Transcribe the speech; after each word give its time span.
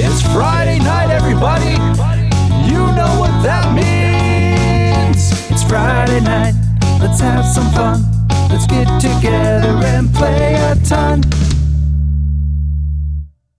It's 0.00 0.22
Friday 0.32 0.78
night, 0.78 1.10
everybody. 1.10 1.72
You 2.70 2.78
know 2.94 3.16
what 3.18 3.42
that 3.42 3.74
means. 3.74 5.32
It's 5.50 5.64
Friday 5.64 6.20
night. 6.20 6.54
Let's 7.00 7.18
have 7.18 7.44
some 7.44 7.68
fun. 7.72 8.04
Let's 8.48 8.68
get 8.68 8.86
together 9.00 9.70
and 9.86 10.14
play 10.14 10.54
a 10.54 10.76
ton. 10.84 11.22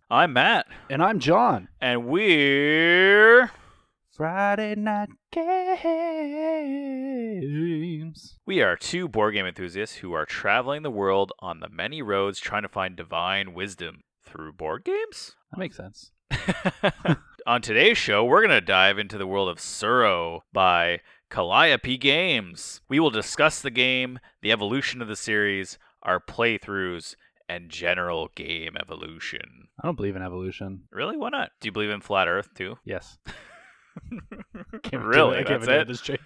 I'm 0.10 0.32
Matt, 0.32 0.68
And 0.90 1.04
I'm 1.04 1.20
John. 1.20 1.68
and 1.82 2.06
we're 2.06 3.52
Friday 4.16 4.76
night 4.76 5.10
games. 5.34 5.90
we 8.46 8.62
are 8.62 8.78
two 8.78 9.10
board 9.10 9.34
game 9.34 9.46
enthusiasts 9.46 9.98
who 9.98 10.14
are 10.14 10.26
traveling 10.26 10.84
the 10.84 10.90
world 10.90 11.34
on 11.40 11.60
the 11.60 11.68
many 11.70 12.02
roads 12.02 12.40
trying 12.40 12.64
to 12.64 12.70
find 12.70 12.96
divine 12.96 13.54
wisdom 13.54 14.04
through 14.26 14.54
board 14.54 14.86
games. 14.86 15.36
That 15.52 15.60
makes 15.60 15.76
sense. 15.76 16.12
on 17.48 17.62
today's 17.62 17.98
show, 17.98 18.24
we're 18.24 18.42
going 18.46 18.50
to 18.50 18.62
dive 18.62 19.00
into 19.00 19.18
the 19.18 19.28
world 19.28 19.50
of 19.50 19.58
Tsuro 19.58 20.42
by 20.54 21.02
Calliope 21.30 21.98
Games. 21.98 22.82
We 22.90 23.00
will 23.00 23.10
discuss 23.10 23.62
the 23.62 23.72
game, 23.72 24.20
the 24.42 24.52
evolution 24.52 25.02
of 25.02 25.08
the 25.08 25.16
series, 25.16 25.78
our 26.04 26.20
playthroughs, 26.20 27.16
and 27.48 27.70
general 27.70 28.30
game 28.36 28.78
evolution. 28.80 29.68
I 29.82 29.88
don't 29.88 29.96
believe 29.96 30.16
in 30.16 30.22
evolution. 30.22 30.84
Really? 30.92 31.18
Why 31.18 31.30
not? 31.30 31.52
Do 31.60 31.68
you 31.68 31.72
believe 31.72 31.90
in 31.90 32.02
flat 32.02 32.28
Earth 32.28 32.54
too? 32.54 32.78
Yes. 32.86 33.18
really? 34.94 35.38
I 35.40 35.44
That's 35.44 35.68
it 35.68 35.70
it? 35.70 35.88
the 35.88 35.96
straight 35.96 36.20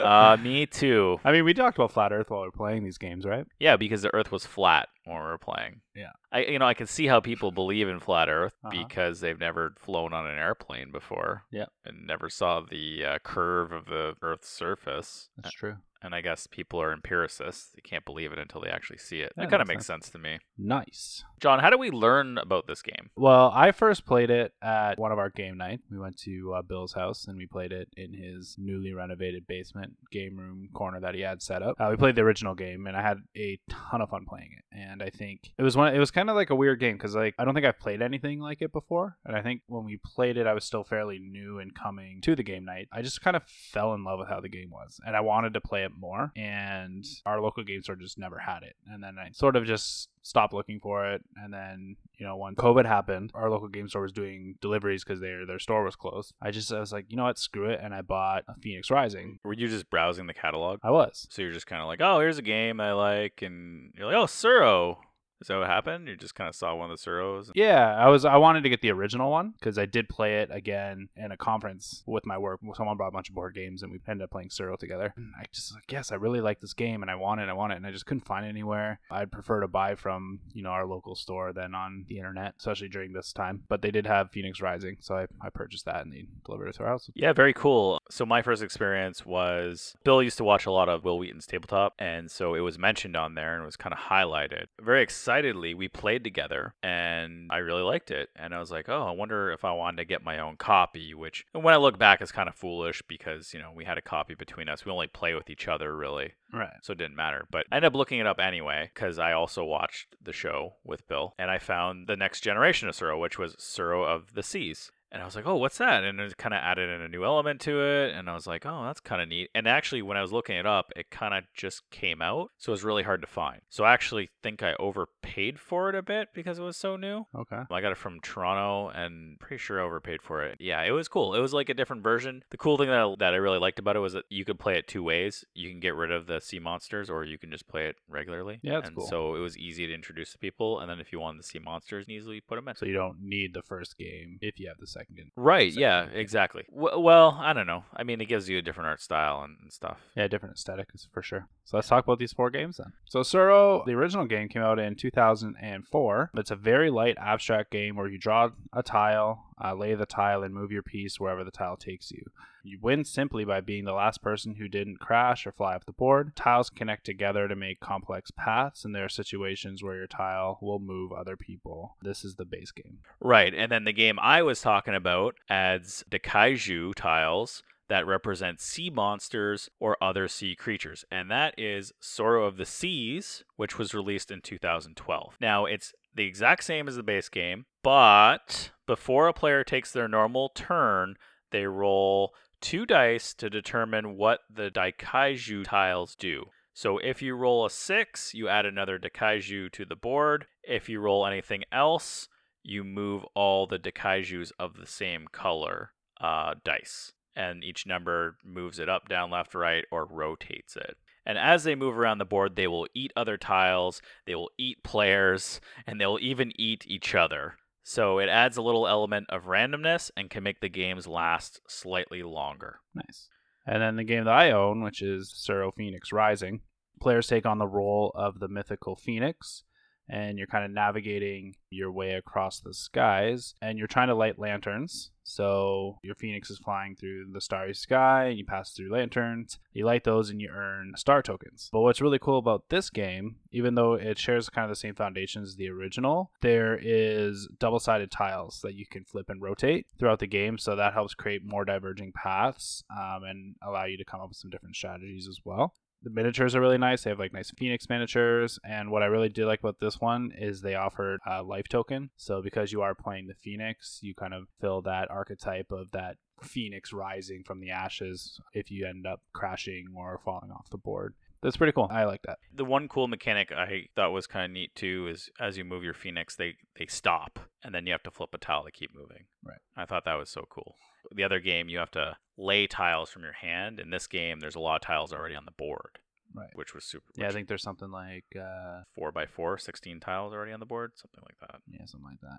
uh, 0.00 0.36
me 0.42 0.66
too. 0.66 1.20
I 1.24 1.32
mean, 1.32 1.44
we 1.44 1.54
talked 1.54 1.78
about 1.78 1.92
flat 1.92 2.12
Earth 2.12 2.30
while 2.30 2.40
we 2.40 2.46
were 2.48 2.52
playing 2.52 2.82
these 2.84 2.98
games, 2.98 3.24
right? 3.24 3.46
Yeah, 3.58 3.76
because 3.76 4.02
the 4.02 4.12
Earth 4.14 4.32
was 4.32 4.44
flat 4.44 4.88
when 5.04 5.16
we 5.16 5.22
were 5.22 5.38
playing. 5.38 5.80
Yeah. 5.94 6.10
I 6.32 6.40
you 6.42 6.58
know 6.58 6.66
I 6.66 6.74
can 6.74 6.86
see 6.86 7.06
how 7.06 7.20
people 7.20 7.50
believe 7.52 7.88
in 7.88 8.00
flat 8.00 8.28
Earth 8.28 8.54
Uh-huh. 8.64 8.70
because 8.86 9.20
they've 9.20 9.38
never 9.38 9.74
flown 9.78 10.12
on 10.12 10.26
an 10.26 10.38
airplane 10.38 10.90
before. 10.90 11.44
Yeah. 11.50 11.66
And 11.84 12.06
never 12.06 12.28
saw 12.28 12.60
the 12.60 13.04
uh, 13.04 13.18
curve 13.22 13.72
of 13.72 13.86
the 13.86 14.14
Earth's 14.22 14.48
surface. 14.48 15.28
That's 15.36 15.54
true. 15.54 15.76
And 16.02 16.14
I 16.14 16.20
guess 16.20 16.46
people 16.46 16.80
are 16.80 16.92
empiricists. 16.92 17.70
They 17.74 17.82
can't 17.82 18.04
believe 18.04 18.32
it 18.32 18.38
until 18.38 18.60
they 18.60 18.70
actually 18.70 18.98
see 18.98 19.20
it. 19.20 19.32
Yeah, 19.36 19.44
that 19.44 19.50
kind 19.50 19.62
of 19.62 19.68
makes 19.68 19.80
makes 19.80 19.86
sense 19.86 20.10
to 20.10 20.18
me. 20.18 20.38
Nice. 20.58 21.24
John, 21.40 21.58
how 21.58 21.70
do 21.70 21.78
we 21.78 21.90
learn 21.90 22.36
about 22.36 22.66
this 22.66 22.82
game? 22.82 23.10
Well, 23.16 23.50
I 23.54 23.72
first 23.72 24.04
played 24.04 24.30
it 24.30 24.52
at 24.62 24.98
one 24.98 25.10
of 25.10 25.18
our 25.18 25.30
game 25.30 25.56
night. 25.56 25.80
We 25.90 25.98
went 25.98 26.18
to 26.20 26.54
uh, 26.54 26.62
Bill's 26.62 26.92
house 26.92 27.26
and 27.26 27.38
we 27.38 27.46
played 27.46 27.72
it 27.72 27.88
in 27.96 28.12
his 28.12 28.56
newly 28.58 28.92
renovated 28.92 29.46
basement 29.46 29.94
game 30.12 30.36
room 30.36 30.68
corner 30.74 31.00
that 31.00 31.14
he 31.14 31.22
had 31.22 31.40
set 31.40 31.62
up. 31.62 31.76
Uh, 31.80 31.88
we 31.90 31.96
played 31.96 32.14
the 32.14 32.22
original 32.22 32.54
game 32.54 32.86
and 32.86 32.96
I 32.96 33.02
had 33.02 33.18
a 33.36 33.58
ton 33.70 34.02
of 34.02 34.10
fun 34.10 34.26
playing 34.28 34.50
it. 34.58 34.64
And 34.76 35.02
I 35.02 35.08
think 35.08 35.52
it 35.58 35.62
was 35.62 35.76
one. 35.76 35.94
It 35.94 35.98
was 35.98 36.10
kind 36.10 36.28
of 36.28 36.36
like 36.36 36.50
a 36.50 36.54
weird 36.54 36.78
game 36.78 36.96
because 36.96 37.14
like 37.14 37.34
I 37.38 37.44
don't 37.44 37.54
think 37.54 37.66
I've 37.66 37.80
played 37.80 38.02
anything 38.02 38.40
like 38.40 38.60
it 38.60 38.72
before. 38.72 39.16
And 39.24 39.34
I 39.34 39.42
think 39.42 39.62
when 39.66 39.84
we 39.84 39.98
played 40.04 40.36
it, 40.36 40.46
I 40.46 40.52
was 40.52 40.64
still 40.64 40.84
fairly 40.84 41.18
new 41.18 41.58
and 41.58 41.74
coming 41.74 42.20
to 42.22 42.36
the 42.36 42.42
game 42.42 42.64
night. 42.64 42.88
I 42.92 43.02
just 43.02 43.22
kind 43.22 43.36
of 43.36 43.42
fell 43.44 43.94
in 43.94 44.04
love 44.04 44.18
with 44.18 44.28
how 44.28 44.40
the 44.40 44.48
game 44.48 44.70
was, 44.70 45.00
and 45.06 45.16
I 45.16 45.20
wanted 45.20 45.54
to 45.54 45.60
play 45.60 45.84
it 45.84 45.89
more. 45.98 46.32
And 46.36 47.04
our 47.26 47.40
local 47.40 47.64
game 47.64 47.82
store 47.82 47.96
just 47.96 48.18
never 48.18 48.38
had 48.38 48.62
it. 48.62 48.76
And 48.86 49.02
then 49.02 49.16
I 49.18 49.30
sort 49.32 49.56
of 49.56 49.64
just 49.64 50.08
stopped 50.22 50.52
looking 50.52 50.80
for 50.80 51.10
it. 51.12 51.22
And 51.36 51.52
then, 51.52 51.96
you 52.18 52.26
know, 52.26 52.36
when 52.36 52.54
COVID 52.54 52.86
happened, 52.86 53.30
our 53.34 53.50
local 53.50 53.68
game 53.68 53.88
store 53.88 54.02
was 54.02 54.12
doing 54.12 54.56
deliveries 54.60 55.04
because 55.04 55.20
their 55.20 55.46
their 55.46 55.58
store 55.58 55.84
was 55.84 55.96
closed. 55.96 56.34
I 56.40 56.50
just 56.50 56.72
I 56.72 56.80
was 56.80 56.92
like, 56.92 57.06
you 57.08 57.16
know 57.16 57.24
what, 57.24 57.38
screw 57.38 57.70
it, 57.70 57.80
and 57.82 57.94
I 57.94 58.02
bought 58.02 58.44
a 58.48 58.54
Phoenix 58.60 58.90
Rising. 58.90 59.38
Were 59.44 59.52
you 59.52 59.68
just 59.68 59.90
browsing 59.90 60.26
the 60.26 60.34
catalog? 60.34 60.80
I 60.82 60.90
was. 60.90 61.26
So 61.30 61.42
you're 61.42 61.52
just 61.52 61.66
kind 61.66 61.82
of 61.82 61.88
like, 61.88 62.00
oh, 62.00 62.20
here's 62.20 62.38
a 62.38 62.42
game 62.42 62.80
I 62.80 62.92
like, 62.92 63.42
and 63.42 63.92
you're 63.96 64.06
like, 64.06 64.16
oh, 64.16 64.26
Tsuro. 64.26 64.96
Is 65.40 65.48
that 65.48 65.58
what 65.58 65.66
happened? 65.68 66.08
You 66.08 66.16
just 66.16 66.34
kind 66.34 66.48
of 66.48 66.54
saw 66.54 66.74
one 66.74 66.90
of 66.90 66.98
the 66.98 67.10
Tsuros. 67.10 67.50
Yeah, 67.54 67.96
I 67.96 68.08
was. 68.08 68.24
I 68.24 68.36
wanted 68.36 68.62
to 68.62 68.68
get 68.68 68.82
the 68.82 68.90
original 68.90 69.30
one 69.30 69.54
because 69.58 69.78
I 69.78 69.86
did 69.86 70.08
play 70.08 70.40
it 70.40 70.50
again 70.52 71.08
in 71.16 71.32
a 71.32 71.36
conference 71.36 72.02
with 72.06 72.26
my 72.26 72.36
work. 72.36 72.60
Someone 72.74 72.96
brought 72.96 73.08
a 73.08 73.12
bunch 73.12 73.30
of 73.30 73.34
board 73.34 73.54
games, 73.54 73.82
and 73.82 73.90
we 73.90 74.00
ended 74.06 74.24
up 74.24 74.30
playing 74.30 74.50
Tsuro 74.50 74.78
together. 74.78 75.14
And 75.16 75.32
I 75.38 75.44
just 75.52 75.74
like, 75.74 75.90
yes, 75.90 76.12
I 76.12 76.16
really 76.16 76.40
like 76.40 76.60
this 76.60 76.74
game, 76.74 77.02
and 77.02 77.10
I 77.10 77.14
want 77.14 77.40
it. 77.40 77.48
I 77.48 77.54
want 77.54 77.72
it, 77.72 77.76
and 77.76 77.86
I 77.86 77.90
just 77.90 78.06
couldn't 78.06 78.26
find 78.26 78.44
it 78.44 78.50
anywhere. 78.50 79.00
I'd 79.10 79.32
prefer 79.32 79.60
to 79.60 79.68
buy 79.68 79.94
from 79.94 80.40
you 80.52 80.62
know 80.62 80.70
our 80.70 80.86
local 80.86 81.14
store 81.14 81.52
than 81.52 81.74
on 81.74 82.04
the 82.08 82.18
internet, 82.18 82.54
especially 82.58 82.88
during 82.88 83.12
this 83.12 83.32
time. 83.32 83.62
But 83.68 83.82
they 83.82 83.90
did 83.90 84.06
have 84.06 84.30
Phoenix 84.30 84.60
Rising, 84.60 84.98
so 85.00 85.16
I, 85.16 85.26
I 85.40 85.48
purchased 85.50 85.86
that, 85.86 86.02
and 86.02 86.12
they 86.12 86.26
delivered 86.44 86.68
it 86.68 86.74
to 86.74 86.82
our 86.82 86.90
house. 86.90 87.10
Yeah, 87.14 87.32
very 87.32 87.54
cool. 87.54 87.98
So 88.10 88.26
my 88.26 88.42
first 88.42 88.62
experience 88.62 89.24
was 89.24 89.96
Bill 90.04 90.22
used 90.22 90.36
to 90.38 90.44
watch 90.44 90.66
a 90.66 90.70
lot 90.70 90.88
of 90.88 91.04
Wil 91.04 91.18
Wheaton's 91.18 91.46
tabletop, 91.46 91.94
and 91.98 92.30
so 92.30 92.54
it 92.54 92.60
was 92.60 92.78
mentioned 92.78 93.16
on 93.16 93.34
there 93.34 93.54
and 93.56 93.64
was 93.64 93.76
kind 93.76 93.94
of 93.94 93.98
highlighted. 93.98 94.66
Very 94.80 95.02
excitedly, 95.30 95.74
we 95.74 95.88
played 95.88 96.24
together, 96.24 96.74
and 96.82 97.48
I 97.50 97.58
really 97.58 97.82
liked 97.82 98.10
it. 98.10 98.28
And 98.36 98.54
I 98.54 98.58
was 98.60 98.70
like, 98.70 98.88
oh, 98.88 99.02
I 99.06 99.12
wonder 99.12 99.50
if 99.52 99.64
I 99.64 99.72
wanted 99.72 99.98
to 99.98 100.04
get 100.04 100.24
my 100.24 100.38
own 100.38 100.56
copy. 100.56 101.14
Which, 101.14 101.46
when 101.52 101.74
I 101.74 101.78
look 101.78 101.98
back, 101.98 102.20
is 102.20 102.32
kind 102.32 102.48
of 102.48 102.54
foolish 102.54 103.02
because 103.08 103.54
you 103.54 103.60
know 103.60 103.72
we 103.74 103.84
had 103.84 103.98
a 103.98 104.02
copy 104.02 104.34
between 104.34 104.68
us. 104.68 104.84
We 104.84 104.92
only 104.92 105.06
play 105.06 105.34
with 105.34 105.48
each 105.50 105.68
other 105.68 105.96
really, 105.96 106.32
Right. 106.52 106.72
so 106.82 106.92
it 106.92 106.98
didn't 106.98 107.16
matter. 107.16 107.46
But 107.50 107.66
I 107.70 107.76
ended 107.76 107.88
up 107.92 107.96
looking 107.96 108.18
it 108.18 108.26
up 108.26 108.40
anyway 108.40 108.90
because 108.94 109.18
I 109.18 109.32
also 109.32 109.64
watched 109.64 110.16
the 110.22 110.32
show 110.32 110.74
with 110.84 111.06
Bill, 111.08 111.34
and 111.38 111.50
I 111.50 111.58
found 111.58 112.06
the 112.06 112.16
next 112.16 112.40
generation 112.40 112.88
of 112.88 112.94
Tsuro, 112.96 113.18
which 113.20 113.38
was 113.38 113.56
Tsuro 113.56 114.04
of 114.06 114.34
the 114.34 114.42
Seas. 114.42 114.90
And 115.12 115.20
I 115.20 115.24
was 115.24 115.34
like, 115.34 115.46
oh, 115.46 115.56
what's 115.56 115.78
that? 115.78 116.04
And 116.04 116.20
it 116.20 116.36
kind 116.36 116.54
of 116.54 116.60
added 116.62 116.88
in 116.88 117.00
a 117.00 117.08
new 117.08 117.24
element 117.24 117.60
to 117.62 117.80
it. 117.80 118.14
And 118.14 118.30
I 118.30 118.34
was 118.34 118.46
like, 118.46 118.64
oh, 118.64 118.84
that's 118.84 119.00
kind 119.00 119.20
of 119.20 119.28
neat. 119.28 119.50
And 119.54 119.66
actually, 119.66 120.02
when 120.02 120.16
I 120.16 120.22
was 120.22 120.32
looking 120.32 120.56
it 120.56 120.66
up, 120.66 120.92
it 120.94 121.10
kind 121.10 121.34
of 121.34 121.44
just 121.54 121.82
came 121.90 122.22
out. 122.22 122.50
So 122.58 122.70
it 122.70 122.74
was 122.74 122.84
really 122.84 123.02
hard 123.02 123.20
to 123.22 123.26
find. 123.26 123.60
So 123.70 123.84
I 123.84 123.92
actually 123.92 124.30
think 124.42 124.62
I 124.62 124.74
overpaid 124.78 125.58
for 125.58 125.88
it 125.88 125.96
a 125.96 126.02
bit 126.02 126.28
because 126.32 126.58
it 126.58 126.62
was 126.62 126.76
so 126.76 126.96
new. 126.96 127.26
Okay. 127.36 127.62
I 127.70 127.80
got 127.80 127.90
it 127.90 127.98
from 127.98 128.20
Toronto 128.20 128.90
and 128.90 129.38
pretty 129.40 129.58
sure 129.58 129.80
I 129.80 129.84
overpaid 129.84 130.22
for 130.22 130.44
it. 130.44 130.58
Yeah, 130.60 130.82
it 130.82 130.92
was 130.92 131.08
cool. 131.08 131.34
It 131.34 131.40
was 131.40 131.52
like 131.52 131.68
a 131.68 131.74
different 131.74 132.04
version. 132.04 132.44
The 132.50 132.56
cool 132.56 132.78
thing 132.78 132.88
that 132.88 133.00
I, 133.00 133.14
that 133.18 133.34
I 133.34 133.38
really 133.38 133.58
liked 133.58 133.80
about 133.80 133.96
it 133.96 134.00
was 134.00 134.12
that 134.12 134.26
you 134.28 134.44
could 134.44 134.60
play 134.60 134.78
it 134.78 134.86
two 134.86 135.02
ways. 135.02 135.44
You 135.54 135.70
can 135.70 135.80
get 135.80 135.96
rid 135.96 136.12
of 136.12 136.26
the 136.26 136.40
sea 136.40 136.60
monsters 136.60 137.10
or 137.10 137.24
you 137.24 137.38
can 137.38 137.50
just 137.50 137.66
play 137.66 137.88
it 137.88 137.96
regularly. 138.08 138.60
Yeah, 138.62 138.74
that's 138.74 138.88
and 138.88 138.96
cool. 138.96 139.06
So 139.08 139.34
it 139.34 139.40
was 139.40 139.58
easy 139.58 139.88
to 139.88 139.94
introduce 139.94 140.32
to 140.32 140.38
people. 140.38 140.78
And 140.78 140.88
then 140.88 141.00
if 141.00 141.12
you 141.12 141.18
wanted 141.18 141.42
to 141.42 141.48
see 141.48 141.58
monsters, 141.58 142.04
you 142.06 142.14
can 142.14 142.22
easily 142.22 142.40
put 142.40 142.54
them 142.54 142.68
in. 142.68 142.76
So 142.76 142.86
you 142.86 142.92
don't 142.92 143.20
need 143.20 143.54
the 143.54 143.62
first 143.62 143.98
game 143.98 144.38
if 144.40 144.60
you 144.60 144.68
have 144.68 144.78
the 144.78 144.86
second 144.86 144.99
game. 145.14 145.30
Right, 145.36 145.72
yeah, 145.72 146.04
exactly. 146.12 146.64
W- 146.74 146.98
well, 146.98 147.38
I 147.40 147.52
don't 147.52 147.66
know. 147.66 147.84
I 147.94 148.02
mean, 148.02 148.20
it 148.20 148.26
gives 148.26 148.48
you 148.48 148.58
a 148.58 148.62
different 148.62 148.88
art 148.88 149.00
style 149.00 149.42
and 149.42 149.56
and 149.62 149.72
stuff. 149.72 149.98
Yeah, 150.16 150.28
different 150.28 150.56
aesthetics 150.56 151.06
for 151.12 151.22
sure. 151.22 151.48
So 151.64 151.76
let's 151.76 151.88
talk 151.88 152.04
about 152.04 152.18
these 152.18 152.32
four 152.32 152.50
games 152.50 152.78
then. 152.78 152.92
So 153.04 153.20
Tsuro, 153.20 153.84
the 153.84 153.92
original 153.92 154.26
game 154.26 154.48
came 154.48 154.62
out 154.62 154.78
in 154.78 154.96
2004. 154.96 156.30
It's 156.34 156.50
a 156.50 156.56
very 156.56 156.90
light 156.90 157.16
abstract 157.18 157.70
game 157.70 157.96
where 157.96 158.08
you 158.08 158.18
draw 158.18 158.50
a 158.72 158.82
tile, 158.82 159.44
uh, 159.62 159.74
lay 159.74 159.94
the 159.94 160.06
tile, 160.06 160.42
and 160.42 160.54
move 160.54 160.72
your 160.72 160.82
piece 160.82 161.20
wherever 161.20 161.44
the 161.44 161.50
tile 161.50 161.76
takes 161.76 162.10
you. 162.10 162.24
You 162.62 162.78
win 162.80 163.04
simply 163.04 163.44
by 163.44 163.60
being 163.60 163.84
the 163.84 163.92
last 163.92 164.22
person 164.22 164.56
who 164.56 164.68
didn't 164.68 165.00
crash 165.00 165.46
or 165.46 165.52
fly 165.52 165.74
off 165.74 165.86
the 165.86 165.92
board. 165.92 166.36
Tiles 166.36 166.70
connect 166.70 167.04
together 167.04 167.48
to 167.48 167.56
make 167.56 167.80
complex 167.80 168.30
paths, 168.30 168.84
and 168.84 168.94
there 168.94 169.04
are 169.04 169.10
situations 169.10 169.82
where 169.82 169.96
your 169.96 170.06
tile 170.06 170.58
will 170.60 170.78
move 170.78 171.12
other 171.12 171.36
people. 171.36 171.96
This 172.02 172.24
is 172.24 172.36
the 172.36 172.44
base 172.44 172.72
game. 172.72 172.98
Right, 173.20 173.54
and 173.54 173.70
then 173.70 173.84
the 173.84 173.92
game 173.92 174.18
I 174.20 174.42
was 174.42 174.60
talking 174.60 174.94
about 174.94 175.36
adds 175.48 176.04
Daikaiju 176.10 176.94
tiles 176.94 177.62
that 177.88 178.06
represent 178.06 178.60
sea 178.60 178.88
monsters 178.88 179.68
or 179.80 179.96
other 180.00 180.28
sea 180.28 180.54
creatures, 180.54 181.04
and 181.10 181.30
that 181.30 181.54
is 181.58 181.92
Tsuro 182.00 182.46
of 182.46 182.56
the 182.56 182.64
Seas, 182.64 183.42
which 183.56 183.78
was 183.78 183.94
released 183.94 184.30
in 184.30 184.40
2012. 184.40 185.36
Now, 185.40 185.64
it's 185.64 185.92
the 186.14 186.26
exact 186.26 186.64
same 186.64 186.86
as 186.86 186.96
the 186.96 187.02
base 187.02 187.28
game, 187.28 187.66
but 187.82 188.70
before 188.86 189.26
a 189.26 189.32
player 189.32 189.64
takes 189.64 189.92
their 189.92 190.08
normal 190.08 190.50
turn, 190.50 191.16
they 191.50 191.66
roll 191.66 192.32
two 192.60 192.86
dice 192.86 193.34
to 193.34 193.50
determine 193.50 194.16
what 194.16 194.40
the 194.48 194.70
Daikaiju 194.70 195.64
tiles 195.64 196.14
do. 196.14 196.46
So 196.72 196.98
if 196.98 197.20
you 197.20 197.34
roll 197.34 197.66
a 197.66 197.70
six, 197.70 198.32
you 198.34 198.48
add 198.48 198.64
another 198.66 198.98
Daikaiju 198.98 199.72
to 199.72 199.84
the 199.84 199.96
board. 199.96 200.46
If 200.62 200.88
you 200.88 201.00
roll 201.00 201.26
anything 201.26 201.64
else, 201.72 202.28
you 202.62 202.84
move 202.84 203.24
all 203.34 203.66
the 203.66 203.78
Daikaijus 203.78 204.52
of 204.58 204.76
the 204.76 204.86
same 204.86 205.26
color 205.32 205.92
uh, 206.20 206.54
dice. 206.64 207.12
And 207.36 207.64
each 207.64 207.86
number 207.86 208.36
moves 208.44 208.78
it 208.78 208.88
up, 208.88 209.08
down, 209.08 209.30
left, 209.30 209.54
right, 209.54 209.84
or 209.90 210.04
rotates 210.04 210.76
it. 210.76 210.96
And 211.24 211.38
as 211.38 211.64
they 211.64 211.74
move 211.74 211.98
around 211.98 212.18
the 212.18 212.24
board, 212.24 212.56
they 212.56 212.66
will 212.66 212.86
eat 212.94 213.12
other 213.14 213.36
tiles, 213.36 214.00
they 214.26 214.34
will 214.34 214.50
eat 214.58 214.82
players, 214.82 215.60
and 215.86 216.00
they'll 216.00 216.18
even 216.20 216.52
eat 216.58 216.84
each 216.86 217.14
other. 217.14 217.56
So 217.82 218.18
it 218.18 218.28
adds 218.28 218.56
a 218.56 218.62
little 218.62 218.86
element 218.86 219.26
of 219.30 219.44
randomness 219.44 220.10
and 220.16 220.30
can 220.30 220.42
make 220.42 220.60
the 220.60 220.68
games 220.68 221.06
last 221.06 221.60
slightly 221.66 222.22
longer. 222.22 222.80
Nice. 222.94 223.28
And 223.66 223.82
then 223.82 223.96
the 223.96 224.04
game 224.04 224.24
that 224.24 224.34
I 224.34 224.50
own, 224.50 224.82
which 224.82 225.02
is 225.02 225.32
Tsuro 225.32 225.74
Phoenix 225.74 226.12
Rising, 226.12 226.60
players 227.00 227.26
take 227.26 227.46
on 227.46 227.58
the 227.58 227.66
role 227.66 228.12
of 228.14 228.38
the 228.38 228.48
mythical 228.48 228.96
Phoenix 228.96 229.64
and 230.10 230.36
you're 230.38 230.46
kind 230.46 230.64
of 230.64 230.70
navigating 230.72 231.54
your 231.70 231.92
way 231.92 232.14
across 232.14 232.60
the 232.60 232.74
skies, 232.74 233.54
and 233.62 233.78
you're 233.78 233.86
trying 233.86 234.08
to 234.08 234.14
light 234.14 234.38
lanterns. 234.38 235.12
So 235.22 235.98
your 236.02 236.16
phoenix 236.16 236.50
is 236.50 236.58
flying 236.58 236.96
through 236.96 237.26
the 237.32 237.40
starry 237.40 237.74
sky, 237.74 238.24
and 238.24 238.38
you 238.38 238.44
pass 238.44 238.72
through 238.72 238.90
lanterns. 238.90 239.60
You 239.72 239.86
light 239.86 240.02
those, 240.02 240.28
and 240.28 240.40
you 240.40 240.50
earn 240.52 240.94
star 240.96 241.22
tokens. 241.22 241.68
But 241.72 241.82
what's 241.82 242.00
really 242.00 242.18
cool 242.18 242.38
about 242.38 242.68
this 242.68 242.90
game, 242.90 243.36
even 243.52 243.76
though 243.76 243.94
it 243.94 244.18
shares 244.18 244.48
kind 244.48 244.64
of 244.64 244.70
the 244.70 244.80
same 244.80 244.96
foundations 244.96 245.50
as 245.50 245.56
the 245.56 245.68
original, 245.68 246.32
there 246.42 246.76
is 246.82 247.48
double-sided 247.60 248.10
tiles 248.10 248.60
that 248.62 248.74
you 248.74 248.86
can 248.90 249.04
flip 249.04 249.30
and 249.30 249.40
rotate 249.40 249.86
throughout 249.98 250.18
the 250.18 250.26
game. 250.26 250.58
So 250.58 250.74
that 250.74 250.94
helps 250.94 251.14
create 251.14 251.44
more 251.44 251.64
diverging 251.64 252.12
paths 252.12 252.82
um, 252.90 253.22
and 253.22 253.54
allow 253.62 253.84
you 253.84 253.96
to 253.96 254.04
come 254.04 254.20
up 254.20 254.30
with 254.30 254.38
some 254.38 254.50
different 254.50 254.74
strategies 254.74 255.28
as 255.28 255.38
well 255.44 255.74
the 256.02 256.10
miniatures 256.10 256.54
are 256.54 256.60
really 256.60 256.78
nice. 256.78 257.04
They 257.04 257.10
have 257.10 257.18
like 257.18 257.32
nice 257.32 257.50
Phoenix 257.56 257.88
miniatures. 257.88 258.58
And 258.64 258.90
what 258.90 259.02
I 259.02 259.06
really 259.06 259.28
did 259.28 259.46
like 259.46 259.60
about 259.60 259.80
this 259.80 260.00
one 260.00 260.32
is 260.36 260.60
they 260.60 260.74
offered 260.74 261.20
a 261.26 261.42
life 261.42 261.68
token. 261.68 262.10
So 262.16 262.42
because 262.42 262.72
you 262.72 262.82
are 262.82 262.94
playing 262.94 263.26
the 263.26 263.34
Phoenix, 263.34 263.98
you 264.02 264.14
kind 264.14 264.34
of 264.34 264.44
fill 264.60 264.82
that 264.82 265.10
archetype 265.10 265.70
of 265.70 265.90
that 265.92 266.16
Phoenix 266.42 266.92
rising 266.92 267.42
from 267.44 267.60
the 267.60 267.70
ashes 267.70 268.40
if 268.54 268.70
you 268.70 268.86
end 268.86 269.06
up 269.06 269.20
crashing 269.32 269.86
or 269.96 270.20
falling 270.24 270.50
off 270.50 270.70
the 270.70 270.78
board. 270.78 271.14
That's 271.42 271.56
pretty 271.56 271.72
cool. 271.72 271.88
I 271.90 272.04
like 272.04 272.22
that. 272.22 272.38
The 272.54 272.66
one 272.66 272.86
cool 272.86 273.08
mechanic 273.08 273.50
I 273.50 273.86
thought 273.96 274.12
was 274.12 274.26
kind 274.26 274.44
of 274.44 274.50
neat 274.50 274.74
too 274.74 275.08
is 275.10 275.30
as 275.40 275.56
you 275.56 275.64
move 275.64 275.82
your 275.82 275.94
phoenix, 275.94 276.36
they 276.36 276.56
they 276.78 276.86
stop 276.86 277.38
and 277.64 277.74
then 277.74 277.86
you 277.86 277.92
have 277.92 278.02
to 278.02 278.10
flip 278.10 278.30
a 278.34 278.38
tile 278.38 278.64
to 278.64 278.70
keep 278.70 278.90
moving. 278.94 279.24
Right. 279.42 279.60
I 279.76 279.86
thought 279.86 280.04
that 280.04 280.18
was 280.18 280.28
so 280.28 280.44
cool. 280.50 280.76
The 281.14 281.24
other 281.24 281.40
game 281.40 281.68
you 281.68 281.78
have 281.78 281.90
to 281.92 282.16
lay 282.36 282.66
tiles 282.66 283.10
from 283.10 283.22
your 283.22 283.32
hand. 283.34 283.78
In 283.80 283.90
this 283.90 284.06
game, 284.06 284.40
there's 284.40 284.54
a 284.56 284.60
lot 284.60 284.76
of 284.76 284.82
tiles 284.82 285.12
already 285.12 285.34
on 285.34 285.44
the 285.44 285.50
board, 285.52 285.98
Right. 286.34 286.50
which 286.54 286.74
was 286.74 286.84
super. 286.84 287.04
Yeah, 287.16 287.28
I 287.28 287.32
think 287.32 287.48
there's 287.48 287.62
something 287.62 287.90
like 287.90 288.24
uh, 288.38 288.82
four 288.94 289.12
by 289.12 289.26
four, 289.26 289.58
16 289.58 290.00
tiles 290.00 290.32
already 290.32 290.52
on 290.52 290.60
the 290.60 290.66
board, 290.66 290.92
something 290.96 291.22
like 291.28 291.38
that. 291.40 291.60
yeah, 291.68 291.84
something 291.86 292.08
like 292.08 292.20
that. 292.20 292.38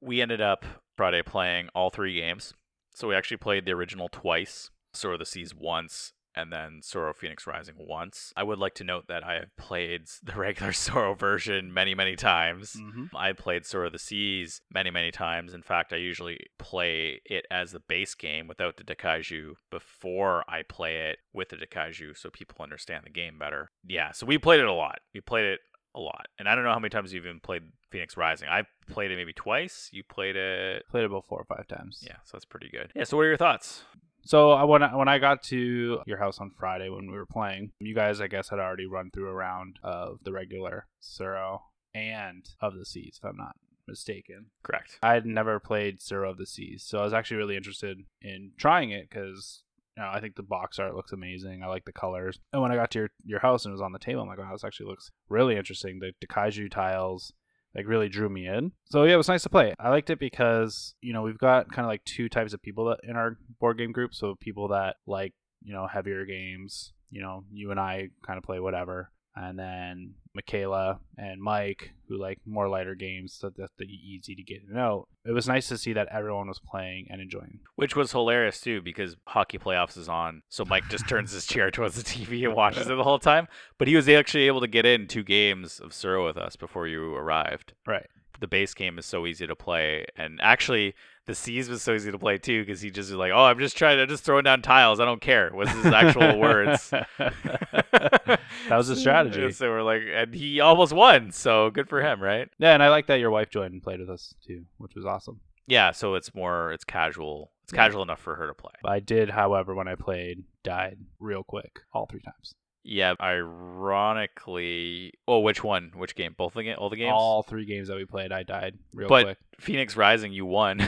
We 0.00 0.20
ended 0.20 0.40
up 0.40 0.64
Friday 0.96 1.22
playing 1.22 1.68
all 1.74 1.90
three 1.90 2.14
games. 2.14 2.54
So 2.94 3.08
we 3.08 3.14
actually 3.14 3.36
played 3.38 3.64
the 3.64 3.72
original 3.72 4.08
twice, 4.08 4.70
Tsuro 4.94 5.14
of 5.14 5.18
the 5.20 5.26
Seas 5.26 5.54
once, 5.54 6.12
and 6.38 6.52
then 6.52 6.80
Tsuro 6.82 7.14
Phoenix 7.14 7.48
Rising 7.48 7.74
once. 7.76 8.32
I 8.36 8.44
would 8.44 8.60
like 8.60 8.74
to 8.76 8.84
note 8.84 9.08
that 9.08 9.24
I 9.24 9.34
have 9.34 9.56
played 9.56 10.02
the 10.22 10.34
regular 10.34 10.70
Tsuro 10.70 11.18
version 11.18 11.74
many, 11.74 11.94
many 11.94 12.14
times. 12.14 12.74
Mm-hmm. 12.74 13.16
I 13.16 13.32
played 13.32 13.62
Tsuro 13.62 13.86
of 13.86 13.92
the 13.92 13.98
Seas 13.98 14.60
many, 14.72 14.90
many 14.90 15.10
times. 15.10 15.52
In 15.52 15.62
fact, 15.62 15.92
I 15.92 15.96
usually 15.96 16.38
play 16.58 17.20
it 17.24 17.44
as 17.50 17.72
the 17.72 17.80
base 17.80 18.14
game 18.14 18.46
without 18.46 18.76
the 18.76 18.84
Daikaiju 18.84 19.54
before 19.70 20.44
I 20.48 20.62
play 20.62 21.10
it 21.10 21.18
with 21.32 21.48
the 21.48 21.56
Daikaiju 21.56 22.16
so 22.16 22.30
people 22.30 22.62
understand 22.62 23.04
the 23.04 23.10
game 23.10 23.36
better. 23.38 23.70
Yeah, 23.84 24.12
so 24.12 24.24
we 24.24 24.38
played 24.38 24.60
it 24.60 24.66
a 24.66 24.72
lot. 24.72 25.00
We 25.12 25.20
played 25.20 25.46
it 25.46 25.60
a 25.96 26.00
lot. 26.00 26.26
And 26.38 26.48
I 26.48 26.54
don't 26.54 26.62
know 26.62 26.72
how 26.72 26.78
many 26.78 26.90
times 26.90 27.12
you've 27.12 27.26
even 27.26 27.40
played 27.40 27.62
Phoenix 27.90 28.16
Rising. 28.16 28.48
I've 28.48 28.66
played 28.88 29.10
it 29.10 29.16
maybe 29.16 29.32
twice. 29.32 29.88
You 29.92 30.04
played 30.04 30.36
it. 30.36 30.84
Played 30.88 31.04
about 31.04 31.26
four 31.26 31.40
or 31.40 31.56
five 31.56 31.66
times. 31.66 32.04
Yeah, 32.06 32.16
so 32.24 32.30
that's 32.34 32.44
pretty 32.44 32.68
good. 32.70 32.92
Yeah, 32.94 33.04
so 33.04 33.16
what 33.16 33.24
are 33.24 33.28
your 33.28 33.36
thoughts? 33.36 33.82
So 34.24 34.50
I, 34.50 34.64
when 34.64 34.82
I, 34.82 34.94
when 34.94 35.08
I 35.08 35.18
got 35.18 35.42
to 35.44 36.00
your 36.06 36.18
house 36.18 36.38
on 36.38 36.50
Friday 36.58 36.88
when 36.88 37.10
we 37.10 37.16
were 37.16 37.26
playing, 37.26 37.72
you 37.80 37.94
guys 37.94 38.20
I 38.20 38.26
guess 38.26 38.50
had 38.50 38.58
already 38.58 38.86
run 38.86 39.10
through 39.10 39.28
a 39.28 39.34
round 39.34 39.78
of 39.82 40.18
the 40.22 40.32
regular 40.32 40.86
Tsuro 41.02 41.60
and 41.94 42.48
of 42.60 42.74
the 42.74 42.84
Seas, 42.84 43.18
if 43.22 43.28
I'm 43.28 43.36
not 43.36 43.56
mistaken. 43.86 44.46
Correct. 44.62 44.98
I 45.02 45.14
had 45.14 45.24
never 45.24 45.58
played 45.58 45.98
Tsuro 45.98 46.30
of 46.30 46.38
the 46.38 46.46
Seas, 46.46 46.84
so 46.84 46.98
I 46.98 47.04
was 47.04 47.14
actually 47.14 47.38
really 47.38 47.56
interested 47.56 47.98
in 48.20 48.52
trying 48.58 48.90
it 48.90 49.08
because 49.08 49.62
you 49.98 50.04
know, 50.04 50.10
I 50.12 50.20
think 50.20 50.36
the 50.36 50.44
box 50.44 50.78
art 50.78 50.94
looks 50.94 51.10
amazing. 51.10 51.62
I 51.64 51.66
like 51.66 51.84
the 51.84 51.92
colors. 51.92 52.38
And 52.52 52.62
when 52.62 52.70
I 52.70 52.76
got 52.76 52.92
to 52.92 52.98
your, 53.00 53.10
your 53.24 53.40
house 53.40 53.64
and 53.64 53.72
it 53.72 53.74
was 53.74 53.82
on 53.82 53.90
the 53.90 53.98
table, 53.98 54.22
I'm 54.22 54.28
like, 54.28 54.38
wow, 54.38 54.52
this 54.52 54.62
actually 54.62 54.86
looks 54.86 55.10
really 55.28 55.56
interesting. 55.56 55.98
The, 55.98 56.12
the 56.20 56.28
kaiju 56.28 56.70
tiles 56.70 57.32
like 57.74 57.86
really 57.86 58.08
drew 58.08 58.28
me 58.28 58.46
in. 58.46 58.72
So 58.90 59.04
yeah, 59.04 59.14
it 59.14 59.18
was 59.18 59.28
nice 59.28 59.42
to 59.42 59.50
play. 59.50 59.74
I 59.78 59.90
liked 59.90 60.10
it 60.10 60.18
because 60.18 60.94
you 61.00 61.12
know 61.12 61.22
we've 61.22 61.38
got 61.38 61.70
kind 61.70 61.84
of 61.84 61.90
like 61.90 62.04
two 62.04 62.28
types 62.28 62.52
of 62.52 62.62
people 62.62 62.86
that 62.86 63.00
in 63.02 63.16
our 63.16 63.38
board 63.60 63.78
game 63.78 63.92
group. 63.92 64.14
So 64.14 64.34
people 64.40 64.68
that 64.68 64.96
like 65.06 65.34
you 65.62 65.72
know 65.72 65.86
heavier 65.86 66.24
games. 66.24 66.92
You 67.10 67.22
know, 67.22 67.44
you 67.50 67.70
and 67.70 67.80
I 67.80 68.10
kind 68.26 68.36
of 68.36 68.44
play 68.44 68.60
whatever, 68.60 69.10
and 69.36 69.58
then 69.58 70.14
Michaela 70.34 71.00
and 71.16 71.40
Mike 71.40 71.92
who 72.08 72.16
like 72.16 72.38
more 72.46 72.68
lighter 72.68 72.94
games 72.94 73.34
so 73.34 73.50
that 73.50 73.70
they're 73.76 73.86
easy 73.86 74.34
to 74.34 74.42
get 74.42 74.66
to 74.66 74.74
know. 74.74 75.06
It 75.24 75.32
was 75.32 75.48
nice 75.48 75.68
to 75.68 75.78
see 75.78 75.92
that 75.92 76.08
everyone 76.10 76.48
was 76.48 76.60
playing 76.60 77.08
and 77.10 77.20
enjoying. 77.20 77.60
Which 77.76 77.94
was 77.94 78.12
hilarious 78.12 78.60
too 78.60 78.80
because 78.80 79.16
hockey 79.26 79.58
playoffs 79.58 79.96
is 79.96 80.08
on. 80.08 80.42
So 80.48 80.64
Mike 80.64 80.88
just 80.88 81.08
turns 81.08 81.32
his 81.32 81.46
chair 81.46 81.70
towards 81.70 81.96
the 81.96 82.02
TV 82.02 82.44
and 82.44 82.54
watches 82.54 82.88
it 82.88 82.96
the 82.96 83.04
whole 83.04 83.18
time. 83.18 83.48
But 83.78 83.88
he 83.88 83.96
was 83.96 84.08
actually 84.08 84.46
able 84.46 84.60
to 84.60 84.68
get 84.68 84.86
in 84.86 85.06
two 85.06 85.24
games 85.24 85.80
of 85.80 85.90
Tsuro 85.90 86.24
with 86.24 86.36
us 86.36 86.56
before 86.56 86.86
you 86.86 87.14
arrived. 87.14 87.74
Right. 87.86 88.06
The 88.40 88.48
base 88.48 88.74
game 88.74 88.98
is 88.98 89.06
so 89.06 89.26
easy 89.26 89.46
to 89.46 89.56
play. 89.56 90.06
And 90.16 90.40
actually, 90.40 90.94
the 91.28 91.34
Seas 91.34 91.68
was 91.68 91.82
so 91.82 91.94
easy 91.94 92.10
to 92.10 92.18
play 92.18 92.38
too 92.38 92.64
because 92.64 92.80
he 92.80 92.90
just 92.90 93.10
was 93.10 93.18
like, 93.18 93.30
oh, 93.32 93.44
I'm 93.44 93.58
just 93.60 93.76
trying 93.76 93.98
to 93.98 94.06
just 94.06 94.24
throwing 94.24 94.42
down 94.44 94.62
tiles. 94.62 94.98
I 94.98 95.04
don't 95.04 95.20
care. 95.20 95.50
Was 95.54 95.68
his 95.70 95.86
actual 95.86 96.38
words. 96.40 96.90
that 96.90 98.40
was 98.70 98.88
the 98.88 98.96
strategy. 98.96 99.50
So 99.52 99.68
we're 99.68 99.82
like, 99.82 100.02
and 100.12 100.34
he 100.34 100.60
almost 100.60 100.92
won. 100.92 101.30
So 101.32 101.70
good 101.70 101.88
for 101.88 102.02
him, 102.02 102.20
right? 102.20 102.48
Yeah, 102.58 102.72
and 102.74 102.82
I 102.82 102.88
like 102.88 103.06
that 103.06 103.20
your 103.20 103.30
wife 103.30 103.50
joined 103.50 103.72
and 103.72 103.82
played 103.82 104.00
with 104.00 104.10
us 104.10 104.34
too, 104.46 104.64
which 104.78 104.94
was 104.94 105.04
awesome. 105.04 105.40
Yeah. 105.66 105.92
So 105.92 106.14
it's 106.14 106.34
more, 106.34 106.72
it's 106.72 106.84
casual. 106.84 107.52
It's 107.64 107.72
Yeah. 107.74 107.84
casual 107.84 108.02
enough 108.02 108.20
for 108.20 108.34
her 108.36 108.46
to 108.46 108.54
play. 108.54 108.72
I 108.84 109.00
did, 109.00 109.30
however, 109.30 109.74
when 109.74 109.86
I 109.88 109.94
played, 109.94 110.44
died 110.64 110.96
real 111.20 111.42
quick 111.44 111.80
all 111.92 112.06
three 112.06 112.22
times. 112.22 112.54
Yeah, 112.90 113.12
ironically, 113.20 115.12
oh, 115.28 115.40
which 115.40 115.62
one? 115.62 115.92
Which 115.94 116.14
game? 116.14 116.34
Both 116.38 116.54
the 116.54 116.62
game, 116.62 116.76
all 116.78 116.88
the 116.88 116.96
games. 116.96 117.12
All 117.14 117.42
three 117.42 117.66
games 117.66 117.88
that 117.88 117.96
we 117.96 118.06
played, 118.06 118.32
I 118.32 118.44
died 118.44 118.78
real 118.94 119.08
But- 119.10 119.24
quick. 119.24 119.38
Phoenix 119.60 119.94
Rising, 119.96 120.32
you 120.32 120.46
won. 120.46 120.78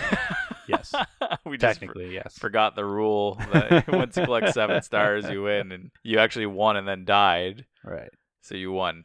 Yes, 0.66 0.94
we 1.44 1.56
for- 1.56 1.60
technically, 1.60 2.14
yes. 2.14 2.38
forgot 2.38 2.74
the 2.74 2.84
rule 2.86 3.34
that 3.52 3.86
once 3.92 4.16
you 4.16 4.24
collect 4.24 4.54
seven 4.54 4.80
stars, 4.90 5.28
you 5.28 5.42
win, 5.42 5.72
and 5.72 5.90
you 6.02 6.18
actually 6.20 6.46
won 6.46 6.76
and 6.78 6.88
then 6.88 7.04
died, 7.04 7.66
right. 7.84 8.10
so 8.40 8.54
you 8.54 8.70
won. 8.72 9.04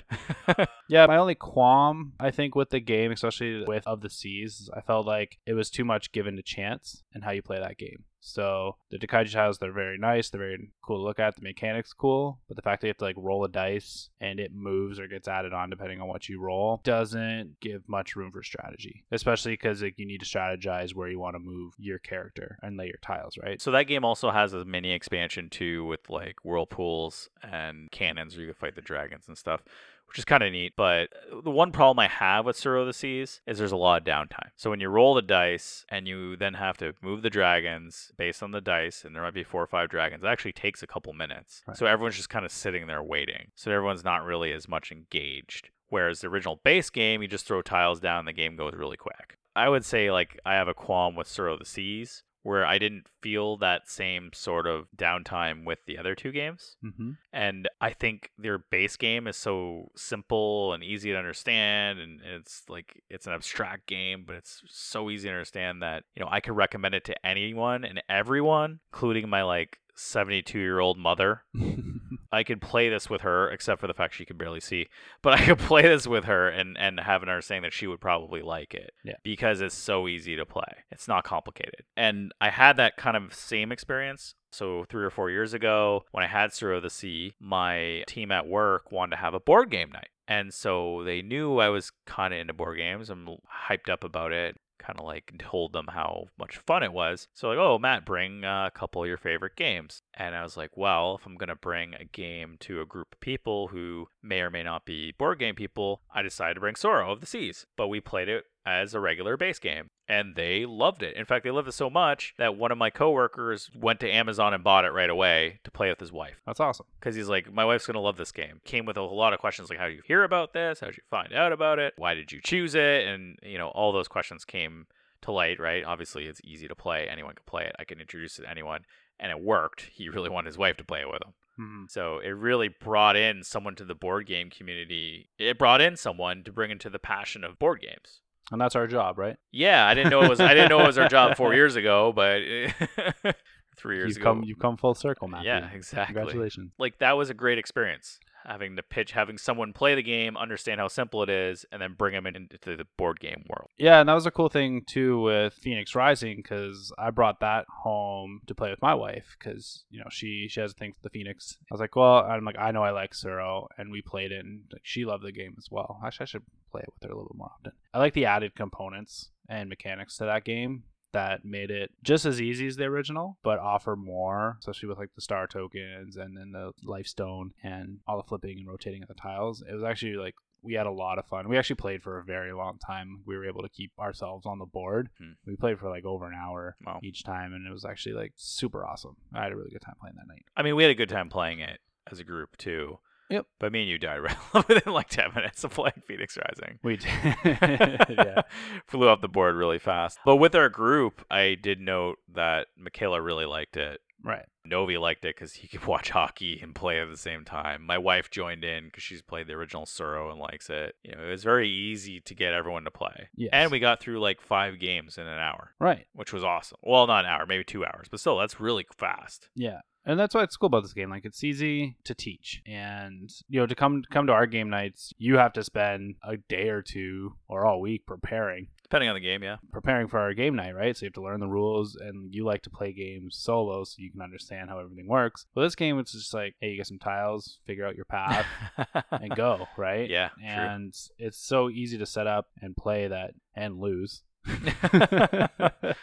Yeah, 0.88 1.08
my 1.08 1.18
only 1.18 1.36
qualm, 1.36 2.14
I 2.20 2.30
think, 2.32 2.56
with 2.56 2.70
the 2.70 2.80
game, 2.80 3.12
especially 3.12 3.66
with 3.66 3.86
Of 3.88 4.02
the 4.02 4.10
Seas, 4.10 4.70
I 4.74 4.82
felt 4.82 5.06
like 5.08 5.40
it 5.48 5.54
was 5.54 5.70
too 5.72 5.84
much 5.84 6.12
given 6.12 6.36
to 6.38 6.44
chance 6.44 7.04
and 7.14 7.24
how 7.24 7.32
you 7.32 7.42
play 7.42 7.60
that 7.60 7.78
game. 7.78 8.06
So 8.26 8.78
the 8.90 8.98
Daikaiju 8.98 9.32
tiles, 9.32 9.60
they're 9.60 9.72
very 9.72 10.00
nice, 10.00 10.30
they're 10.30 10.40
very 10.40 10.72
cool 10.82 10.98
to 10.98 11.04
look 11.04 11.20
at, 11.20 11.36
the 11.36 11.44
mechanics 11.44 11.94
cool, 11.94 12.40
but 12.48 12.56
the 12.56 12.64
fact 12.64 12.82
that 12.82 12.88
you 12.88 12.90
have 12.90 12.98
to 12.98 13.06
like 13.06 13.16
roll 13.18 13.46
a 13.46 13.50
dice 13.50 14.10
and 14.20 14.40
it 14.40 14.52
moves 14.52 15.00
or 15.00 15.08
gets 15.08 15.28
added 15.28 15.54
on 15.54 15.70
depending 15.70 16.02
on 16.02 16.08
what 16.08 16.28
you 16.28 16.42
roll 16.42 16.82
doesn't 16.84 17.60
give 17.62 17.88
much 17.88 18.16
room 18.16 18.32
for 18.32 18.42
strategy. 18.42 19.06
Especially 19.12 19.54
because 19.54 19.84
like 19.84 20.00
you 20.00 20.08
need 20.08 20.22
to 20.22 20.26
strategize 20.26 20.96
where 20.96 21.08
you 21.08 21.20
want 21.20 21.36
to 21.36 21.40
move 21.40 21.74
your 21.78 22.00
character 22.00 22.58
and 22.64 22.78
lay 22.78 22.88
your 22.88 23.00
tiles, 23.02 23.38
right? 23.38 23.62
so 23.62 23.72
that 23.72 23.84
game 23.84 24.04
also 24.04 24.32
has 24.32 24.54
a 24.54 24.66
mini 24.66 24.92
expansion 24.92 25.48
too, 25.50 25.86
with 25.86 26.10
like 26.10 26.38
whirlpools 26.44 27.30
and 27.44 27.92
cannons 27.92 28.36
where 28.36 28.46
you 28.46 28.52
can 28.54 28.60
fight 28.60 28.76
the 28.76 28.82
dragons 28.82 29.26
and 29.28 29.38
stuff. 29.38 29.62
Which 30.08 30.20
is 30.20 30.26
kind 30.26 30.44
of 30.44 30.52
neat, 30.52 30.74
but 30.78 31.10
uh, 31.32 31.42
the 31.42 31.52
one 31.52 31.72
problem 31.72 32.00
I 32.00 32.08
have 32.08 32.46
with 32.46 32.56
Tsuro 32.56 32.82
of 32.82 32.88
the 32.88 32.94
Seas 32.94 33.42
is 33.46 33.58
there's 33.58 33.72
a 33.72 33.78
lot 33.78 34.02
of 34.02 34.08
downtime. 34.08 34.50
So 34.56 34.70
when 34.70 34.80
you 34.80 34.88
roll 34.88 35.14
the 35.14 35.22
dice 35.22 35.86
and 35.90 36.08
you 36.08 36.38
then 36.38 36.54
have 36.54 36.78
to 36.78 36.94
move 37.02 37.22
the 37.22 37.30
dragons 37.30 38.12
based 38.18 38.42
on 38.42 38.52
the 38.52 38.62
dice, 38.62 39.04
and 39.04 39.14
there 39.14 39.24
might 39.24 39.34
be 39.34 39.44
four 39.44 39.62
or 39.62 39.68
five 39.68 39.90
dragons, 39.90 40.24
it 40.24 40.28
actually 40.28 40.54
takes 40.54 40.82
a 40.82 40.88
couple 40.88 41.12
minutes. 41.12 41.64
Right. 41.68 41.76
So 41.76 41.86
everyone's 41.86 42.16
just 42.16 42.30
kind 42.30 42.46
of 42.46 42.52
sitting 42.52 42.88
there 42.88 43.04
waiting. 43.04 43.52
So 43.56 43.72
everyone's 43.72 44.06
not 44.06 44.24
really 44.24 44.54
as 44.54 44.70
much 44.70 44.92
engaged. 44.92 45.70
Whereas 45.90 46.22
the 46.22 46.28
original 46.28 46.62
base 46.64 46.90
game, 46.90 47.22
you 47.22 47.28
just 47.28 47.46
throw 47.46 47.62
tiles 47.62 48.00
down, 48.00 48.20
and 48.20 48.28
the 48.28 48.34
game 48.34 48.56
goes 48.56 48.74
really 48.74 48.98
quick. 48.98 49.38
I 49.56 49.70
would 49.70 49.86
say 49.86 50.12
like 50.12 50.40
I 50.46 50.56
have 50.56 50.68
a 50.68 50.74
qualm 50.74 51.16
with 51.16 51.28
Tsuro 51.28 51.54
of 51.54 51.60
the 51.60 51.66
Seas, 51.66 52.24
where 52.46 52.64
I 52.64 52.78
didn't 52.78 53.08
feel 53.24 53.58
that 53.58 53.90
same 53.90 54.30
sort 54.32 54.68
of 54.68 54.86
downtime 54.96 55.66
with 55.66 55.80
the 55.88 55.98
other 55.98 56.14
two 56.14 56.32
games. 56.32 56.78
Mm-hmm. 56.86 57.14
And 57.34 57.68
I 57.82 57.90
think 57.90 58.30
their 58.38 58.60
base 58.60 58.98
game 58.98 59.26
is 59.26 59.36
so 59.36 59.90
simple 59.96 60.72
and 60.72 60.84
easy 60.84 61.12
to 61.12 61.18
understand. 61.18 61.98
And 61.98 62.22
it's 62.24 62.62
like, 62.70 63.02
it's 63.10 63.26
an 63.26 63.34
abstract 63.34 63.88
game, 63.88 64.26
but 64.28 64.36
it's 64.36 64.62
so 64.68 65.10
easy 65.10 65.28
to 65.28 65.34
understand 65.34 65.82
that, 65.82 66.04
you 66.16 66.24
know, 66.24 66.30
I 66.32 66.40
could 66.40 66.56
recommend 66.56 66.94
it 66.94 67.04
to 67.06 67.26
anyone 67.26 67.84
and 67.84 68.04
everyone, 68.08 68.80
including 68.94 69.28
my 69.28 69.42
like 69.42 69.80
72 69.96 70.60
year 70.60 70.80
old 70.80 70.98
mother. 70.98 71.44
I 72.32 72.44
could 72.44 72.62
play 72.62 72.90
this 72.90 73.10
with 73.10 73.22
her, 73.22 73.50
except 73.50 73.80
for 73.80 73.88
the 73.88 73.94
fact 73.94 74.16
she 74.16 74.26
could 74.26 74.38
barely 74.38 74.60
see. 74.60 74.88
But 75.22 75.40
I 75.40 75.46
could 75.46 75.60
play 75.60 75.84
this 75.84 76.06
with 76.06 76.26
her 76.26 76.50
and, 76.50 76.78
and 76.78 77.00
have 77.00 77.24
an 77.24 77.30
understanding 77.30 77.64
that 77.64 77.74
she 77.74 77.88
would 77.88 78.02
probably 78.02 78.42
like 78.42 78.74
it. 78.74 78.92
Yeah. 79.04 79.16
Because 79.24 79.62
it's 79.62 79.76
so 79.76 80.08
easy 80.08 80.36
to 80.36 80.46
play. 80.46 80.84
It's 80.92 81.08
not 81.08 81.24
complicated. 81.24 81.86
And 81.96 82.34
I 82.42 82.50
had 82.50 82.78
that 82.78 82.98
kind 82.98 83.16
of 83.16 83.34
same 83.34 83.72
experience. 83.72 84.36
So 84.52 84.86
three 84.90 85.04
or 85.04 85.10
four 85.10 85.30
years 85.30 85.54
ago, 85.54 86.06
when 86.12 86.24
I 86.24 86.28
had 86.28 86.52
of 86.62 86.84
the 86.84 86.90
Sea, 86.90 87.36
my 87.40 88.04
team 88.08 88.32
at 88.32 88.48
work 88.48 88.92
wanted 88.92 89.12
to 89.12 89.22
have 89.22 89.34
a 89.34 89.40
board 89.40 89.70
game 89.70 89.92
night. 89.92 90.10
And 90.28 90.54
so 90.54 91.04
they 91.04 91.22
knew 91.22 91.60
I 91.60 91.70
was 91.70 91.92
kind 92.06 92.34
of 92.34 92.40
into 92.40 92.54
board 92.54 92.78
games. 92.78 93.10
I'm 93.10 93.28
hyped 93.68 93.90
up 93.90 94.04
about 94.04 94.32
it 94.32 94.58
kind 94.86 95.00
of 95.00 95.06
like 95.06 95.34
told 95.40 95.74
them 95.74 95.88
how 95.90 96.28
much 96.38 96.58
fun 96.58 96.84
it 96.84 96.94
was. 96.94 97.28
So 97.34 97.50
like, 97.50 97.58
oh 97.58 97.80
Matt, 97.80 98.06
bring 98.06 98.44
uh, 98.44 98.68
a 98.68 98.78
couple 98.78 99.02
of 99.02 99.08
your 99.08 99.18
favorite 99.18 99.56
games. 99.56 100.02
And 100.14 100.36
I 100.36 100.44
was 100.44 100.58
like, 100.58 100.76
well, 100.76 101.16
if 101.16 101.26
I'm 101.26 101.36
gonna 101.36 101.56
bring 101.56 101.94
a 101.94 102.06
game 102.06 102.58
to 102.62 102.82
a 102.82 102.86
group 102.86 103.14
of 103.14 103.20
people 103.20 103.70
who 103.70 104.08
may 104.22 104.42
or 104.42 104.50
may 104.50 104.64
not 104.64 104.86
be 104.86 105.14
board 105.18 105.40
game 105.40 105.56
people, 105.56 106.02
I 106.14 106.22
decided 106.22 106.56
to 106.56 106.60
bring 106.60 106.76
Tsuro 106.76 107.12
of 107.12 107.22
the 107.22 107.28
Seas. 107.28 107.66
But 107.76 107.88
we 107.88 108.00
played 108.00 108.30
it 108.30 108.46
as 108.66 108.94
a 108.94 109.00
regular 109.00 109.38
base 109.38 109.60
game 109.60 109.90
and 110.08 110.36
they 110.36 110.66
loved 110.66 111.04
it. 111.04 111.16
In 111.16 111.26
fact, 111.26 111.44
they 111.44 111.52
loved 111.52 111.68
it 111.68 111.74
so 111.74 111.90
much 111.90 112.34
that 112.38 112.56
one 112.58 112.72
of 112.72 112.78
my 112.78 112.90
coworkers 112.90 113.70
went 113.76 114.00
to 114.00 114.10
Amazon 114.12 114.54
and 114.54 114.64
bought 114.64 114.86
it 114.86 114.92
right 114.94 115.10
away 115.10 115.60
to 115.64 115.72
play 115.72 115.90
with 115.90 116.00
his 116.00 116.12
wife 116.12 116.42
That's 116.46 116.60
awesome. 116.60 116.86
because 117.00 117.16
he's 117.16 117.30
like, 117.30 117.52
my 117.54 117.64
wife's 117.66 117.86
gonna 117.86 118.00
love 118.00 118.18
this 118.18 118.32
game. 118.32 118.62
Came 118.66 118.86
with 118.86 118.98
a 118.98 119.02
lot 119.02 119.34
of 119.34 119.40
questions 119.40 119.70
like, 119.70 119.78
how 119.80 119.88
did 119.88 119.96
you 119.98 120.04
hear 120.06 120.24
about 120.24 120.54
this? 120.54 120.80
How 120.80 120.88
did 120.88 120.98
you 120.98 121.04
find 121.10 121.34
out 121.34 121.52
about 121.52 121.78
it? 121.80 121.94
Why 121.98 122.14
did 122.16 122.32
you 122.32 122.40
choose 122.44 122.74
it? 122.76 123.08
And 123.08 123.38
you 123.44 123.58
know, 123.58 123.68
all 123.70 123.92
those 123.92 124.08
questions 124.08 124.46
came 124.46 124.88
to 125.22 125.32
light. 125.32 125.60
Right? 125.60 125.84
Obviously, 125.84 126.26
it's 126.26 126.42
easy 126.44 126.68
to 126.68 126.76
play. 126.76 127.08
Anyone 127.08 127.36
can 127.36 127.44
play 127.46 127.66
it. 127.66 127.76
I 127.80 127.84
can 127.84 128.00
introduce 128.02 128.40
it 128.40 128.44
to 128.44 128.50
anyone, 128.50 128.82
and 129.20 129.32
it 129.32 129.40
worked. 129.42 129.90
He 129.94 130.10
really 130.10 130.30
wanted 130.30 130.48
his 130.48 130.58
wife 130.58 130.78
to 130.78 130.84
play 130.84 131.02
it 131.02 131.08
with 131.10 131.22
him. 131.24 131.34
Mhm. 131.60 131.90
So 131.92 132.20
it 132.20 132.30
really 132.32 132.68
brought 132.68 133.16
in 133.16 133.44
someone 133.44 133.76
to 133.76 133.86
the 133.86 133.96
board 133.96 134.26
game 134.26 134.50
community. 134.50 135.30
It 135.40 135.58
brought 135.58 135.80
in 135.82 135.96
someone 135.96 136.44
to 136.44 136.52
bring 136.52 136.70
into 136.72 136.90
the 136.90 137.00
passion 137.00 137.44
of 137.46 137.58
board 137.60 137.80
games. 137.82 138.22
And 138.52 138.62
that's 138.62 138.76
our 138.76 138.86
job, 138.88 139.18
right? 139.18 139.38
Yeah, 139.52 139.86
I 139.88 139.94
didn't 139.96 140.12
know 140.12 140.22
it 140.22 140.30
was. 140.30 140.40
I 140.40 140.54
didn't 140.54 140.70
know 140.70 140.82
it 140.82 140.88
was 140.88 140.98
our 140.98 141.08
job 141.08 141.36
four 141.36 141.54
years 141.56 141.76
ago, 141.76 142.12
but 142.16 142.42
three 143.78 143.98
years 143.98 144.10
You've 144.10 144.18
ago. 144.18 144.24
come, 144.34 144.44
you've 144.44 144.60
come 144.60 144.78
full 144.78 144.94
circle, 144.96 145.28
Matthew. 145.28 145.50
yeah, 145.50 145.70
exactly. 145.72 146.14
Congratulations. 146.14 146.72
Like 146.78 147.00
that 147.00 147.18
was 147.18 147.30
a 147.30 147.34
great 147.34 147.58
experience. 147.58 148.20
Having 148.46 148.76
to 148.76 148.84
pitch, 148.84 149.12
having 149.12 149.38
someone 149.38 149.74
play 149.74 149.96
the 149.96 150.04
game, 150.04 150.38
understand 150.38 150.80
how 150.80 150.88
simple 150.88 151.24
it 151.24 151.30
is, 151.30 151.66
and 151.72 151.82
then 151.82 151.94
bring 151.98 152.14
them 152.14 152.28
into 152.28 152.78
the 152.78 152.86
board 152.98 153.20
game 153.20 153.44
world. 153.50 153.70
Yeah, 153.78 154.00
and 154.00 154.10
that 154.10 154.14
was 154.14 154.26
a 154.26 154.32
cool 154.32 154.50
thing 154.50 154.84
too 154.86 155.20
with 155.22 155.54
Phoenix 155.54 155.96
Rising 155.96 156.38
because 156.38 156.94
I 156.98 157.10
brought 157.12 157.40
that 157.40 157.66
home 157.84 158.42
to 158.48 158.56
play 158.56 158.70
with 158.70 158.82
my 158.82 158.94
wife 158.94 159.36
because 159.38 159.86
you 159.90 160.00
know 160.00 160.08
she 160.10 160.48
she 160.50 160.60
has 160.60 160.72
a 160.72 160.76
thing 160.76 160.94
for 160.94 161.02
the 161.04 161.10
Phoenix. 161.10 161.58
I 161.72 161.74
was 161.74 161.82
like, 161.82 161.96
well, 161.96 162.18
I'm 162.18 162.46
like 162.46 162.58
I 162.60 162.72
know 162.72 162.84
I 162.84 162.92
like 162.92 163.12
Tsuro, 163.12 163.68
and 163.78 163.92
we 163.92 164.02
played 164.02 164.32
it, 164.32 164.46
and 164.46 164.64
like, 164.72 164.82
she 164.84 165.06
loved 165.06 165.24
the 165.24 165.32
game 165.32 165.56
as 165.58 165.68
well. 165.72 166.00
Actually, 166.06 166.26
I 166.26 166.28
should 166.28 166.44
play 166.72 166.82
it 166.82 166.94
with 166.94 167.10
her 167.10 167.14
a 167.14 167.18
little 167.18 167.32
bit 167.34 167.38
more 167.38 167.52
often. 167.58 167.72
I 167.94 168.00
like 168.00 168.14
the 168.14 168.26
added 168.26 168.56
components 168.56 169.32
and 169.50 169.70
mechanics 169.70 170.18
to 170.18 170.26
that 170.26 170.44
game 170.44 170.84
that 171.16 171.44
made 171.46 171.72
it 171.72 171.92
just 172.04 172.26
as 172.26 172.40
easy 172.42 172.68
as 172.68 172.76
the 172.76 172.86
original, 172.86 173.38
but 173.44 173.60
offer 173.60 173.96
more, 173.96 174.58
especially 174.60 174.90
with 174.90 174.98
like 174.98 175.14
the 175.16 175.22
star 175.22 175.48
tokens 175.48 176.16
and 176.16 176.38
then 176.38 176.52
the 176.52 176.72
life 176.84 177.08
stone 177.08 177.54
and 177.64 178.00
all 178.08 178.18
the 178.18 178.24
flipping 178.24 178.60
and 178.60 178.68
rotating 178.68 179.02
of 179.02 179.08
the 179.08 179.14
tiles. 179.16 179.64
It 179.68 179.74
was 179.74 179.84
actually 179.84 180.16
like 180.16 180.36
we 180.62 180.74
had 180.74 180.88
a 180.88 180.92
lot 180.92 181.20
of 181.20 181.26
fun. 181.28 181.48
We 181.48 181.58
actually 181.60 181.76
played 181.76 182.02
for 182.02 182.18
a 182.18 182.24
very 182.24 182.52
long 182.52 182.80
time. 182.80 183.22
We 183.26 183.36
were 183.38 183.46
able 183.48 183.62
to 183.62 183.70
keep 183.70 183.92
ourselves 184.00 184.48
on 184.48 184.58
the 184.58 184.66
board. 184.66 185.10
Hmm. 185.20 185.34
We 185.46 185.56
played 185.56 185.78
for 185.78 185.90
like 185.92 186.06
over 186.06 186.26
an 186.26 186.34
hour 186.36 186.76
Wow. 186.86 187.00
each 187.04 187.24
time, 187.24 187.54
and 187.54 187.68
it 187.68 187.72
was 187.72 187.86
actually 187.86 188.16
like 188.16 188.34
super 188.36 188.84
awesome. 188.86 189.16
I 189.34 189.44
had 189.44 189.52
a 189.52 189.56
really 189.56 189.70
good 189.70 189.82
time 189.84 189.96
playing 190.02 190.16
that 190.18 190.28
night. 190.28 190.44
I 190.58 190.64
mean, 190.64 190.76
we 190.76 190.82
had 190.84 190.92
a 190.92 190.96
good 190.96 191.10
time 191.10 191.30
playing 191.30 191.60
it 191.60 191.80
as 192.12 192.20
a 192.20 192.24
group 192.24 192.58
too. 192.58 192.98
Yep. 193.30 193.46
But 193.60 193.72
me 193.72 193.82
and 193.82 193.90
you 193.90 193.98
died 193.98 194.18
right 194.54 194.68
within 194.68 194.94
like 194.94 195.10
ten 195.10 195.30
minutes 195.36 195.64
of 195.64 195.72
playing 195.72 196.02
Phoenix 196.08 196.38
Rising. 196.38 196.80
We 196.84 196.98
did. 196.98 197.10
yeah. 198.10 198.42
Flew 198.88 199.08
off 199.10 199.22
the 199.22 199.28
board 199.28 199.56
really 199.56 199.80
fast. 199.80 200.20
But 200.26 200.36
with 200.38 200.56
our 200.56 200.70
group, 200.70 201.26
I 201.32 201.56
did 201.62 201.80
note 201.80 202.18
that 202.34 202.68
Michaela 202.78 203.22
really 203.22 203.46
liked 203.46 203.78
it. 203.78 204.00
Right. 204.24 204.46
Novi 204.66 204.98
liked 204.98 205.24
it 205.26 205.36
because 205.36 205.54
he 205.54 205.68
could 205.68 205.86
watch 205.86 206.10
hockey 206.10 206.60
and 206.60 206.74
play 206.74 207.00
at 207.00 207.08
the 207.12 207.18
same 207.18 207.46
time. 207.46 207.86
My 207.86 208.00
wife 208.00 208.32
joined 208.32 208.64
in 208.64 208.86
because 208.86 209.04
she's 209.04 209.22
played 209.22 209.46
the 209.46 209.54
original 209.54 209.86
Tsuro 209.86 210.32
and 210.32 210.40
likes 210.40 210.68
it. 210.72 210.96
You 211.04 211.16
know, 211.16 211.24
it 211.28 211.30
was 211.30 211.44
very 211.44 211.70
easy 211.70 212.22
to 212.22 212.34
get 212.34 212.52
everyone 212.54 212.86
to 212.86 212.92
play. 212.92 213.30
Yes. 213.36 213.52
And 213.54 213.70
we 213.72 213.80
got 213.80 214.00
through 214.00 214.20
like 214.20 214.42
five 214.42 214.80
games 214.80 215.20
in 215.20 215.28
an 215.28 215.38
hour, 215.38 215.76
Right. 215.80 216.08
which 216.14 216.34
was 216.34 216.44
awesome. 216.44 216.80
Well, 216.82 217.06
not 217.06 217.26
an 217.26 217.32
hour, 217.32 217.46
maybe 217.46 217.64
two 217.64 217.86
hours, 217.86 218.08
but 218.10 218.20
still, 218.20 218.38
that's 218.40 218.60
really 218.60 218.88
fast. 218.98 219.50
Yeah. 219.54 219.82
And 220.06 220.20
that's 220.20 220.36
what's 220.36 220.56
cool 220.58 220.68
about 220.68 220.84
this 220.84 220.94
game. 220.94 221.10
Like 221.10 221.26
it's 221.26 221.44
easy 221.44 221.96
to 222.04 222.14
teach, 222.14 222.62
and 222.68 223.32
you 223.50 223.60
know 223.60 223.66
to 223.66 223.76
come 223.76 224.04
come 224.12 224.28
to 224.28 224.34
our 224.34 224.46
game 224.46 224.70
nights, 224.70 225.14
you 225.18 225.38
have 225.38 225.54
to 225.54 225.64
spend 225.64 226.16
a 226.24 226.38
day 226.38 226.70
or 226.70 226.82
two 226.82 227.34
or 227.48 227.66
all 227.66 227.82
week 227.82 228.06
preparing 228.06 228.68
Depending 228.86 229.10
on 229.10 229.16
the 229.16 229.20
game, 229.20 229.42
yeah. 229.42 229.56
preparing 229.72 230.08
for 230.08 230.20
our 230.20 230.36
game 230.36 230.56
night, 230.56 230.76
right? 230.76 230.96
So 230.96 231.04
you 231.04 231.08
have 231.08 231.14
to 231.14 231.22
learn 231.24 231.40
the 231.40 231.48
rules, 231.48 231.96
and 231.96 232.32
you 232.36 232.46
like 232.46 232.62
to 232.64 232.70
play 232.70 232.94
games 232.94 233.36
solo, 233.36 233.84
so 233.84 233.96
you 233.98 234.12
can 234.12 234.22
understand 234.22 234.70
how 234.70 234.78
everything 234.78 235.08
works. 235.08 235.48
Well, 235.56 235.66
this 235.66 235.74
game, 235.74 235.98
it's 235.98 236.12
just 236.12 236.36
like, 236.36 236.54
hey, 236.62 236.70
you 236.70 236.78
get 236.78 236.86
some 236.86 237.00
tiles, 237.00 237.58
figure 237.66 237.88
out 237.88 237.96
your 237.96 238.06
path, 238.06 238.46
and 239.12 239.36
go, 239.36 239.66
right? 239.76 240.08
Yeah, 240.08 240.30
true. 240.30 240.46
And 240.46 240.94
it's 241.18 241.40
so 241.40 241.72
easy 241.72 241.98
to 241.98 242.06
set 242.06 242.28
up 242.28 242.50
and 242.62 242.78
play 242.78 243.08
that 243.08 243.32
and 243.56 243.80
lose. 243.80 244.22
but 244.46 245.96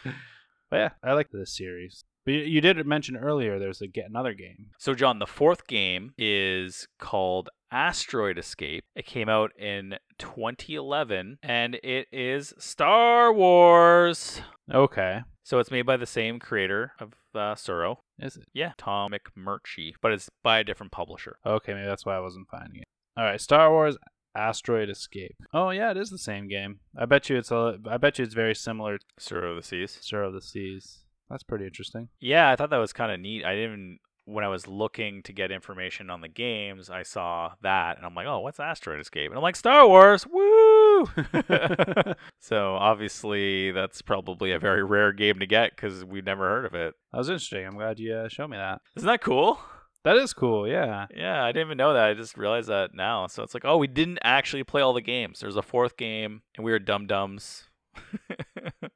yeah, 0.72 0.88
I 1.04 1.12
like 1.12 1.30
this 1.30 1.56
series. 1.56 2.04
But 2.24 2.34
you, 2.34 2.40
you 2.40 2.60
did 2.60 2.84
mention 2.86 3.16
earlier 3.16 3.58
there's 3.58 3.80
a 3.80 3.86
get 3.88 4.08
another 4.08 4.34
game. 4.34 4.66
So, 4.78 4.94
John, 4.94 5.18
the 5.18 5.26
fourth 5.26 5.66
game 5.66 6.12
is 6.16 6.86
called 6.98 7.50
Asteroid 7.70 8.38
Escape. 8.38 8.84
It 8.94 9.06
came 9.06 9.28
out 9.28 9.50
in 9.58 9.94
2011 10.18 11.38
and 11.42 11.74
it 11.82 12.06
is 12.12 12.54
Star 12.58 13.32
Wars. 13.32 14.40
Okay, 14.72 15.20
So, 15.42 15.58
it's 15.58 15.70
made 15.70 15.82
by 15.86 15.96
the 15.96 16.06
same 16.06 16.38
creator 16.38 16.92
of 17.00 17.12
uh, 17.34 17.54
Tsuro. 17.54 17.96
is 18.18 18.36
it? 18.36 18.44
Yeah, 18.54 18.72
Tom 18.78 19.12
McMurtry, 19.12 19.92
but 20.00 20.12
it's 20.12 20.28
by 20.42 20.58
a 20.60 20.64
different 20.64 20.92
publisher. 20.92 21.36
Okay, 21.44 21.74
maybe 21.74 21.86
that's 21.86 22.06
why 22.06 22.16
I 22.16 22.20
wasn't 22.20 22.48
finding 22.48 22.80
it. 22.82 22.84
All 23.16 23.24
right, 23.24 23.40
Star 23.40 23.70
Wars 23.70 23.96
Asteroid 24.34 24.88
Escape. 24.88 25.36
Oh 25.52 25.70
yeah, 25.70 25.90
it 25.90 25.96
is 25.96 26.10
the 26.10 26.18
same 26.18 26.48
game. 26.48 26.80
I 26.96 27.04
bet 27.06 27.28
you 27.28 27.36
it's 27.36 27.50
a. 27.50 27.78
I 27.90 27.96
bet 27.98 28.18
you 28.18 28.24
it's 28.24 28.32
very 28.34 28.54
similar 28.54 28.98
to 28.98 29.04
Tsuro 29.20 29.50
of 29.50 29.56
the 29.56 29.62
Seas. 29.62 29.98
Star 30.00 30.22
of 30.22 30.32
the 30.32 30.40
Seas. 30.40 31.01
That's 31.32 31.42
pretty 31.42 31.64
interesting. 31.64 32.10
Yeah, 32.20 32.50
I 32.50 32.56
thought 32.56 32.68
that 32.70 32.76
was 32.76 32.92
kind 32.92 33.10
of 33.10 33.18
neat. 33.18 33.44
I 33.44 33.54
didn't. 33.54 33.98
When 34.24 34.44
I 34.44 34.48
was 34.48 34.68
looking 34.68 35.22
to 35.24 35.32
get 35.32 35.50
information 35.50 36.08
on 36.10 36.20
the 36.20 36.28
games, 36.28 36.88
I 36.90 37.02
saw 37.02 37.54
that, 37.62 37.96
and 37.96 38.06
I'm 38.06 38.14
like, 38.14 38.26
"Oh, 38.26 38.40
what's 38.40 38.60
Asteroid 38.60 39.00
Escape?" 39.00 39.30
And 39.30 39.36
I'm 39.36 39.42
like, 39.42 39.56
"Star 39.56 39.88
Wars, 39.88 40.26
woo!" 40.30 41.06
so 42.38 42.74
obviously, 42.74 43.72
that's 43.72 44.00
probably 44.02 44.52
a 44.52 44.60
very 44.60 44.84
rare 44.84 45.12
game 45.12 45.40
to 45.40 45.46
get 45.46 45.74
because 45.74 46.04
we've 46.04 46.24
never 46.24 46.48
heard 46.48 46.66
of 46.66 46.74
it. 46.74 46.94
That 47.10 47.18
was 47.18 47.30
interesting. 47.30 47.66
I'm 47.66 47.76
glad 47.76 47.98
you 47.98 48.14
uh, 48.14 48.28
showed 48.28 48.48
me 48.48 48.58
that. 48.58 48.82
Isn't 48.94 49.08
that 49.08 49.22
cool? 49.22 49.58
That 50.04 50.16
is 50.16 50.32
cool. 50.32 50.68
Yeah. 50.68 51.06
Yeah, 51.16 51.42
I 51.42 51.52
didn't 51.52 51.68
even 51.68 51.78
know 51.78 51.94
that. 51.94 52.08
I 52.10 52.14
just 52.14 52.36
realized 52.36 52.68
that 52.68 52.90
now. 52.92 53.26
So 53.28 53.42
it's 53.42 53.54
like, 53.54 53.64
oh, 53.64 53.78
we 53.78 53.86
didn't 53.86 54.18
actually 54.22 54.64
play 54.64 54.82
all 54.82 54.92
the 54.92 55.00
games. 55.00 55.40
There's 55.40 55.56
a 55.56 55.62
fourth 55.62 55.96
game, 55.96 56.42
and 56.56 56.64
we 56.64 56.72
were 56.72 56.78
dum 56.78 57.06
dums. 57.06 57.64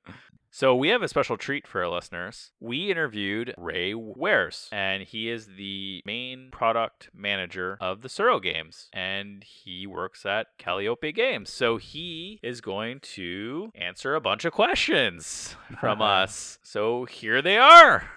so 0.56 0.74
we 0.74 0.88
have 0.88 1.02
a 1.02 1.08
special 1.08 1.36
treat 1.36 1.66
for 1.66 1.84
our 1.84 1.90
listeners. 1.90 2.50
We 2.60 2.90
interviewed 2.90 3.52
Ray 3.58 3.92
Wehrs, 3.92 4.72
and 4.72 5.02
he 5.02 5.28
is 5.28 5.48
the 5.58 6.00
main 6.06 6.48
product 6.50 7.10
manager 7.12 7.76
of 7.78 8.00
the 8.00 8.08
Tsuro 8.08 8.42
games, 8.42 8.88
and 8.90 9.44
he 9.44 9.86
works 9.86 10.24
at 10.24 10.46
Calliope 10.56 11.12
Games. 11.12 11.52
So 11.52 11.76
he 11.76 12.40
is 12.42 12.62
going 12.62 13.00
to 13.00 13.70
answer 13.74 14.14
a 14.14 14.20
bunch 14.22 14.46
of 14.46 14.54
questions 14.54 15.54
from 15.78 16.00
us. 16.00 16.58
So 16.62 17.04
here 17.04 17.42
they 17.42 17.58
are. 17.58 18.08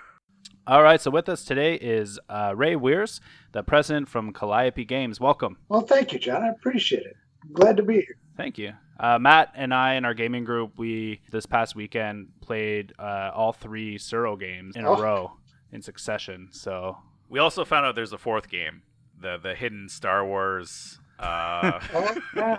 All 0.66 0.82
right. 0.82 1.02
So 1.02 1.12
with 1.12 1.28
us 1.28 1.44
today 1.44 1.76
is 1.76 2.22
uh, 2.30 2.54
Ray 2.56 2.76
Wehrs, 2.76 3.20
the 3.52 3.64
president 3.64 4.08
from 4.08 4.32
Calliope 4.32 4.86
Games. 4.86 5.20
Welcome. 5.20 5.58
Well, 5.68 5.82
thank 5.82 6.14
you, 6.14 6.20
John. 6.20 6.42
I 6.44 6.52
appreciate 6.52 7.04
it. 7.04 7.18
Glad 7.52 7.76
to 7.76 7.84
be 7.84 7.96
here. 7.96 8.18
Thank 8.38 8.58
you. 8.58 8.76
Uh, 9.00 9.18
Matt 9.18 9.52
and 9.56 9.74
I 9.74 9.94
in 9.94 10.04
our 10.06 10.14
gaming 10.14 10.44
group, 10.44 10.78
we 10.78 11.22
this 11.32 11.46
past 11.46 11.76
weekend 11.76 12.28
played 12.42 12.94
uh, 13.00 13.32
all 13.34 13.54
three 13.54 13.98
Tsuro 13.98 14.38
games 14.40 14.76
in 14.76 14.84
a 14.86 14.92
Oh. 14.92 15.02
row 15.02 15.32
in 15.72 15.82
succession. 15.82 16.50
So 16.52 16.98
We 17.30 17.40
also 17.40 17.64
found 17.64 17.86
out 17.86 17.96
there's 17.96 18.12
a 18.14 18.18
fourth 18.18 18.50
game, 18.50 18.82
the 19.20 19.38
the 19.38 19.56
hidden 19.56 19.88
Star 19.88 20.26
Wars, 20.26 21.00
uh, 21.20 21.80
Oh, 21.94 22.16
yeah, 22.36 22.58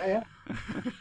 yeah. 0.00 0.22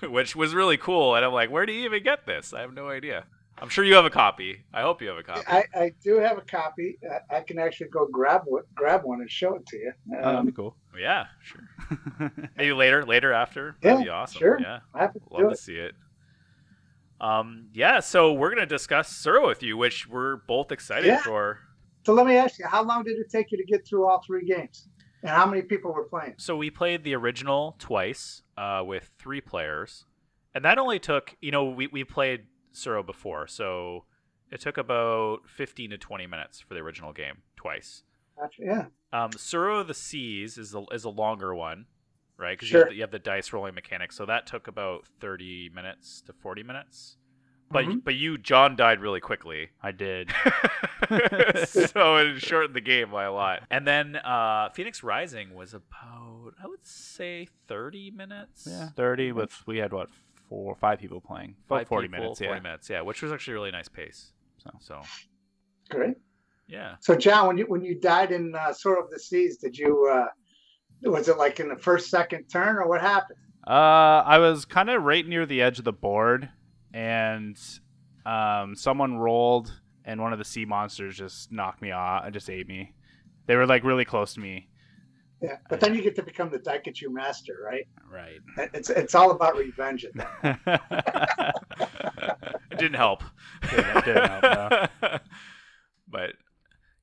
which 0.08 0.36
was 0.36 0.54
really 0.54 0.78
cool. 0.78 1.16
And 1.16 1.26
I'm 1.26 1.34
like, 1.34 1.50
where 1.50 1.66
do 1.66 1.74
you 1.74 1.86
even 1.86 2.04
get 2.04 2.26
this? 2.28 2.54
I 2.54 2.62
have 2.62 2.74
no 2.74 2.90
idea. 2.90 3.26
I'm 3.58 3.70
sure 3.70 3.84
you 3.86 3.96
have 3.96 4.06
a 4.06 4.10
copy. 4.10 4.64
I 4.74 4.82
hope 4.82 5.02
you 5.02 5.08
have 5.08 5.18
a 5.18 5.24
copy. 5.24 5.42
I, 5.48 5.64
I 5.74 5.92
do 6.04 6.18
have 6.20 6.38
a 6.38 6.42
copy. 6.42 6.98
I, 7.32 7.38
I 7.38 7.42
can 7.42 7.58
actually 7.58 7.88
go 7.90 8.06
grab 8.12 8.42
one, 8.46 8.64
grab 8.74 9.04
one 9.04 9.22
and 9.22 9.32
show 9.32 9.56
it 9.56 9.66
to 9.68 9.78
you. 9.78 9.94
uh, 10.14 10.22
that'd 10.22 10.40
Um, 10.40 10.46
be 10.48 10.52
cool. 10.52 10.76
yeah, 11.00 11.26
sure. 11.42 12.32
Maybe 12.58 12.74
later, 12.74 13.06
later 13.06 13.32
after. 13.32 13.78
Yeah, 13.82 13.92
That'd 13.92 14.06
be 14.06 14.10
awesome. 14.10 14.40
sure. 14.40 14.60
Yeah, 14.60 14.80
happy 14.94 15.20
to 15.20 15.26
love 15.34 15.42
do 15.44 15.48
to 15.48 15.54
it. 15.54 15.60
see 15.60 15.76
it. 15.78 15.96
Um, 17.22 17.68
yeah. 17.74 18.02
So 18.02 18.34
we're 18.34 18.50
gonna 18.50 18.66
discuss 18.66 19.12
Tsuro 19.24 19.48
with 19.48 19.64
you, 19.64 19.78
which 19.78 20.08
we're 20.08 20.38
both 20.48 20.72
excited 20.72 21.06
Yeah. 21.08 21.22
for. 21.22 21.60
So 22.06 22.14
let 22.14 22.28
me 22.28 22.36
ask 22.36 22.60
you, 22.60 22.68
how 22.68 22.84
long 22.84 23.04
did 23.04 23.18
it 23.18 23.30
take 23.32 23.52
you 23.52 23.58
to 23.58 23.64
get 23.64 23.88
through 23.88 24.06
all 24.08 24.22
three 24.26 24.46
games? 24.46 24.88
And 25.22 25.32
how 25.32 25.46
many 25.48 25.64
people 25.64 25.92
were 25.92 26.04
playing? 26.04 26.36
So 26.38 26.56
we 26.56 26.70
played 26.70 27.04
the 27.04 27.16
original 27.16 27.76
twice 27.80 28.44
uh, 28.58 28.84
with 28.86 29.10
three 29.18 29.42
players, 29.42 30.06
and 30.54 30.64
that 30.66 30.78
only 30.78 31.00
took 31.00 31.36
you 31.42 31.52
know 31.52 31.64
we 31.66 31.88
we 31.88 32.04
played 32.04 32.48
Tsuro 32.76 33.06
before, 33.06 33.48
so 33.48 34.06
it 34.52 34.60
took 34.62 34.78
about 34.78 35.48
fifteen 35.48 35.90
to 35.90 35.98
twenty 35.98 36.28
minutes 36.28 36.60
for 36.60 36.74
the 36.76 36.80
original 36.82 37.14
game 37.14 37.40
twice. 37.56 38.04
Gotcha. 38.40 38.62
Yeah. 38.64 38.86
Um, 39.14 39.32
Tsuro 39.32 39.82
of 39.82 39.88
the 39.88 39.94
Seas 39.94 40.58
is 40.58 40.76
a, 40.76 40.84
is 40.92 41.04
a 41.06 41.10
longer 41.10 41.56
one, 41.56 41.86
right? 42.38 42.58
Because 42.58 42.70
you, 42.70 42.74
Sure. 42.74 42.82
have 42.82 42.90
the- 42.90 42.96
you 42.96 43.02
have 43.02 43.12
the 43.12 43.20
dice 43.20 43.52
rolling 43.54 43.74
mechanic, 43.76 44.12
so 44.12 44.26
that 44.26 44.46
took 44.46 44.68
about 44.68 45.06
thirty 45.20 45.70
minutes 45.74 46.22
to 46.22 46.34
forty 46.34 46.62
minutes. 46.64 47.18
But 47.72 47.86
Mhm. 47.86 48.04
but 48.04 48.14
you 48.16 48.38
John 48.38 48.76
died 48.76 49.00
really 49.02 49.20
quickly. 49.20 49.70
I 49.82 49.92
did. 49.92 50.32
so 51.66 52.18
it 52.18 52.40
shortened 52.42 52.76
the 52.76 52.82
game 52.82 53.12
by 53.12 53.24
a 53.26 53.32
lot. 53.34 53.64
And 53.70 53.86
then 53.88 54.16
uh, 54.18 54.70
Phoenix 54.70 55.04
Rising 55.04 55.54
was 55.56 55.74
about 55.74 56.54
I 56.64 56.68
would 56.68 56.86
say 56.86 57.48
30 57.68 58.12
minutes. 58.12 58.68
Yeah, 58.70 58.90
thirty 58.90 59.32
with 59.32 59.66
we 59.66 59.78
had 59.78 59.94
what 59.94 60.10
four, 60.50 60.76
five 60.76 61.00
people 61.00 61.20
playing. 61.22 61.56
About 61.68 61.80
Five 61.80 61.88
forty 61.88 62.08
people, 62.08 62.22
minutes. 62.24 62.40
40 62.40 62.54
Yeah. 62.56 62.60
minutes, 62.62 62.90
yeah, 62.90 63.02
which 63.02 63.22
was 63.22 63.32
actually 63.32 63.54
a 63.54 63.56
really 63.58 63.72
nice 63.72 63.88
pace. 63.88 64.32
So. 64.58 64.70
So, 64.80 65.02
Great. 65.90 66.16
yeah. 66.68 66.96
So, 67.02 67.16
John, 67.16 67.48
when 67.48 67.58
you 67.58 67.66
when 67.66 67.84
you 67.84 67.96
died 68.00 68.32
in 68.32 68.54
uh, 68.56 68.70
Tsuro 68.74 69.04
of 69.04 69.10
the 69.12 69.20
Seas, 69.20 69.58
did 69.58 69.78
you? 69.78 70.08
Uh, 70.12 70.28
was 71.10 71.28
it 71.28 71.38
like 71.38 71.60
in 71.60 71.70
the 71.70 71.76
first, 71.78 72.10
second 72.10 72.46
turn, 72.46 72.78
or 72.78 72.88
what 72.88 73.02
happened? 73.02 73.38
Uh, 73.68 74.24
I 74.26 74.38
was 74.40 74.66
kind 74.66 74.90
of 74.90 75.04
right 75.04 75.26
near 75.28 75.46
the 75.46 75.62
edge 75.62 75.78
of 75.80 75.86
the 75.86 75.94
board, 75.94 76.50
and 76.94 77.58
um, 78.26 78.76
someone 78.76 79.18
rolled, 79.18 79.72
and 80.04 80.22
one 80.22 80.34
of 80.34 80.40
the 80.40 80.46
sea 80.46 80.66
monsters 80.66 81.16
just 81.18 81.52
knocked 81.52 81.82
me 81.82 81.92
off. 81.92 82.24
and 82.26 82.34
just 82.34 82.50
ate 82.50 82.68
me. 82.68 82.94
They 83.48 83.56
were 83.56 83.68
like 83.68 83.84
really 83.84 84.06
close 84.06 84.34
to 84.36 84.40
me. 84.40 84.70
Yeah, 85.46 85.58
but 85.70 85.80
then 85.80 85.94
you 85.94 86.02
get 86.02 86.16
to 86.16 86.24
become 86.24 86.50
the 86.50 86.58
Daikaiju 86.60 87.10
master, 87.12 87.54
right? 87.64 87.88
Right. 88.12 88.40
It's 88.74 88.90
it's 88.90 89.14
all 89.16 89.32
about 89.32 89.56
revenge. 89.58 90.06
At 90.06 90.14
that. 90.16 91.56
It 92.72 92.80
didn't 92.80 92.96
help. 92.96 93.24
Didn't- 93.70 94.06
didn't 94.06 94.28
help, 94.42 94.90
but 96.10 96.32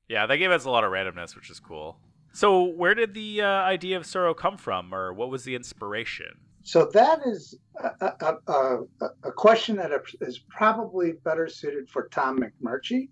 yeah, 0.07 0.25
that 0.27 0.37
game 0.37 0.51
has 0.51 0.65
a 0.65 0.69
lot 0.69 0.83
of 0.83 0.91
randomness, 0.91 1.35
which 1.35 1.49
is 1.49 1.59
cool. 1.59 1.97
So, 2.31 2.63
where 2.63 2.93
did 2.93 3.13
the 3.15 3.41
uh, 3.41 3.47
idea 3.47 3.97
of 3.97 4.03
Tsuro 4.03 4.35
come 4.37 4.57
from, 4.57 4.93
or 4.93 5.13
what 5.13 5.29
was 5.29 5.43
the 5.45 5.55
inspiration? 5.55 6.27
So 6.63 6.85
that 6.93 7.19
is 7.25 7.55
a, 8.01 8.11
a, 8.21 8.35
a, 8.47 8.79
a 9.23 9.31
question 9.31 9.75
that 9.77 9.91
is 10.21 10.39
probably 10.49 11.13
better 11.25 11.47
suited 11.47 11.89
for 11.89 12.07
Tom 12.09 12.39
McMurtry, 12.39 13.09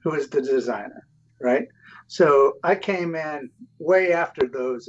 who 0.00 0.14
is 0.14 0.28
the 0.28 0.40
designer, 0.40 1.06
right? 1.40 1.66
So 2.06 2.54
I 2.64 2.74
came 2.74 3.14
in 3.14 3.50
way 3.78 4.12
after 4.12 4.46
those 4.46 4.88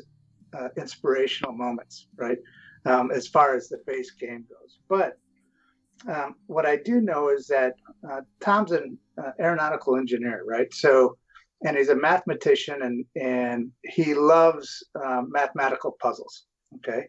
uh, 0.58 0.70
inspirational 0.78 1.54
moments, 1.54 2.08
right? 2.16 2.38
Um, 2.86 3.12
as 3.12 3.28
far 3.28 3.56
as 3.56 3.68
the 3.68 3.80
base 3.86 4.12
game 4.12 4.46
goes. 4.50 4.80
But 4.88 5.18
um, 6.08 6.36
what 6.48 6.66
I 6.66 6.78
do 6.78 7.02
know 7.02 7.30
is 7.30 7.48
that 7.48 7.74
uh, 8.10 8.22
Tom's 8.40 8.72
an 8.72 8.98
uh, 9.18 9.32
aeronautical 9.40 9.98
engineer, 9.98 10.44
right? 10.48 10.74
So, 10.74 11.18
and 11.66 11.76
he's 11.76 11.90
a 11.90 11.96
mathematician 11.96 12.84
and, 12.84 13.06
and 13.22 13.72
he 13.84 14.14
loves 14.14 14.82
uh, 15.04 15.24
mathematical 15.28 15.98
puzzles, 16.02 16.46
okay? 16.78 17.08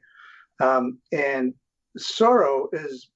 Um, 0.60 0.98
and 1.12 1.54
Tsuro 1.98 2.66
is 2.72 3.10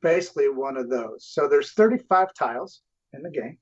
basically 0.00 0.48
one 0.48 0.76
of 0.76 0.90
those. 0.90 1.26
So 1.30 1.48
there's 1.48 1.72
35 1.72 2.34
tiles 2.34 2.82
in 3.12 3.22
the 3.22 3.30
game, 3.30 3.58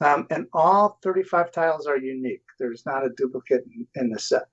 um, 0.00 0.26
and 0.30 0.46
all 0.52 0.98
35 1.02 1.52
tiles 1.52 1.86
are 1.86 1.98
unique. 1.98 2.42
There's 2.58 2.84
not 2.84 3.04
a 3.04 3.10
duplicate 3.10 3.64
in, 3.74 3.86
in 3.94 4.10
the 4.10 4.18
set. 4.18 4.44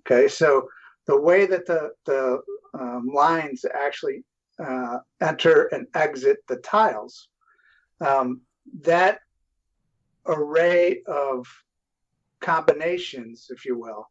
Okay, 0.00 0.28
so 0.28 0.68
the 1.06 1.20
way 1.20 1.46
that 1.46 1.66
the 1.66 1.92
the 2.06 2.40
um, 2.78 3.10
lines 3.12 3.64
actually 3.74 4.24
uh, 4.58 4.98
enter 5.20 5.64
and 5.72 5.86
exit 5.94 6.38
the 6.48 6.56
tiles, 6.56 7.28
um, 8.00 8.40
that 8.82 9.20
array 10.26 11.02
of 11.06 11.46
combinations, 12.40 13.48
if 13.50 13.64
you 13.64 13.78
will, 13.78 14.08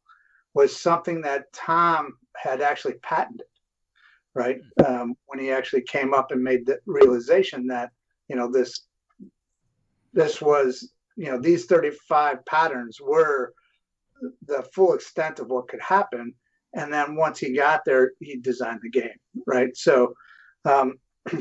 was 0.53 0.75
something 0.75 1.21
that 1.21 1.51
Tom 1.53 2.17
had 2.35 2.61
actually 2.61 2.95
patented, 2.95 3.47
right? 4.33 4.59
Um, 4.85 5.15
when 5.27 5.39
he 5.39 5.51
actually 5.51 5.83
came 5.83 6.13
up 6.13 6.31
and 6.31 6.43
made 6.43 6.65
the 6.65 6.79
realization 6.85 7.67
that 7.67 7.91
you 8.27 8.35
know 8.35 8.51
this 8.51 8.87
this 10.13 10.41
was 10.41 10.91
you 11.15 11.25
know 11.25 11.39
these 11.39 11.65
35 11.65 12.45
patterns 12.45 12.99
were 13.01 13.53
the 14.47 14.63
full 14.73 14.93
extent 14.93 15.39
of 15.39 15.47
what 15.47 15.67
could 15.67 15.81
happen 15.81 16.33
and 16.73 16.93
then 16.93 17.15
once 17.15 17.39
he 17.39 17.55
got 17.55 17.81
there 17.85 18.11
he 18.19 18.37
designed 18.37 18.79
the 18.83 18.89
game 18.89 19.17
right 19.45 19.75
so 19.75 20.13
um, 20.65 20.95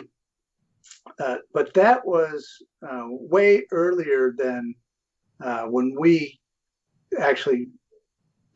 uh, 1.20 1.36
but 1.52 1.74
that 1.74 2.06
was 2.06 2.48
uh, 2.88 3.04
way 3.08 3.64
earlier 3.72 4.34
than 4.36 4.74
uh, 5.42 5.64
when 5.64 5.94
we 5.98 6.38
actually 7.18 7.68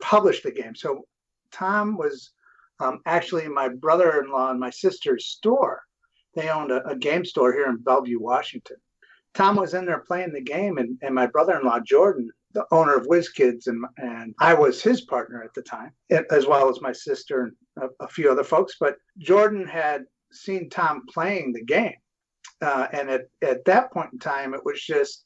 published 0.00 0.42
the 0.42 0.50
game. 0.50 0.74
So 0.74 1.06
Tom 1.52 1.96
was 1.96 2.32
um, 2.80 3.00
actually 3.06 3.48
my 3.48 3.68
brother-in-law 3.68 4.50
and 4.50 4.60
my 4.60 4.70
sister's 4.70 5.26
store. 5.26 5.82
They 6.34 6.48
owned 6.48 6.72
a, 6.72 6.86
a, 6.88 6.96
game 6.96 7.24
store 7.24 7.52
here 7.52 7.66
in 7.66 7.76
Bellevue, 7.76 8.18
Washington. 8.18 8.78
Tom 9.34 9.56
was 9.56 9.74
in 9.74 9.86
there 9.86 10.00
playing 10.00 10.32
the 10.32 10.42
game, 10.42 10.78
and, 10.78 10.98
and 11.02 11.14
my 11.14 11.26
brother-in-law 11.26 11.80
Jordan, 11.80 12.30
the 12.52 12.66
owner 12.70 12.94
of 12.94 13.06
WizKids, 13.06 13.66
and 13.66 13.84
and 13.96 14.34
I 14.40 14.54
was 14.54 14.82
his 14.82 15.02
partner 15.02 15.42
at 15.42 15.54
the 15.54 15.62
time, 15.62 15.92
as 16.30 16.46
well 16.46 16.68
as 16.68 16.80
my 16.80 16.92
sister 16.92 17.44
and 17.44 17.52
a, 18.00 18.04
a 18.04 18.08
few 18.08 18.30
other 18.30 18.44
folks. 18.44 18.76
But 18.78 18.96
Jordan 19.18 19.66
had 19.66 20.04
seen 20.32 20.68
Tom 20.68 21.02
playing 21.08 21.52
the 21.52 21.64
game, 21.64 21.96
uh, 22.60 22.88
and 22.92 23.08
at, 23.08 23.22
at 23.42 23.64
that 23.64 23.90
point 23.92 24.12
in 24.12 24.18
time, 24.18 24.52
it 24.54 24.64
was 24.64 24.82
just 24.82 25.24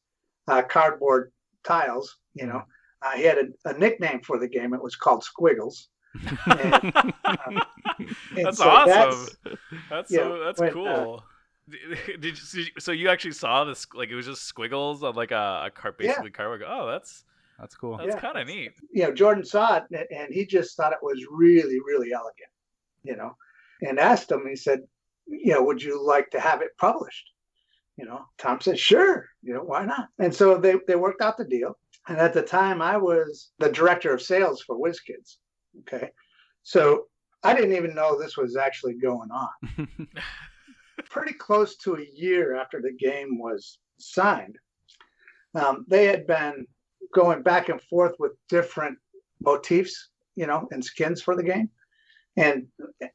uh, 0.49 0.62
cardboard 0.62 1.33
tiles, 1.64 2.16
you 2.35 2.47
know. 2.47 2.62
Uh, 3.03 3.12
he 3.12 3.25
had 3.25 3.38
a, 3.38 3.71
a, 3.71 3.79
nickname 3.79 4.21
for 4.23 4.38
the 4.38 4.49
game. 4.49 4.73
It 4.73 4.83
was 4.83 4.97
called 4.97 5.23
Squiggles. 5.23 5.88
And, 6.47 6.73
uh, 6.73 7.61
that's 8.35 8.59
so 8.59 8.69
awesome. 8.69 9.37
That's, 9.45 9.59
that's 9.90 10.11
yeah, 10.11 10.19
so 10.21 10.45
that's 10.45 10.61
when, 10.61 10.71
uh, 10.71 10.73
cool. 10.73 11.25
Did 12.20 12.24
you 12.24 12.35
see, 12.37 12.70
so 12.79 12.92
you 12.92 13.09
actually 13.09 13.33
saw 13.33 13.64
this 13.64 13.87
like 13.94 14.09
it 14.11 14.14
was 14.14 14.26
just 14.26 14.42
squiggles 14.44 15.02
on 15.02 15.14
like 15.14 15.33
a, 15.33 15.64
a 15.66 15.70
car 15.70 15.92
basically 15.92 16.31
cardboard. 16.31 16.62
Oh, 16.66 16.87
that's 16.87 17.24
That's 17.59 17.74
cool. 17.74 17.96
that's 17.96 18.14
Yeah. 18.14 18.20
kind 18.20 18.38
of 18.38 18.46
neat. 18.46 18.72
you 18.92 19.02
know, 19.05 19.12
Jordan 19.12 19.44
saw 19.44 19.76
it 19.79 19.85
and- 19.90 20.07
and 20.18 20.33
he 20.35 20.46
just 20.46 20.76
thought 20.76 20.92
it 20.92 20.98
was 21.02 21.24
really, 21.31 21.81
really 21.81 22.12
elegant, 22.12 22.50
you 23.02 23.16
know, 23.16 23.37
and 23.83 23.98
asked 23.98 24.31
him, 24.31 24.46
he 24.48 24.55
said, 24.57 24.81
you 25.26 25.52
know, 25.55 25.62
would 25.64 25.83
you 25.83 26.00
like 26.05 26.31
to 26.31 26.40
have 26.40 26.62
it 26.62 26.76
published? 26.79 27.31
You 27.96 28.05
know, 28.05 28.26
Tom 28.38 28.61
said, 28.61 28.79
sure, 28.79 29.26
you 29.42 29.55
know, 29.55 29.62
why 29.62 29.85
not? 29.87 30.09
And 30.18 30.33
so 30.35 30.59
they, 30.59 30.74
they 30.87 30.96
worked 30.96 31.22
out 31.22 31.37
the 31.38 31.44
deal. 31.46 31.76
And 32.09 32.18
at 32.18 32.33
the 32.35 32.42
time, 32.42 32.81
I 32.83 32.96
was 32.98 33.50
the 33.59 33.72
director 33.72 34.12
of 34.12 34.22
sales 34.22 34.62
for 34.62 34.76
WizKids. 34.79 35.38
Okay. 35.81 36.11
So 36.62 37.07
I 37.42 37.55
didn't 37.55 37.74
even 37.74 37.94
know 37.94 38.16
this 38.16 38.37
was 38.37 38.55
actually 38.57 38.94
going 38.94 39.31
on. 39.31 39.88
Pretty 41.11 41.35
close 41.35 41.77
to 41.79 41.97
a 41.97 42.07
year 42.15 42.57
after 42.57 42.81
the 42.81 42.93
game 42.93 43.39
was 43.39 43.79
signed, 43.99 44.57
um, 45.55 45.85
they 45.89 46.07
had 46.07 46.27
been 46.27 46.67
going 47.15 47.43
back 47.43 47.69
and 47.69 47.81
forth 47.83 48.15
with 48.19 48.33
different 48.49 48.99
motifs, 49.41 50.11
you 50.35 50.47
know, 50.47 50.69
and 50.71 50.85
skins 50.85 51.23
for 51.23 51.37
the 51.37 51.43
game. 51.43 51.71
And 52.37 52.67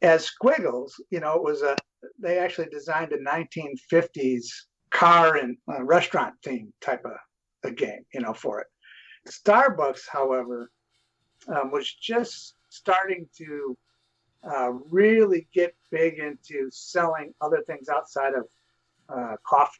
as 0.02 0.26
Squiggles, 0.26 0.94
you 1.10 1.20
know, 1.20 1.36
it 1.36 1.44
was 1.44 1.62
a 1.62 1.76
they 2.17 2.39
actually 2.39 2.67
designed 2.70 3.13
a 3.13 3.17
1950s 3.20 4.46
car 4.89 5.38
and 5.38 5.58
uh, 5.72 5.84
restaurant 5.84 6.34
theme 6.44 6.74
type 6.82 7.06
of 7.06 7.12
a 7.63 7.72
game, 7.72 8.04
you 8.13 8.22
know, 8.22 8.34
for 8.34 8.62
it. 8.62 8.67
Starbucks, 9.30 10.02
however, 10.12 10.72
um, 11.48 11.72
was 11.72 11.91
just 11.94 12.56
starting 12.70 13.28
to 13.38 13.78
uh, 14.49 14.71
really 14.89 15.47
get 15.54 15.75
big 15.91 16.19
into 16.19 16.69
selling 16.71 17.34
other 17.41 17.62
things 17.67 17.89
outside 17.89 18.34
of 18.34 18.45
uh, 19.10 19.36
coffee. 19.45 19.80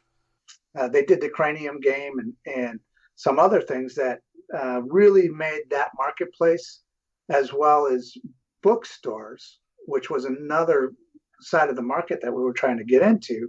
Uh, 0.78 0.88
they 0.88 1.04
did 1.04 1.20
the 1.20 1.28
Cranium 1.28 1.80
game 1.80 2.18
and 2.18 2.32
and 2.46 2.80
some 3.16 3.38
other 3.38 3.60
things 3.60 3.94
that 3.94 4.20
uh, 4.56 4.82
really 4.82 5.28
made 5.28 5.62
that 5.70 5.90
marketplace, 5.96 6.80
as 7.28 7.52
well 7.52 7.86
as 7.86 8.14
bookstores, 8.62 9.58
which 9.86 10.10
was 10.10 10.24
another 10.24 10.92
side 11.40 11.68
of 11.68 11.76
the 11.76 11.82
market 11.82 12.20
that 12.22 12.32
we 12.32 12.42
were 12.42 12.52
trying 12.52 12.78
to 12.78 12.84
get 12.84 13.02
into, 13.02 13.48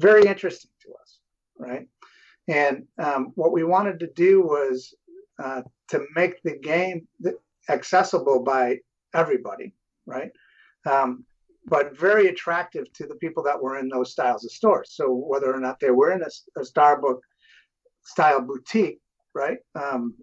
very 0.00 0.24
interesting 0.24 0.70
to 0.82 0.92
us, 1.00 1.18
right? 1.58 1.88
And 2.48 2.86
um, 2.98 3.32
what 3.34 3.52
we 3.52 3.64
wanted 3.64 4.00
to 4.00 4.08
do 4.14 4.42
was 4.42 4.94
uh, 5.42 5.62
to 5.88 6.04
make 6.14 6.42
the 6.42 6.58
game 6.58 7.06
accessible 7.68 8.42
by 8.42 8.78
everybody, 9.14 9.74
right? 10.06 10.32
Um, 10.90 11.24
but 11.66 11.98
very 11.98 12.28
attractive 12.28 12.90
to 12.94 13.06
the 13.06 13.16
people 13.16 13.42
that 13.42 13.60
were 13.60 13.78
in 13.78 13.88
those 13.88 14.12
styles 14.12 14.44
of 14.44 14.50
stores. 14.50 14.92
So 14.92 15.12
whether 15.12 15.54
or 15.54 15.60
not 15.60 15.78
they 15.80 15.90
were 15.90 16.12
in 16.12 16.22
a, 16.22 16.60
a 16.60 16.64
Starbucks 16.64 17.20
style 18.04 18.40
boutique, 18.40 19.00
right, 19.34 19.58
um, 19.74 20.14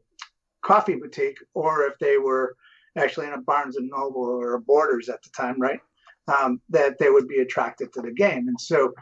coffee 0.64 0.96
boutique, 0.96 1.38
or 1.54 1.84
if 1.84 1.94
they 2.00 2.18
were 2.18 2.56
actually 2.98 3.28
in 3.28 3.34
a 3.34 3.42
Barnes 3.42 3.78
and 3.78 3.90
Noble 3.90 4.24
or 4.24 4.56
a 4.56 4.62
Borders 4.62 5.10
at 5.10 5.22
the 5.22 5.30
time, 5.38 5.62
right, 5.62 5.80
um, 6.28 6.62
that 6.70 6.98
they 6.98 7.10
would 7.10 7.28
be 7.28 7.40
attracted 7.40 7.94
to 7.94 8.02
the 8.02 8.12
game. 8.12 8.48
And 8.48 8.60
so 8.60 8.94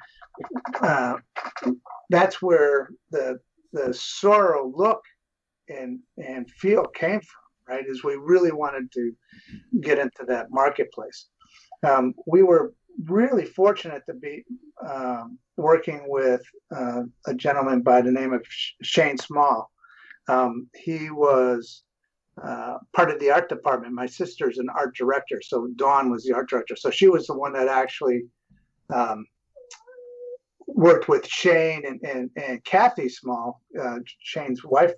uh, 0.81 1.15
that's 2.09 2.41
where 2.41 2.89
the 3.11 3.39
the 3.71 3.89
Tsuro 3.89 4.71
look 4.75 5.01
and 5.69 5.99
and 6.17 6.49
feel 6.51 6.85
came 6.87 7.21
from, 7.21 7.75
right? 7.75 7.85
Is 7.87 8.03
we 8.03 8.15
really 8.15 8.51
wanted 8.51 8.91
to 8.93 9.15
get 9.81 9.99
into 9.99 10.25
that 10.27 10.47
marketplace. 10.51 11.27
Um, 11.83 12.13
we 12.25 12.43
were 12.43 12.73
really 13.05 13.45
fortunate 13.45 14.03
to 14.07 14.13
be 14.13 14.43
um, 14.87 15.37
working 15.57 16.03
with 16.07 16.41
uh, 16.75 17.03
a 17.27 17.33
gentleman 17.33 17.81
by 17.81 18.01
the 18.01 18.11
name 18.11 18.33
of 18.33 18.45
Shane 18.81 19.17
Small. 19.17 19.71
Um, 20.27 20.67
he 20.75 21.09
was 21.09 21.83
uh, 22.41 22.77
part 22.95 23.11
of 23.11 23.19
the 23.19 23.29
art 23.29 23.49
department. 23.49 23.93
My 23.93 24.05
sister's 24.05 24.57
an 24.57 24.69
art 24.69 24.95
director, 24.95 25.41
so 25.41 25.67
Dawn 25.75 26.09
was 26.09 26.23
the 26.23 26.33
art 26.33 26.49
director. 26.49 26.75
So 26.75 26.89
she 26.89 27.07
was 27.07 27.27
the 27.27 27.37
one 27.37 27.53
that 27.53 27.67
actually 27.67 28.23
um, 28.93 29.25
worked 30.67 31.07
with 31.07 31.27
Shane 31.27 31.85
and, 31.85 32.01
and, 32.03 32.29
and 32.35 32.63
Kathy 32.63 33.09
Small, 33.09 33.61
uh, 33.79 33.99
Shane's 34.19 34.63
wife 34.63 34.93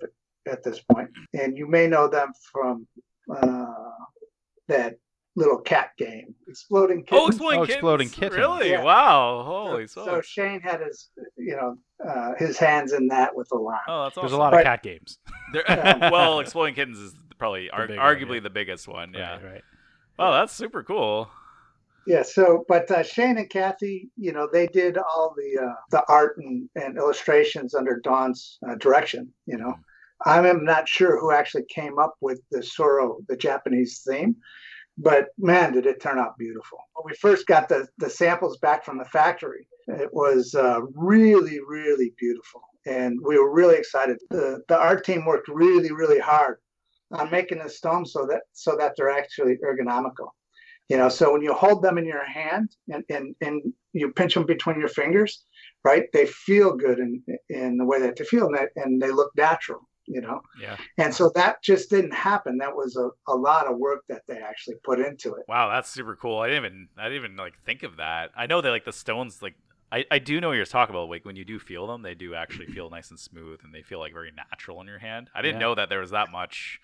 at, 0.50 0.62
this 0.62 0.80
point. 0.80 1.10
And 1.34 1.56
you 1.56 1.66
may 1.66 1.86
know 1.86 2.08
them 2.08 2.32
from 2.52 2.86
uh, 3.34 3.66
that 4.68 4.96
little 5.36 5.58
cat 5.58 5.90
game, 5.98 6.34
Exploding 6.48 7.04
Kittens. 7.04 7.20
Oh, 7.22 7.28
Exploding, 7.28 7.60
oh, 7.60 7.62
Kittens. 7.66 7.76
Exploding 7.76 8.08
Kittens. 8.08 8.36
Really? 8.36 8.70
Yeah. 8.70 8.82
Wow. 8.82 9.42
Holy 9.44 9.86
so, 9.86 10.04
so, 10.04 10.10
so 10.16 10.20
Shane 10.22 10.60
had 10.60 10.80
his, 10.80 11.10
you 11.36 11.54
know, 11.56 11.76
uh, 12.04 12.32
his 12.38 12.58
hands 12.58 12.92
in 12.92 13.08
that 13.08 13.36
with 13.36 13.48
the 13.50 13.56
line. 13.56 13.78
Oh, 13.86 14.04
that's 14.04 14.16
awesome. 14.16 14.22
There's 14.22 14.32
a 14.32 14.38
lot 14.38 14.52
But- 14.52 14.60
of 14.60 14.64
cat 14.64 14.82
games. 14.82 15.18
There, 15.52 15.62
Yeah. 15.68 16.10
well, 16.10 16.40
Exploding 16.40 16.74
Kittens 16.74 16.98
is 16.98 17.14
probably 17.38 17.70
ar- 17.70 17.86
big 17.86 17.98
one, 17.98 18.04
arguably 18.04 18.34
yeah. 18.36 18.40
the 18.40 18.50
biggest 18.50 18.88
one. 18.88 19.12
Yeah. 19.14 19.34
Right, 19.34 19.44
right. 19.44 19.62
Wow, 20.18 20.32
that's 20.32 20.52
super 20.52 20.82
cool. 20.82 21.28
Yeah. 22.06 22.22
So, 22.22 22.64
but 22.68 22.90
uh, 22.90 23.02
Shane 23.02 23.36
and 23.38 23.50
Kathy, 23.50 24.10
you 24.16 24.32
know, 24.32 24.48
they 24.50 24.66
did 24.66 24.96
all 24.96 25.34
the 25.36 25.62
uh, 25.62 25.74
the 25.90 26.02
art 26.08 26.36
and, 26.38 26.68
and 26.74 26.96
illustrations 26.96 27.74
under 27.74 28.00
Dawn's 28.00 28.58
uh, 28.68 28.74
direction. 28.76 29.32
You 29.46 29.58
know, 29.58 29.74
I 30.24 30.38
am 30.48 30.64
not 30.64 30.88
sure 30.88 31.20
who 31.20 31.30
actually 31.32 31.64
came 31.68 31.98
up 31.98 32.14
with 32.20 32.40
the 32.50 32.60
Tsuro, 32.60 33.18
the 33.28 33.36
Japanese 33.36 34.02
theme, 34.08 34.36
but 34.98 35.28
man, 35.38 35.72
did 35.72 35.86
it 35.86 36.00
turn 36.00 36.18
out 36.18 36.38
beautiful. 36.38 36.78
When 36.94 37.10
we 37.10 37.16
first 37.16 37.46
got 37.46 37.68
the 37.68 37.86
the 37.98 38.10
samples 38.10 38.58
back 38.58 38.84
from 38.84 38.98
the 38.98 39.04
factory, 39.06 39.68
it 39.88 40.12
was 40.12 40.54
uh, 40.54 40.80
really, 40.94 41.60
really 41.66 42.12
beautiful, 42.18 42.62
and 42.86 43.18
we 43.24 43.38
were 43.38 43.52
really 43.52 43.76
excited. 43.76 44.18
The 44.30 44.62
the 44.68 44.78
art 44.78 45.04
team 45.04 45.24
worked 45.24 45.48
really, 45.48 45.92
really 45.92 46.18
hard 46.18 46.58
on 47.12 47.30
making 47.30 47.58
the 47.58 47.68
stones 47.68 48.12
so 48.12 48.26
that 48.26 48.42
so 48.52 48.76
that 48.76 48.94
they're 48.96 49.10
actually 49.10 49.58
ergonomical. 49.58 50.30
You 50.88 50.96
know, 50.96 51.08
so 51.08 51.32
when 51.32 51.42
you 51.42 51.52
hold 51.52 51.82
them 51.82 51.98
in 51.98 52.06
your 52.06 52.24
hand 52.24 52.70
and, 52.88 53.02
and, 53.10 53.34
and 53.40 53.60
you 53.92 54.12
pinch 54.12 54.34
them 54.34 54.46
between 54.46 54.78
your 54.78 54.88
fingers, 54.88 55.44
right? 55.84 56.04
They 56.12 56.26
feel 56.26 56.76
good 56.76 57.00
in 57.00 57.22
in 57.48 57.76
the 57.76 57.84
way 57.84 58.00
that 58.00 58.16
they 58.16 58.24
feel, 58.24 58.46
and, 58.46 58.56
they, 58.56 58.82
and 58.82 59.02
they 59.02 59.10
look 59.10 59.32
natural. 59.36 59.80
You 60.06 60.20
know, 60.20 60.42
Yeah. 60.54 60.78
and 60.98 61.14
so 61.14 61.30
that 61.34 61.62
just 61.62 61.90
didn't 61.90 62.14
happen. 62.14 62.58
That 62.58 62.76
was 62.76 62.96
a, 62.96 63.10
a 63.32 63.34
lot 63.36 63.66
of 63.66 63.78
work 63.78 64.04
that 64.08 64.22
they 64.28 64.38
actually 64.38 64.76
put 64.84 65.00
into 65.00 65.34
it. 65.34 65.46
Wow, 65.46 65.70
that's 65.70 65.88
super 65.88 66.16
cool. 66.16 66.40
I 66.40 66.48
didn't 66.48 66.64
even 66.64 66.88
I 66.98 67.04
didn't 67.04 67.24
even 67.24 67.36
like 67.36 67.58
think 67.64 67.82
of 67.82 67.96
that. 67.98 68.30
I 68.36 68.46
know 68.46 68.60
that 68.60 68.70
like 68.70 68.84
the 68.84 68.92
stones 68.92 69.42
like 69.42 69.54
I, 69.92 70.04
I 70.10 70.18
do 70.18 70.40
know 70.40 70.48
what 70.48 70.54
you're 70.56 70.66
talking 70.66 70.94
about. 70.94 71.08
Like 71.08 71.24
when 71.24 71.36
you 71.36 71.44
do 71.44 71.58
feel 71.60 71.86
them, 71.86 72.02
they 72.02 72.14
do 72.14 72.34
actually 72.34 72.66
feel 72.66 72.90
nice 72.90 73.10
and 73.10 73.18
smooth, 73.18 73.60
and 73.62 73.72
they 73.72 73.82
feel 73.82 74.00
like 74.00 74.12
very 74.12 74.32
natural 74.32 74.80
in 74.80 74.88
your 74.88 74.98
hand. 74.98 75.30
I 75.34 75.42
didn't 75.42 75.58
Yeah. 75.58 75.60
know 75.60 75.76
that 75.76 75.88
there 75.88 76.00
was 76.00 76.10
that 76.10 76.30
much 76.30 76.80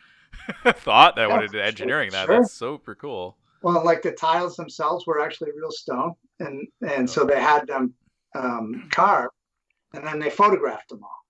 thought 0.65 1.17
that 1.17 1.31
Yeah, 1.31 1.33
went 1.33 1.43
into 1.43 1.63
sure, 1.65 1.65
engineering 1.65 2.13
that. 2.13 2.27
sure. 2.27 2.29
That's 2.29 2.49
super 2.49 2.95
cool. 2.95 3.37
Well, 3.63 3.85
like 3.85 4.03
the 4.03 4.13
tiles 4.13 4.57
themselves 4.57 5.07
were 5.07 5.21
actually 5.21 5.53
real 5.53 5.71
stone, 5.71 6.15
and 6.41 6.67
and 6.87 7.09
so 7.09 7.25
they 7.25 7.41
had 7.41 7.67
them 7.67 7.95
um, 8.35 8.89
carved, 8.93 9.35
and 9.95 10.07
then 10.07 10.19
they 10.21 10.31
photographed 10.31 10.91
them 10.91 11.05
all, 11.05 11.22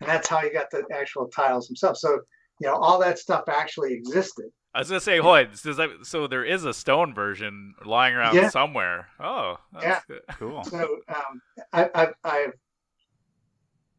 and 0.00 0.08
that's 0.08 0.28
how 0.28 0.42
you 0.42 0.52
got 0.52 0.70
the 0.70 0.84
actual 0.92 1.28
tiles 1.28 1.66
themselves. 1.68 2.00
So 2.00 2.20
you 2.60 2.66
know, 2.66 2.74
all 2.76 2.98
that 3.00 3.18
stuff 3.18 3.44
actually 3.48 3.94
existed. 3.94 4.46
I 4.74 4.80
was 4.80 4.88
gonna 4.88 5.00
say, 5.00 5.18
hold 5.18 5.38
on, 5.38 5.48
that, 5.50 5.98
so 6.02 6.26
there 6.26 6.44
is 6.44 6.64
a 6.64 6.72
stone 6.74 7.14
version 7.14 7.74
lying 7.84 8.14
around 8.14 8.36
Yeah. 8.36 8.50
somewhere. 8.50 9.08
Oh, 9.18 9.58
that's 9.72 9.84
Yeah. 9.84 10.00
good. 10.06 10.22
Cool. 10.38 10.62
So 10.64 10.98
um, 11.08 11.42
I, 11.72 11.90
I, 11.94 12.08
I've 12.22 12.52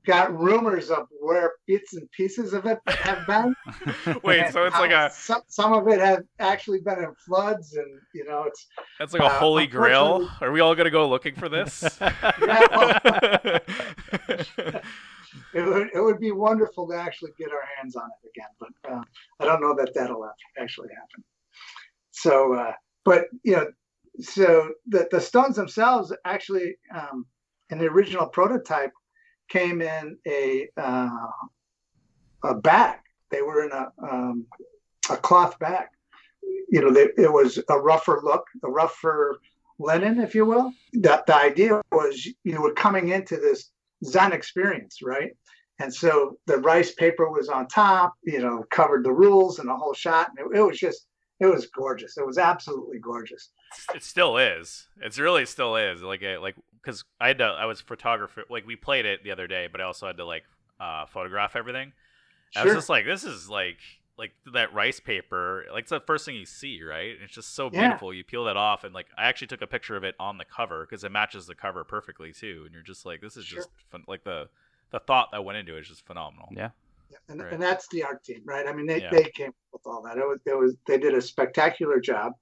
got 0.06 0.34
rumors 0.38 0.90
of 0.90 1.08
where 1.20 1.54
bits 1.68 1.94
and 1.94 2.10
pieces 2.12 2.54
of 2.54 2.66
it 2.66 2.80
have 3.04 3.26
been. 3.28 3.54
Wait, 4.24 4.52
so 4.52 4.66
it's 4.66 4.78
like 4.78 4.92
a 4.92 5.10
some, 5.12 5.42
some 5.48 5.74
of 5.74 5.88
it 5.88 6.00
has 6.00 6.20
actually 6.40 6.80
been 6.82 7.00
in 7.00 7.14
floods, 7.26 7.74
and 7.76 8.00
you 8.14 8.24
know, 8.26 8.44
it's 8.44 8.68
that's 8.98 9.14
like 9.14 9.24
a 9.24 9.26
uh, 9.26 9.40
holy 9.40 9.68
grail. 9.68 10.30
Are 10.40 10.52
we 10.52 10.62
all 10.62 10.76
gonna 10.76 10.90
go 10.90 11.10
looking 11.10 11.36
for 11.36 11.50
this? 11.50 11.82
it 15.54 15.62
would, 15.62 15.90
it 15.94 16.02
would 16.02 16.20
be 16.20 16.32
wonderful 16.32 16.88
to 16.90 16.96
actually 16.96 17.32
get 17.38 17.52
our 17.52 17.64
hands 17.78 17.96
on 17.96 18.10
it 18.24 18.30
again, 18.30 18.50
but 18.60 18.92
uh, 18.92 19.02
I 19.40 19.46
don't 19.46 19.62
know 19.62 19.76
that 19.76 19.94
that'll 19.94 20.30
actually 20.60 20.90
happen. 20.90 21.24
So, 22.12 22.54
uh, 22.54 22.74
but 23.06 23.26
you 23.44 23.54
know, 23.54 23.68
so 24.20 24.72
the 24.88 25.08
the 25.12 25.22
stones 25.22 25.56
themselves 25.56 26.14
actually 26.26 26.76
um, 26.94 27.26
in 27.70 27.80
the 27.80 27.86
original 27.86 28.28
prototype 28.28 28.92
came 29.50 29.82
in 29.82 30.18
a 30.28 30.68
uh, 30.78 31.10
a 32.44 32.56
bag. 32.56 33.00
They 33.30 33.42
were 33.42 33.64
in 33.64 33.72
a 33.72 33.92
um, 34.04 34.46
a 35.10 35.18
cloth 35.18 35.58
bag. 35.60 35.88
You 36.70 36.82
know, 36.82 36.92
they, 36.92 37.08
it 37.18 37.32
was 37.32 37.60
a 37.70 37.78
rougher 37.78 38.20
look, 38.24 38.46
a 38.64 38.70
rougher 38.70 39.40
linen, 39.80 40.20
if 40.20 40.36
you 40.36 40.46
will. 40.46 40.74
That 40.94 41.26
the 41.26 41.36
idea 41.36 41.82
was 41.92 42.28
you 42.44 42.62
were 42.62 42.74
coming 42.74 43.10
into 43.10 43.38
this 43.38 43.72
Zen 44.04 44.34
experience, 44.34 45.00
right? 45.04 45.32
And 45.80 45.94
so 45.94 46.38
the 46.46 46.58
rice 46.58 46.92
paper 46.94 47.30
was 47.30 47.50
on 47.50 47.68
top, 47.68 48.14
you 48.24 48.40
know, 48.40 48.64
covered 48.70 49.04
the 49.04 49.12
rules 49.12 49.60
and 49.60 49.68
the 49.68 49.76
whole 49.76 49.94
shot. 49.94 50.30
And 50.38 50.54
it, 50.54 50.60
it 50.60 50.62
was 50.62 50.78
just, 50.78 51.08
it 51.40 51.48
was 51.48 51.68
gorgeous. 51.68 52.18
It 52.18 52.26
was 52.26 52.38
absolutely 52.38 53.00
gorgeous. 53.00 53.50
it 53.96 54.04
still 54.04 54.38
is. 54.38 54.88
It's 55.02 55.18
really 55.18 55.46
still 55.46 55.76
is. 55.76 56.04
Like 56.04 56.22
a, 56.22 56.38
like 56.38 56.56
because 56.84 57.04
I 57.20 57.30
had 57.30 57.40
to, 57.40 57.46
I 57.46 57.66
was 57.66 57.82
photographer. 57.82 58.44
Like 58.50 58.68
we 58.68 58.76
played 58.76 59.06
it 59.06 59.24
the 59.24 59.32
other 59.32 59.48
day, 59.48 59.68
but 59.72 59.82
I 59.82 59.86
also 59.86 60.06
had 60.08 60.18
to 60.18 60.26
like 60.26 60.44
uh, 60.80 61.06
photograph 61.08 61.56
everything. 61.56 61.94
Sure. 62.52 62.62
I 62.62 62.66
was 62.66 62.76
just 62.76 62.90
like, 62.90 63.06
this 63.06 63.24
is 63.24 63.50
like 63.50 63.80
like 64.22 64.34
that 64.54 64.72
rice 64.72 65.00
paper. 65.00 65.66
Like 65.74 65.82
it's 65.82 65.90
the 65.90 66.00
first 66.00 66.26
thing 66.26 66.36
you 66.36 66.46
see, 66.46 66.82
right? 66.84 67.16
It's 67.22 67.34
just 67.34 67.56
so 67.56 67.70
Yeah. 67.74 67.82
beautiful. 67.88 68.14
You 68.14 68.24
peel 68.24 68.46
that 68.46 68.56
off, 68.56 68.84
and 68.84 68.94
like 68.94 69.08
I 69.18 69.26
actually 69.26 69.48
took 69.48 69.64
a 69.64 69.68
picture 69.68 69.98
of 69.98 70.04
it 70.04 70.16
on 70.20 70.38
the 70.38 70.46
cover 70.46 70.86
because 70.86 71.04
it 71.04 71.12
matches 71.12 71.48
the 71.48 71.56
cover 71.56 71.84
perfectly 71.84 72.32
too. 72.32 72.62
And 72.66 72.74
you're 72.74 72.84
just 72.84 73.04
like, 73.04 73.20
this 73.20 73.36
is 73.36 73.46
Sure. 73.46 73.58
just 73.58 73.70
fun. 73.90 74.04
like 74.08 74.24
the 74.24 74.48
the 74.92 75.00
thought 75.00 75.30
that 75.32 75.44
went 75.44 75.58
into 75.58 75.76
it 75.76 75.82
is 75.82 75.88
just 75.88 76.06
phenomenal. 76.06 76.50
Yeah. 76.52 76.70
Yeah, 77.10 77.18
and, 77.30 77.42
Right. 77.42 77.54
and 77.54 77.62
that's 77.62 77.88
the 77.90 78.04
art 78.04 78.24
team, 78.24 78.42
right? 78.46 78.68
I 78.68 78.74
mean, 78.74 78.86
they, 78.86 79.02
Yeah. 79.02 79.10
they 79.10 79.24
came 79.32 79.50
up 79.50 79.56
with 79.74 79.82
all 79.86 80.02
that. 80.04 80.18
It 80.18 80.26
was, 80.28 80.40
it 80.46 80.58
was, 80.58 80.76
they 80.86 80.98
did 80.98 81.14
a 81.14 81.22
spectacular 81.22 82.00
job. 82.00 82.34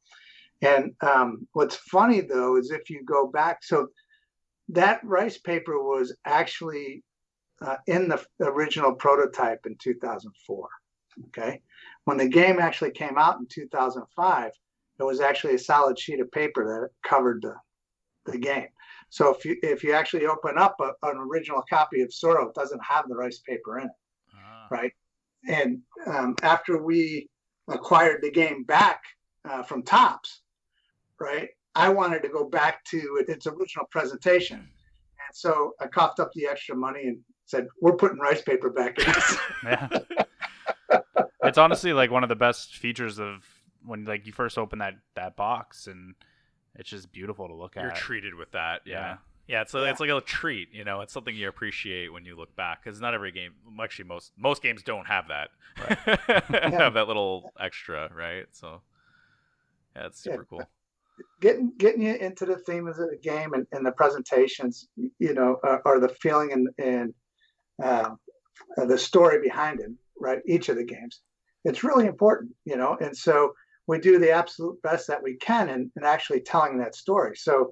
And 0.62 0.94
um, 1.02 1.48
what's 1.54 1.76
funny 1.76 2.22
though 2.22 2.58
is 2.58 2.72
if 2.72 2.90
you 2.90 3.04
go 3.06 3.28
back, 3.28 3.64
so 3.64 3.88
that 4.70 5.00
rice 5.04 5.38
paper 5.38 5.82
was 5.82 6.16
actually 6.26 7.04
uh, 7.62 7.78
in 7.88 8.08
the 8.10 8.24
original 8.42 8.94
prototype 8.94 9.66
in 9.66 9.76
2004. 9.80 10.70
Okay, 11.28 11.62
when 12.06 12.18
the 12.18 12.28
game 12.28 12.60
actually 12.60 12.92
came 12.92 13.18
out 13.18 13.40
in 13.40 13.46
2005, 13.48 14.52
it 15.00 15.04
was 15.04 15.20
actually 15.20 15.56
a 15.56 15.60
solid 15.60 16.00
sheet 16.00 16.20
of 16.20 16.32
paper 16.32 16.66
that 16.66 17.10
covered 17.10 17.42
the 17.42 17.56
the 18.32 18.38
game. 18.38 18.68
So 19.10 19.34
if 19.34 19.44
you 19.46 19.58
if 19.64 19.84
you 19.84 19.94
actually 19.94 20.26
open 20.28 20.58
up 20.58 20.76
a, 20.82 20.92
an 21.08 21.18
original 21.18 21.64
copy 21.70 22.02
of 22.02 22.10
Tsuro, 22.10 22.48
it 22.50 22.56
doesn't 22.56 22.82
have 22.84 23.08
the 23.08 23.16
rice 23.16 23.40
paper 23.40 23.80
in 23.80 23.86
it 23.86 23.92
Ah. 24.36 24.68
right? 24.70 24.92
And 25.48 25.80
um, 26.06 26.36
after 26.44 26.82
we 26.84 27.30
acquired 27.68 28.22
the 28.22 28.32
game 28.32 28.64
back 28.64 29.02
uh, 29.50 29.64
from 29.64 29.84
Topps, 29.84 30.42
right? 31.20 31.50
I 31.76 31.90
wanted 31.90 32.24
to 32.24 32.30
go 32.30 32.50
back 32.50 32.84
to 32.86 33.24
its 33.28 33.48
original 33.48 33.86
presentation, 33.92 34.58
and 34.60 35.34
so 35.34 35.74
I 35.80 35.88
coughed 35.88 36.20
up 36.20 36.32
the 36.34 36.48
extra 36.48 36.76
money 36.76 37.04
and 37.08 37.20
said, 37.46 37.68
"We're 37.82 37.96
putting 37.96 38.20
rice 38.20 38.42
paper 38.42 38.70
back 38.70 38.98
in 39.00 39.06
this." 39.06 39.38
Yeah. 41.42 41.50
it's 41.50 41.58
honestly 41.58 41.94
like 41.94 42.12
one 42.12 42.24
of 42.24 42.30
the 42.30 42.36
best 42.36 42.76
features 42.78 43.20
of 43.20 43.46
when 43.86 44.06
like 44.06 44.26
you 44.26 44.34
first 44.34 44.58
open 44.58 44.80
that 44.80 44.96
that 45.16 45.36
box 45.36 45.88
and 45.88 46.16
it's 46.76 46.90
just 46.90 47.12
beautiful 47.12 47.48
to 47.48 47.54
look 47.54 47.78
at. 47.78 47.84
You're 47.84 47.92
treated 47.92 48.36
with 48.36 48.52
that, 48.52 48.82
yeah. 48.86 48.94
Yeah. 48.94 49.18
Yeah, 49.48 49.62
it's 49.62 49.74
a, 49.74 49.80
Yeah. 49.80 49.90
it's 49.92 50.00
like 50.00 50.12
a 50.12 50.22
treat, 50.22 50.72
you 50.74 50.84
know. 50.84 51.02
It's 51.02 51.12
something 51.12 51.36
you 51.36 51.48
appreciate 51.50 52.14
when 52.14 52.24
you 52.24 52.36
look 52.36 52.56
back, 52.56 52.84
because 52.84 53.02
not 53.02 53.16
every 53.16 53.32
game, 53.32 53.54
actually, 53.82 54.06
most 54.06 54.32
most 54.38 54.62
games 54.62 54.84
don't 54.84 55.08
have 55.08 55.26
that, 55.30 55.50
have 56.74 56.94
that 56.94 57.08
little 57.08 57.52
extra, 57.60 58.12
right? 58.14 58.46
So, 58.52 58.82
yeah, 59.96 60.06
it's 60.06 60.24
Yeah. 60.26 60.34
super 60.34 60.46
cool. 60.46 60.70
getting 61.42 61.74
getting 61.78 62.02
you 62.04 62.14
into 62.14 62.46
the 62.46 62.58
theme 62.58 62.88
of 62.88 62.96
the 62.96 63.18
game 63.24 63.54
and, 63.54 63.66
and 63.72 63.84
the 63.86 63.92
presentations, 63.92 64.88
you 65.18 65.34
know, 65.34 65.58
or, 65.64 65.82
or 65.86 66.00
the 66.00 66.10
feeling 66.10 66.52
and 66.54 66.70
and 66.78 67.14
um, 67.84 68.20
uh, 68.78 68.86
the 68.86 68.98
story 69.00 69.42
behind 69.42 69.80
it, 69.80 69.90
right? 70.20 70.40
Each 70.46 70.70
of 70.70 70.76
the 70.76 70.84
games, 70.84 71.22
it's 71.66 71.84
really 71.84 72.06
important, 72.06 72.52
you 72.66 72.78
know, 72.78 72.98
and 73.02 73.16
so 73.16 73.54
we 73.88 74.00
do 74.00 74.20
the 74.20 74.32
absolute 74.32 74.82
best 74.82 75.08
that 75.08 75.22
we 75.22 75.36
can 75.38 75.70
in, 75.70 75.92
in 75.98 76.04
actually 76.04 76.42
telling 76.42 76.78
that 76.78 76.96
story. 76.96 77.36
So 77.36 77.72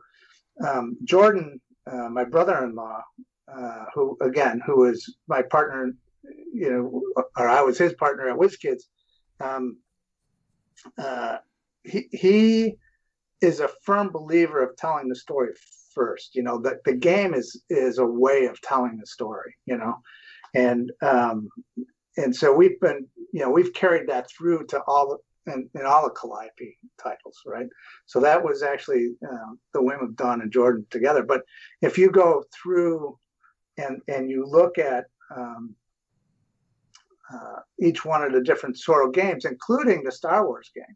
um, 0.66 0.98
Jordan, 1.04 1.62
uh, 1.90 2.10
my 2.10 2.24
brother-in-law, 2.24 3.02
uh, 3.56 3.86
who 3.94 4.18
again, 4.22 4.62
who 4.66 4.80
was 4.80 5.16
my 5.28 5.42
partner, 5.42 5.94
you 6.54 6.70
know, 6.72 7.24
or 7.38 7.48
I 7.48 7.62
was 7.62 7.78
his 7.78 7.94
partner 7.94 8.30
at 8.30 8.38
WizKids, 8.38 8.84
um, 9.40 9.78
uh, 10.98 11.38
he 11.84 12.08
he 12.12 12.76
is 13.42 13.60
a 13.60 13.70
firm 13.84 14.10
believer 14.10 14.64
of 14.64 14.76
telling 14.76 15.08
the 15.08 15.16
story 15.16 15.50
first. 15.94 16.36
You 16.36 16.44
know, 16.44 16.60
that 16.60 16.84
the 16.84 16.94
game 16.94 17.34
is 17.34 17.62
is 17.70 18.00
a 18.00 18.06
way 18.06 18.46
of 18.46 18.60
telling 18.62 18.98
the 18.98 19.06
story. 19.06 19.56
You 19.66 19.78
know, 19.78 20.00
and 20.54 20.92
um, 21.02 21.48
and 22.18 22.36
so 22.36 22.54
we've 22.54 22.80
been, 22.80 23.08
you 23.32 23.42
know, 23.42 23.50
we've 23.50 23.74
carried 23.74 24.08
that 24.10 24.30
through 24.30 24.66
to 24.68 24.82
all 24.88 25.10
the 25.10 25.18
in, 25.54 25.70
in 25.76 25.86
all 25.86 26.04
the 26.04 26.14
Calliope 26.14 26.78
titles, 27.02 27.42
right? 27.46 27.68
So 28.06 28.20
that 28.20 28.44
was 28.44 28.64
actually 28.64 29.16
uh, 29.24 29.54
the 29.74 29.82
whim 29.82 30.02
of 30.02 30.16
Dawn 30.16 30.42
and 30.42 30.52
Jordan 30.52 30.86
together. 30.90 31.24
But 31.24 31.44
if 31.82 31.98
you 31.98 32.12
go 32.12 32.44
through 32.54 33.18
and 33.78 34.02
and 34.08 34.30
you 34.30 34.46
look 34.46 34.78
at 34.78 35.06
um, 35.36 35.76
uh, 37.34 37.60
each 37.80 38.06
one 38.06 38.24
of 38.24 38.34
the 38.34 38.42
different 38.42 38.78
Tsuro 38.78 39.14
games, 39.14 39.46
including 39.46 40.04
the 40.04 40.12
Star 40.12 40.46
Wars 40.46 40.72
game, 40.74 40.96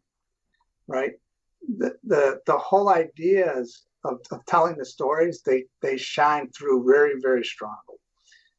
right? 0.86 1.12
The 1.78 1.94
the 2.04 2.40
the 2.46 2.58
whole 2.58 2.88
ideas 2.88 3.84
of, 4.04 4.18
of 4.32 4.44
telling 4.46 4.76
the 4.76 4.84
stories 4.84 5.42
they 5.42 5.64
they 5.80 5.96
shine 5.96 6.50
through 6.50 6.84
very 6.84 7.14
very 7.20 7.44
strongly, 7.44 7.96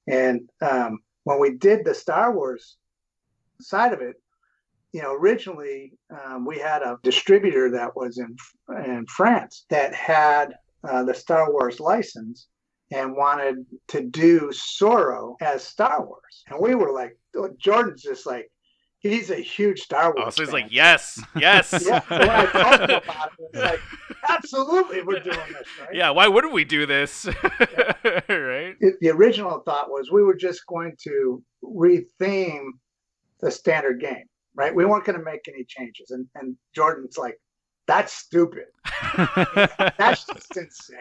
and 0.08 0.50
um, 0.62 1.00
when 1.24 1.40
we 1.40 1.52
did 1.58 1.86
the 1.86 1.94
Star 1.94 2.34
Wars 2.34 2.78
side 3.60 3.94
of 3.94 4.02
it, 4.02 4.16
you 4.92 5.02
know, 5.02 5.14
originally 5.14 5.94
um, 6.12 6.46
we 6.46 6.60
had 6.60 6.84
a 6.84 7.00
distributor 7.04 7.72
that 7.72 7.96
was 7.96 8.20
in 8.20 8.36
in 8.86 9.06
France 9.08 9.66
that 9.70 9.94
had 9.94 10.54
uh, 10.84 11.04
the 11.04 11.14
Star 11.14 11.52
Wars 11.52 11.80
license 11.80 12.48
and 12.92 13.16
wanted 13.16 13.66
to 13.88 14.04
do 14.04 14.52
Tsuro 14.52 15.36
as 15.42 15.64
Star 15.64 16.06
Wars, 16.06 16.44
and 16.48 16.60
we 16.60 16.76
were 16.76 16.92
like, 16.92 17.18
Jordan's 17.58 18.04
just 18.04 18.28
like, 18.28 18.52
he's 19.04 19.30
a 19.30 19.36
huge 19.36 19.82
Star 19.82 20.14
oh, 20.18 20.22
Wars. 20.22 20.28
Oh, 20.28 20.30
so 20.30 20.44
he's 20.44 20.52
fan. 20.52 20.62
like, 20.62 20.72
yes, 20.72 21.22
yes. 21.38 21.72
yeah. 21.86 22.02
When 22.08 22.30
I 22.30 22.46
told 22.46 22.90
about 22.90 23.32
it, 23.38 23.50
it's 23.54 23.64
like, 23.64 23.80
absolutely, 24.30 25.04
we're 25.04 25.20
doing 25.20 25.38
this, 25.50 25.68
right? 25.80 25.94
Yeah, 25.94 26.10
why 26.10 26.28
wouldn't 26.28 26.54
we 26.54 26.64
do 26.64 26.86
this? 26.86 27.26
right? 28.06 28.76
It, 28.80 28.96
the 29.02 29.12
original 29.12 29.60
thought 29.60 29.90
was 29.90 30.12
we 30.12 30.24
were 30.24 30.36
just 30.36 30.66
going 30.66 30.96
to 31.04 31.44
retheme 31.64 32.70
the 33.42 33.52
standard 33.52 34.00
game, 34.00 34.26
right? 34.56 34.74
We 34.74 34.86
weren't 34.86 35.06
going 35.06 35.20
to 35.20 35.26
make 35.26 35.48
any 35.48 35.66
changes, 35.68 36.12
and 36.12 36.26
and 36.36 36.56
Jordan's 36.74 37.18
like, 37.18 37.38
that's 37.86 38.14
stupid. 38.14 38.66
That's 39.98 40.26
just 40.26 40.58
insane, 40.58 41.00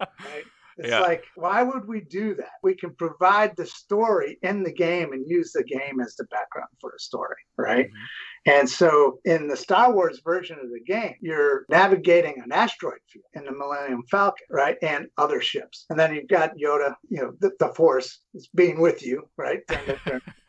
right? 0.00 0.44
It's 0.78 0.88
Yeah. 0.88 1.00
like, 1.00 1.24
why 1.34 1.62
would 1.62 1.86
we 1.86 2.00
do 2.00 2.34
that? 2.36 2.52
We 2.62 2.74
can 2.74 2.94
provide 2.94 3.56
the 3.56 3.66
story 3.66 4.38
in 4.42 4.62
the 4.62 4.72
game 4.72 5.12
and 5.12 5.28
use 5.28 5.52
the 5.52 5.64
game 5.64 6.00
as 6.00 6.14
the 6.16 6.24
background 6.24 6.68
for 6.80 6.90
the 6.92 6.98
story, 6.98 7.36
right? 7.56 7.86
Mm-hmm. 7.86 8.50
And 8.50 8.68
so 8.68 9.20
in 9.24 9.46
the 9.46 9.56
Star 9.56 9.92
Wars 9.92 10.20
version 10.24 10.58
of 10.58 10.70
the 10.70 10.80
game, 10.80 11.14
you're 11.20 11.64
navigating 11.68 12.40
an 12.42 12.50
asteroid 12.52 12.98
field 13.08 13.24
in 13.34 13.44
the 13.44 13.52
Millennium 13.52 14.02
Falcon, 14.10 14.46
right? 14.50 14.76
And 14.82 15.06
other 15.16 15.40
ships. 15.40 15.86
And 15.90 15.98
then 15.98 16.14
you've 16.14 16.28
got 16.28 16.56
Yoda, 16.56 16.94
you 17.08 17.22
know, 17.22 17.34
the, 17.40 17.52
the 17.60 17.72
Force 17.74 18.20
is 18.34 18.48
being 18.54 18.80
with 18.80 19.02
you, 19.04 19.28
right? 19.36 19.60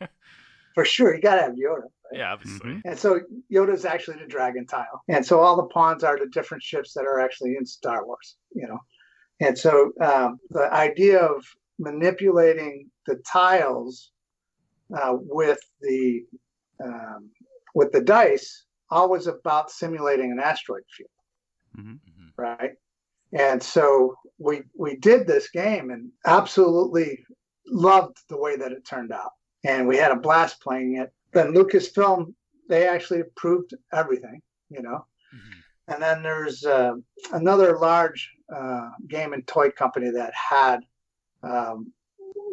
Uh, 0.00 0.06
for 0.74 0.84
sure, 0.84 1.14
you 1.14 1.22
got 1.22 1.36
to 1.36 1.42
have 1.42 1.52
Yoda. 1.52 1.82
Right? 1.82 2.18
Yeah, 2.18 2.32
obviously. 2.32 2.70
Mm-hmm. 2.70 2.88
And 2.88 2.98
so 2.98 3.20
Yoda's 3.52 3.84
actually 3.84 4.18
the 4.18 4.26
dragon 4.26 4.66
tile. 4.66 5.02
And 5.08 5.24
so 5.24 5.38
all 5.38 5.56
the 5.56 5.68
pawns 5.68 6.02
are 6.02 6.18
the 6.18 6.26
different 6.26 6.64
ships 6.64 6.92
that 6.94 7.02
are 7.04 7.20
actually 7.20 7.54
in 7.56 7.64
Star 7.64 8.04
Wars, 8.04 8.36
you 8.52 8.66
know. 8.66 8.80
And 9.44 9.58
so 9.58 9.92
um, 10.00 10.38
the 10.50 10.72
idea 10.72 11.18
of 11.20 11.44
manipulating 11.78 12.88
the 13.06 13.16
tiles 13.30 14.10
uh, 14.96 15.16
with 15.20 15.58
the 15.82 16.24
um, 16.82 17.30
with 17.74 17.92
the 17.92 18.00
dice 18.00 18.64
always 18.90 19.26
about 19.26 19.70
simulating 19.70 20.32
an 20.32 20.40
asteroid 20.40 20.84
field, 20.96 21.10
mm-hmm. 21.78 22.26
right? 22.38 22.72
And 23.32 23.62
so 23.62 24.14
we 24.38 24.62
we 24.78 24.96
did 24.96 25.26
this 25.26 25.50
game 25.50 25.90
and 25.90 26.10
absolutely 26.24 27.22
loved 27.66 28.16
the 28.30 28.38
way 28.38 28.56
that 28.56 28.72
it 28.72 28.86
turned 28.86 29.12
out, 29.12 29.32
and 29.62 29.86
we 29.86 29.98
had 29.98 30.12
a 30.12 30.16
blast 30.16 30.62
playing 30.62 30.96
it. 30.96 31.12
Then 31.34 31.52
Lucasfilm 31.52 32.32
they 32.70 32.88
actually 32.88 33.20
approved 33.20 33.74
everything, 33.92 34.40
you 34.70 34.80
know. 34.80 35.04
Mhm. 35.34 35.54
And 35.88 36.02
then 36.02 36.22
there's 36.22 36.64
uh, 36.64 36.94
another 37.32 37.78
large 37.78 38.33
uh, 38.54 38.90
game 39.08 39.32
and 39.32 39.46
toy 39.46 39.70
company 39.70 40.10
that 40.10 40.32
had 40.34 40.80
um, 41.42 41.92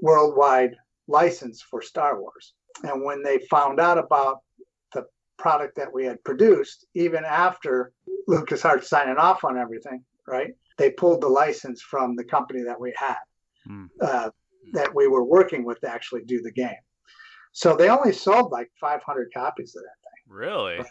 worldwide 0.01 0.75
license 1.07 1.61
for 1.61 1.81
Star 1.81 2.19
Wars. 2.19 2.53
And 2.83 3.03
when 3.03 3.23
they 3.23 3.39
found 3.49 3.79
out 3.79 3.97
about 3.97 4.41
the 4.93 5.05
product 5.37 5.75
that 5.77 5.93
we 5.93 6.05
had 6.05 6.23
produced, 6.23 6.85
even 6.93 7.23
after 7.25 7.93
LucasArts 8.29 8.85
signing 8.85 9.17
off 9.17 9.43
on 9.43 9.57
everything, 9.57 10.03
right? 10.27 10.53
They 10.77 10.91
pulled 10.91 11.21
the 11.21 11.27
license 11.27 11.81
from 11.81 12.15
the 12.15 12.23
company 12.23 12.63
that 12.63 12.79
we 12.79 12.93
had, 12.95 13.17
Hmm. 13.65 13.85
uh, 14.01 14.29
that 14.73 14.93
we 14.95 15.07
were 15.07 15.23
working 15.23 15.63
with 15.65 15.79
to 15.81 15.89
actually 15.89 16.23
do 16.25 16.41
the 16.41 16.51
game. 16.51 16.81
So 17.51 17.75
they 17.75 17.89
only 17.89 18.13
sold 18.13 18.51
like 18.51 18.71
500 18.79 19.31
copies 19.33 19.75
of 19.75 19.83
that. 19.83 19.89
Thing. 20.03 20.33
Really? 20.33 20.83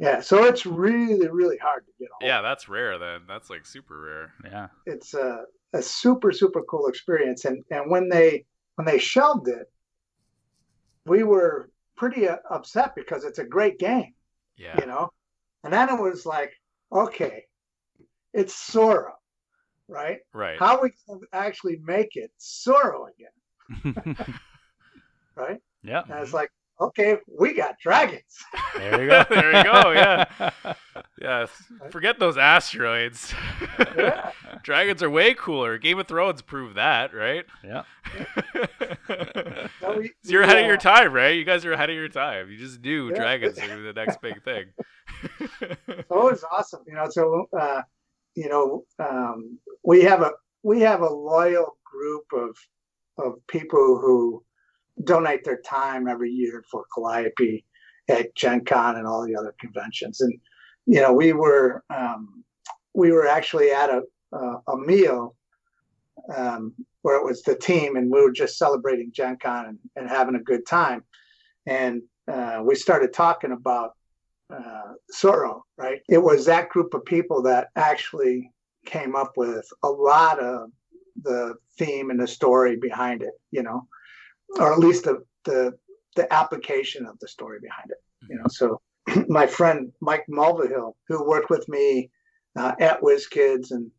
Yeah, 0.00 0.20
so 0.20 0.44
it's 0.44 0.64
really, 0.64 1.28
really 1.28 1.58
hard 1.58 1.84
to 1.84 1.92
get 1.98 2.08
hold. 2.10 2.26
Yeah, 2.26 2.40
that's 2.40 2.68
rare 2.70 2.98
then. 2.98 3.20
That's 3.28 3.50
like 3.50 3.66
super 3.66 4.00
rare. 4.00 4.32
Yeah. 4.44 4.68
it's 4.86 5.12
a, 5.14 5.44
a 5.74 5.82
super 5.82 6.32
super 6.32 6.62
cool 6.62 6.86
experience 6.88 7.44
and 7.44 7.62
and 7.70 7.90
when 7.90 8.08
they 8.08 8.44
when 8.76 8.86
they 8.86 8.98
shelved 8.98 9.46
it 9.46 9.70
we 11.06 11.22
were 11.22 11.70
pretty 11.96 12.28
uh, 12.28 12.36
upset 12.50 12.94
because 12.96 13.24
it's 13.24 13.38
a 13.38 13.44
great 13.44 13.78
game 13.78 14.12
Yeah. 14.56 14.80
you 14.80 14.86
know 14.86 15.10
and 15.62 15.72
then 15.72 15.88
it 15.88 16.00
was 16.00 16.26
like 16.26 16.52
okay 16.90 17.44
it's 18.32 18.54
Tsuro 18.54 19.12
right 19.86 20.18
Right. 20.32 20.58
how 20.58 20.82
we 20.82 20.90
can 21.06 21.20
actually 21.32 21.78
make 21.84 22.16
it 22.16 22.32
Tsuro 22.40 23.06
again 23.12 24.14
right 25.36 25.60
yeah. 25.84 26.02
and 26.08 26.20
it's 26.22 26.32
like 26.34 26.50
okay 26.80 27.16
we 27.38 27.54
got 27.54 27.76
dragons 27.78 28.22
There 28.76 29.02
you 29.02 29.08
go. 29.08 29.24
There 29.30 29.56
you 29.56 29.64
go, 29.64 29.90
yeah. 29.92 30.50
Yeah. 31.20 31.46
Forget 31.90 32.18
those 32.18 32.38
asteroids. 32.38 33.34
Yeah. 33.94 34.30
Dragons 34.62 35.02
are 35.02 35.10
way 35.10 35.34
cooler. 35.34 35.76
Game 35.76 35.98
of 35.98 36.06
Thrones 36.08 36.40
proved 36.40 36.76
that, 36.76 37.12
right? 37.14 37.44
yeah. 37.62 37.82
So 39.80 39.98
we- 39.98 40.12
you're 40.24 40.42
ahead 40.42 40.58
of 40.58 40.66
your 40.66 40.78
time, 40.78 41.12
right? 41.12 41.34
You 41.36 41.44
guys 41.44 41.64
are 41.66 41.72
ahead 41.72 41.90
of 41.90 41.96
your 41.96 42.08
time. 42.08 42.50
You 42.50 42.56
just 42.56 42.80
knew 42.80 43.10
Yeah. 43.10 43.16
dragons 43.16 43.58
were 43.60 43.82
the 43.82 43.92
next 43.92 44.20
big 44.22 44.42
thing. 44.44 44.66
So 45.48 45.66
it 45.98 46.08
was 46.10 46.44
awesome, 46.50 46.84
you 46.86 46.94
know. 46.94 47.08
So 47.10 47.46
uh, 47.58 47.82
you 48.34 48.48
know, 48.48 48.84
um, 48.98 49.58
we 49.84 50.02
have 50.02 50.22
a 50.22 50.32
we 50.62 50.80
have 50.80 51.02
a 51.02 51.08
loyal 51.12 51.76
group 51.84 52.24
of 52.32 52.56
of 53.18 53.34
people 53.48 53.98
who 54.00 54.42
donate 55.04 55.44
their 55.44 55.60
time 55.62 56.08
every 56.08 56.30
year 56.30 56.64
for 56.70 56.84
Calliope 56.94 57.64
at 58.08 58.34
Gen 58.34 58.64
Con 58.64 58.96
and 58.96 59.06
all 59.06 59.26
the 59.26 59.36
other 59.36 59.54
conventions. 59.60 60.20
And 60.20 60.34
you 60.86 61.00
know, 61.00 61.12
we 61.12 61.32
were 61.32 61.84
um, 61.90 62.44
we 62.94 63.12
were 63.12 63.26
actually 63.26 63.70
at 63.70 63.90
a 63.90 64.02
a, 64.32 64.58
a 64.68 64.76
meal 64.76 65.34
um, 66.34 66.74
where 67.02 67.16
it 67.16 67.24
was 67.24 67.42
the 67.42 67.54
team, 67.54 67.96
and 67.96 68.10
we 68.10 68.20
were 68.20 68.32
just 68.32 68.58
celebrating 68.58 69.10
Gen 69.12 69.36
Con 69.42 69.66
and, 69.66 69.78
and 69.96 70.08
having 70.08 70.34
a 70.34 70.42
good 70.42 70.66
time. 70.66 71.04
And 71.66 72.02
uh, 72.28 72.60
we 72.64 72.74
started 72.74 73.12
talking 73.12 73.52
about 73.52 73.94
uh, 74.52 74.92
Tsuro, 75.14 75.62
right? 75.76 76.00
It 76.08 76.18
was 76.18 76.46
that 76.46 76.68
group 76.68 76.94
of 76.94 77.04
people 77.04 77.42
that 77.42 77.68
actually 77.76 78.52
came 78.86 79.14
up 79.14 79.32
with 79.36 79.66
a 79.82 79.88
lot 79.88 80.40
of 80.40 80.70
the 81.22 81.54
theme 81.78 82.10
and 82.10 82.20
the 82.20 82.26
story 82.26 82.76
behind 82.76 83.22
it, 83.22 83.32
you 83.50 83.62
know, 83.62 83.86
or 84.58 84.72
at 84.72 84.78
least 84.78 85.04
the 85.04 85.24
the, 85.44 85.72
the 86.16 86.32
application 86.32 87.06
of 87.06 87.18
the 87.20 87.28
story 87.28 87.58
behind 87.62 87.90
it, 87.90 87.98
you 88.28 88.36
know. 88.36 88.44
So 88.48 88.80
my 89.28 89.46
friend 89.46 89.92
Mike 90.00 90.26
Mulvihill, 90.30 90.94
who 91.08 91.28
worked 91.28 91.50
with 91.50 91.68
me 91.68 92.10
uh, 92.56 92.72
at 92.78 93.00
WizKids 93.00 93.70
and 93.70 93.90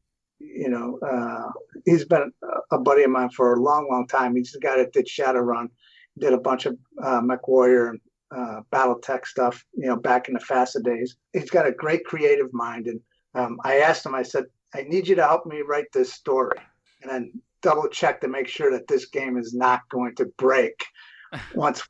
you 0.43 0.69
know, 0.69 0.97
uh, 1.07 1.51
he's 1.85 2.05
been 2.05 2.31
a 2.71 2.77
buddy 2.79 3.03
of 3.03 3.11
mine 3.11 3.29
for 3.29 3.53
a 3.53 3.61
long, 3.61 3.87
long 3.89 4.07
time. 4.07 4.35
He's 4.35 4.51
the 4.51 4.59
guy 4.59 4.77
that 4.77 4.93
did 4.93 5.07
Shadowrun, 5.07 5.69
did 6.17 6.33
a 6.33 6.39
bunch 6.39 6.65
of 6.65 6.77
uh, 7.01 7.21
MechWarrior 7.21 7.91
and 7.91 7.99
uh, 8.35 8.61
BattleTech 8.71 9.25
stuff, 9.25 9.63
you 9.73 9.87
know, 9.87 9.95
back 9.95 10.27
in 10.27 10.33
the 10.33 10.39
FASA 10.39 10.83
days. 10.83 11.15
He's 11.33 11.49
got 11.49 11.67
a 11.67 11.71
great 11.71 12.05
creative 12.05 12.51
mind. 12.53 12.87
And 12.87 12.99
um, 13.35 13.59
I 13.63 13.79
asked 13.79 14.05
him, 14.05 14.15
I 14.15 14.23
said, 14.23 14.45
I 14.73 14.83
need 14.83 15.07
you 15.07 15.15
to 15.15 15.23
help 15.23 15.45
me 15.45 15.61
write 15.61 15.91
this 15.93 16.13
story 16.13 16.57
and 17.01 17.11
then 17.11 17.41
double 17.61 17.87
check 17.87 18.21
to 18.21 18.27
make 18.27 18.47
sure 18.47 18.71
that 18.71 18.87
this 18.87 19.05
game 19.05 19.37
is 19.37 19.53
not 19.53 19.81
going 19.89 20.15
to 20.15 20.25
break 20.37 20.85
once 21.55 21.81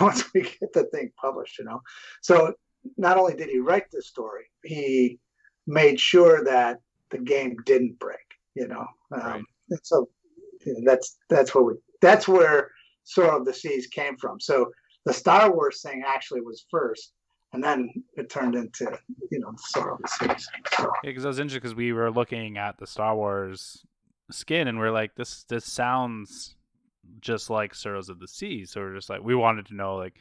once 0.00 0.24
we 0.34 0.42
get 0.42 0.72
the 0.74 0.84
thing 0.92 1.10
published, 1.20 1.58
you 1.58 1.64
know. 1.64 1.80
So 2.22 2.52
not 2.96 3.16
only 3.16 3.34
did 3.34 3.48
he 3.48 3.58
write 3.58 3.90
the 3.90 4.02
story, 4.02 4.44
he 4.64 5.18
made 5.66 5.98
sure 5.98 6.44
that 6.44 6.78
the 7.10 7.18
game 7.18 7.56
didn't 7.64 7.98
break, 7.98 8.18
you 8.54 8.68
know. 8.68 8.86
Um, 9.12 9.20
Right. 9.22 9.42
and 9.70 9.80
so 9.82 10.08
you 10.64 10.74
know, 10.74 10.80
that's 10.84 11.16
that's 11.28 11.54
where 11.54 11.64
we 11.64 11.74
that's 12.00 12.28
where 12.28 12.70
Tsuro 13.06 13.38
of 13.38 13.44
the 13.46 13.54
Seas 13.54 13.86
came 13.86 14.16
from. 14.16 14.40
So 14.40 14.70
the 15.04 15.12
Star 15.12 15.52
Wars 15.52 15.80
thing 15.82 16.02
actually 16.06 16.40
was 16.40 16.66
first, 16.70 17.12
and 17.52 17.62
then 17.62 17.90
it 18.14 18.28
turned 18.28 18.54
into 18.54 18.98
you 19.30 19.38
know 19.40 19.52
Tsuro 19.52 19.94
of 19.94 20.02
the 20.02 20.08
Seas. 20.08 20.48
So, 20.76 20.82
Yeah, 21.02 21.10
because 21.10 21.24
I 21.24 21.28
was 21.28 21.38
interested 21.38 21.62
because 21.62 21.74
we 21.74 21.92
were 21.92 22.10
looking 22.10 22.58
at 22.58 22.78
the 22.78 22.86
Star 22.86 23.14
Wars 23.16 23.84
skin 24.30 24.68
and 24.68 24.78
we're 24.78 24.90
like, 24.90 25.14
this 25.14 25.44
this 25.44 25.64
sounds 25.64 26.56
just 27.20 27.50
like 27.50 27.72
Tsuros 27.72 28.08
of 28.08 28.18
the 28.18 28.28
sea 28.28 28.64
So 28.64 28.80
we're 28.80 28.94
just 28.94 29.08
like, 29.08 29.22
we 29.22 29.34
wanted 29.34 29.66
to 29.66 29.76
know 29.76 29.96
like, 29.96 30.14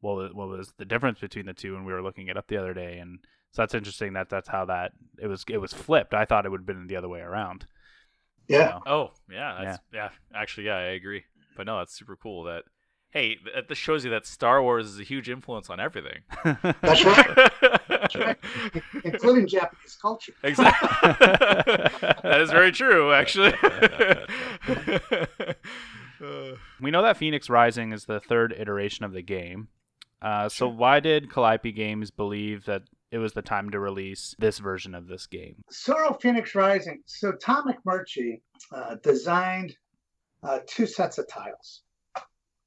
what 0.00 0.16
was, 0.16 0.32
what 0.32 0.48
was 0.48 0.72
the 0.78 0.84
difference 0.84 1.18
between 1.18 1.46
the 1.46 1.54
two? 1.54 1.76
And 1.76 1.84
we 1.84 1.92
were 1.92 2.02
looking 2.02 2.28
it 2.28 2.36
up 2.36 2.46
the 2.48 2.56
other 2.56 2.74
day, 2.74 2.98
and 2.98 3.18
so 3.52 3.62
that's 3.62 3.74
interesting 3.74 4.12
that 4.12 4.28
that's 4.28 4.48
how 4.48 4.66
that 4.66 4.92
it 5.18 5.26
was 5.26 5.44
it 5.48 5.58
was 5.58 5.72
flipped. 5.72 6.14
I 6.14 6.24
thought 6.24 6.46
it 6.46 6.50
would 6.50 6.60
have 6.60 6.66
been 6.66 6.86
the 6.86 6.96
other 6.96 7.08
way 7.08 7.20
around. 7.20 7.66
you 8.48 8.58
yeah, 8.58 8.66
know? 8.66 8.82
Oh, 8.86 9.10
yeah, 9.30 9.58
that's, 9.62 9.78
yeah. 9.92 10.08
Actually, 10.34 10.66
yeah, 10.66 10.76
I 10.76 10.92
agree. 10.92 11.24
But 11.56 11.66
no, 11.66 11.78
that's 11.78 11.96
super 11.96 12.16
cool. 12.16 12.44
That 12.44 12.64
hey, 13.14 13.36
th- 13.36 13.68
this 13.68 13.78
shows 13.78 14.04
you 14.04 14.10
that 14.10 14.26
Star 14.26 14.60
Wars 14.60 14.86
is 14.88 15.00
a 15.00 15.04
huge 15.04 15.30
influence 15.30 15.70
on 15.70 15.80
everything. 15.80 16.18
That's 16.82 17.04
right. 17.04 17.50
That's 17.88 18.16
right. 18.16 18.36
including 19.04 19.46
Japanese 19.46 19.96
culture. 20.02 20.34
Exactly. 20.42 20.88
that 22.22 22.40
is 22.40 22.50
very 22.50 22.72
true, 22.72 23.12
actually. 23.14 23.54
Uh, 26.22 26.56
we 26.80 26.90
know 26.90 27.02
that 27.02 27.16
Phoenix 27.16 27.48
Rising 27.50 27.92
is 27.92 28.04
the 28.04 28.20
third 28.20 28.54
iteration 28.56 29.04
of 29.04 29.12
the 29.12 29.22
game. 29.22 29.68
Uh, 30.22 30.48
so 30.48 30.66
why 30.66 31.00
did 31.00 31.30
Calliope 31.30 31.70
Games 31.72 32.10
believe 32.10 32.64
that 32.64 32.82
it 33.10 33.18
was 33.18 33.34
the 33.34 33.42
time 33.42 33.70
to 33.70 33.78
release 33.78 34.34
this 34.38 34.58
version 34.58 34.94
of 34.94 35.06
this 35.06 35.26
game? 35.26 35.56
Tsuro 35.70 36.20
Phoenix 36.20 36.54
Rising. 36.54 37.02
So 37.06 37.32
Tom 37.32 37.66
McMurtry 37.68 38.40
uh, 38.72 38.96
designed 39.02 39.76
uh, 40.42 40.60
two 40.66 40.86
sets 40.86 41.18
of 41.18 41.28
tiles. 41.28 41.83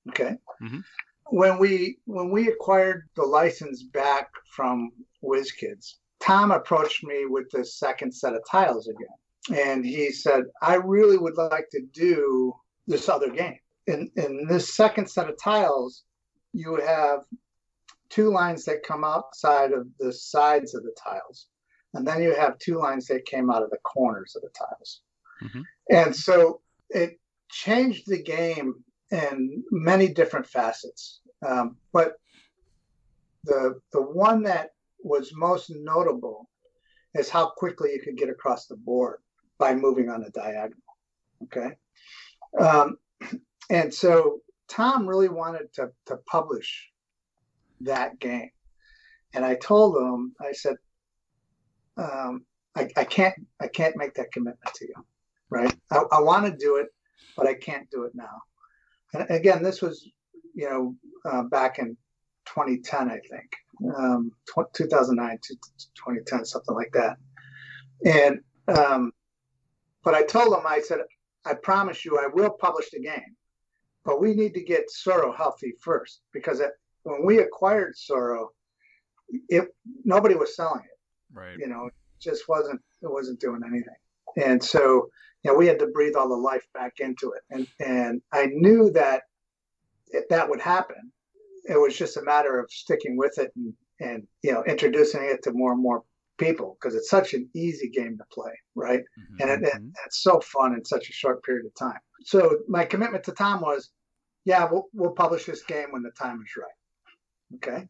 Okay. 0.10 0.38
Mhm. 0.62 0.84
When 1.30 1.58
we 1.58 2.00
when 2.06 2.30
we 2.30 2.50
acquired 2.50 3.10
the 3.16 3.24
license 3.24 3.84
back 3.84 4.30
from 4.52 4.92
WizKids, 5.24 5.96
Tom 6.20 6.52
approached 6.52 7.04
me 7.04 7.26
with 7.26 7.50
the 7.52 7.66
second 7.66 8.14
set 8.14 8.34
of 8.34 8.42
tiles 8.50 8.88
again, 8.88 9.60
and 9.60 9.86
he 9.86 10.12
said, 10.12 10.46
"I 10.62 10.76
really 10.76 11.18
would 11.18 11.36
like 11.36 11.70
to 11.72 11.82
do 11.82 12.56
this 12.88 13.10
other 13.10 13.30
game. 13.30 13.60
In 13.88 14.12
in 14.16 14.48
this 14.48 14.74
second 14.74 15.10
set 15.10 15.30
of 15.30 15.38
tiles, 15.38 16.04
you 16.54 16.76
have 16.78 17.26
two 18.10 18.30
lines 18.32 18.64
that 18.66 18.84
come 18.84 19.04
outside 19.04 19.74
of 19.74 19.88
the 20.00 20.14
sides 20.14 20.74
of 20.76 20.84
the 20.84 20.96
tiles." 20.98 21.48
and 21.94 22.08
then 22.08 22.22
you 22.22 22.36
have 22.36 22.58
two 22.60 22.78
lines 22.78 23.08
that 23.08 23.26
came 23.26 23.50
out 23.50 23.64
of 23.64 23.70
the 23.70 23.78
corners 23.80 24.36
of 24.36 24.42
the 24.44 24.50
tiles. 24.50 25.02
Mhm. 25.42 25.64
And 25.90 26.16
so 26.16 26.62
it 26.90 27.20
changed 27.50 28.08
the 28.08 28.22
game 28.22 28.84
in 29.12 29.64
many 29.72 30.08
different 30.08 30.46
facets. 30.46 31.22
Um, 31.46 31.78
but 31.94 32.16
the 33.44 33.80
the 33.94 34.02
one 34.02 34.44
that 34.44 34.72
was 35.04 35.32
most 35.34 35.70
notable 35.70 36.50
is 37.14 37.30
how 37.30 37.50
quickly 37.50 37.94
you 37.94 38.02
could 38.02 38.18
get 38.18 38.30
across 38.30 38.66
the 38.66 38.76
board 38.76 39.20
by 39.58 39.74
moving 39.74 40.10
on 40.10 40.24
a 40.24 40.30
diagonal. 40.30 40.82
Okay. 41.44 41.72
Um, 42.60 42.98
and 43.70 43.94
so 43.94 44.40
Tom 44.68 45.08
really 45.08 45.30
wanted 45.30 45.74
to, 45.74 45.92
to 46.08 46.18
publish 46.28 46.92
that 47.82 48.20
game. 48.20 48.52
And 49.34 49.46
I 49.46 49.56
told 49.56 49.98
him, 49.98 50.34
I 50.42 50.52
said, 50.52 50.76
um, 51.98 52.46
I, 52.76 52.90
I 52.96 53.04
can't 53.04 53.36
I 53.60 53.68
can't 53.68 53.98
make 53.98 54.14
that 54.16 54.32
commitment 54.32 54.74
to 54.76 54.86
you, 54.86 54.94
right? 55.50 55.74
I, 55.92 56.04
I 56.12 56.22
want 56.22 56.46
to 56.46 56.52
do 56.52 56.76
it, 56.78 56.88
but 57.36 57.48
I 57.48 57.56
can't 57.56 57.90
do 57.90 58.04
it 58.04 58.14
now. 58.14 58.42
And 59.22 59.30
again, 59.30 59.64
this 59.64 59.82
was 59.82 60.10
you 60.54 60.70
know 60.70 60.96
uh, 61.26 61.44
back 61.44 61.80
in 61.80 61.98
2010, 62.46 63.10
I 63.10 63.20
think, 63.20 63.96
um, 63.98 64.32
tw- 64.48 64.74
2009 64.74 65.38
to 65.44 65.56
2010, 65.56 66.46
something 66.46 66.76
like 66.76 66.92
that. 66.94 67.18
And 68.06 68.40
um, 68.68 69.12
but 70.04 70.14
I 70.14 70.24
told 70.24 70.54
him, 70.58 70.66
I 70.66 70.80
said, 70.80 71.00
I 71.46 71.54
promise 71.54 72.06
you, 72.06 72.18
I 72.18 72.28
will 72.34 72.52
publish 72.52 72.90
the 72.92 73.00
game, 73.00 73.36
but 74.06 74.22
we 74.22 74.34
need 74.34 74.54
to 74.54 74.64
get 74.64 74.90
Tsuro 74.90 75.36
healthy 75.36 75.74
first 75.82 76.22
because 76.34 76.60
it, 76.60 76.72
when 77.04 77.26
we 77.26 77.40
acquired 77.40 77.96
Tsuro, 77.96 78.48
it 79.50 79.68
nobody 80.06 80.36
was 80.36 80.56
selling 80.56 80.84
it 80.84 80.98
right. 81.34 81.58
you 81.58 81.68
know, 81.68 81.88
it 81.88 81.94
just 82.20 82.48
wasn't 82.48 82.82
it 83.02 83.12
wasn't 83.12 83.40
doing 83.40 83.62
anything. 83.66 83.96
And 84.38 84.64
so, 84.64 85.10
know, 85.48 85.56
we 85.56 85.68
had 85.68 85.80
to 85.80 85.88
breathe 85.88 86.16
all 86.16 86.30
the 86.30 86.36
life 86.36 86.66
back 86.74 87.00
into 87.00 87.32
it. 87.34 87.44
And 87.50 87.68
and 87.80 88.22
I 88.32 88.48
knew 88.48 88.92
that 88.92 89.24
it, 90.10 90.26
that 90.30 90.50
would 90.50 90.62
happen. 90.62 91.12
It 91.66 91.80
was 91.80 91.98
just 91.98 92.18
a 92.18 92.22
matter 92.24 92.60
of 92.60 92.70
sticking 92.72 93.18
with 93.18 93.38
it 93.38 93.52
and 93.56 93.74
and 94.00 94.28
you 94.44 94.52
know 94.54 94.64
introducing 94.66 95.24
it 95.24 95.44
to 95.44 95.52
more 95.54 95.72
and 95.74 95.82
more 95.82 96.04
people 96.38 96.78
because 96.80 96.96
it's 96.96 97.10
such 97.10 97.34
an 97.34 97.50
easy 97.56 97.90
game 97.90 98.16
to 98.18 98.24
play, 98.32 98.54
right? 98.76 99.02
Mhm. 99.20 99.42
And 99.42 99.50
it, 99.50 99.68
it- 99.68 99.82
it's 100.06 100.22
so 100.22 100.40
fun 100.40 100.74
in 100.76 100.86
such 100.86 101.10
a 101.10 101.14
short 101.14 101.44
period 101.44 101.66
of 101.66 101.74
time. 101.76 102.00
So 102.24 102.60
my 102.68 102.86
commitment 102.86 103.24
to 103.26 103.32
Tom 103.32 103.62
was, 103.62 103.90
yeah, 104.46 104.68
we'll 104.72 104.88
we'll 104.94 105.12
publish 105.12 105.46
this 105.46 105.64
game 105.64 105.88
when 105.92 106.04
the 106.04 106.12
time 106.12 106.42
is 106.42 106.52
right. 106.58 107.56
Okay. 107.56 107.88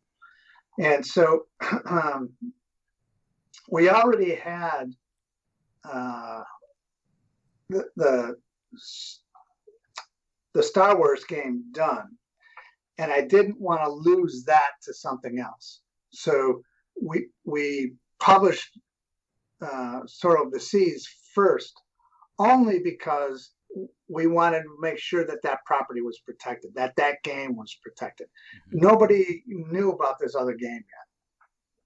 And 0.79 1.05
so 1.05 1.47
um, 1.85 2.29
we 3.69 3.89
already 3.89 4.33
had 4.35 4.93
uh, 5.83 6.43
the, 7.69 7.86
the 7.95 8.36
the 10.53 10.63
Star 10.63 10.97
Wars 10.97 11.23
game 11.25 11.63
done, 11.71 12.10
and 12.97 13.12
I 13.12 13.21
didn't 13.21 13.60
want 13.60 13.84
to 13.84 13.89
lose 13.89 14.43
that 14.45 14.71
to 14.84 14.93
something 14.93 15.39
else. 15.39 15.82
So 16.12 16.62
we 17.01 17.27
we 17.45 17.93
published 18.19 18.80
uh, 19.62 20.01
Sword 20.06 20.39
of 20.47 20.51
the 20.51 20.60
Seas 20.60 21.08
first, 21.34 21.80
only 22.39 22.80
because 22.80 23.51
we 24.08 24.27
wanted 24.27 24.63
to 24.63 24.77
make 24.80 24.97
sure 24.97 25.25
that 25.25 25.41
that 25.43 25.60
property 25.65 26.01
was 26.01 26.19
protected, 26.19 26.73
that 26.75 26.95
that 26.95 27.21
game 27.23 27.56
was 27.56 27.77
protected. 27.84 28.27
Mhm. 28.73 28.82
Nobody 28.82 29.43
knew 29.45 29.91
about 29.91 30.17
this 30.19 30.36
other 30.36 30.53
game 30.56 30.84
yet, 30.89 31.06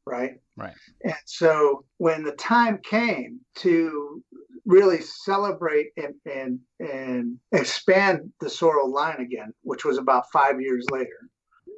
right? 0.06 0.34
Right. 0.58 0.74
And 1.04 1.16
so 1.26 1.86
when 1.98 2.24
the 2.24 2.34
time 2.34 2.80
came 2.84 3.40
to 3.56 4.24
really 4.66 5.02
celebrate 5.02 5.88
and 5.98 6.14
and, 6.26 6.60
and 6.80 7.38
expand 7.52 8.32
the 8.40 8.48
Tsuro 8.48 8.90
line 8.92 9.20
again, 9.20 9.54
which 9.64 9.86
was 9.86 9.98
about 9.98 10.32
five 10.32 10.62
years 10.62 10.86
later, 10.92 11.30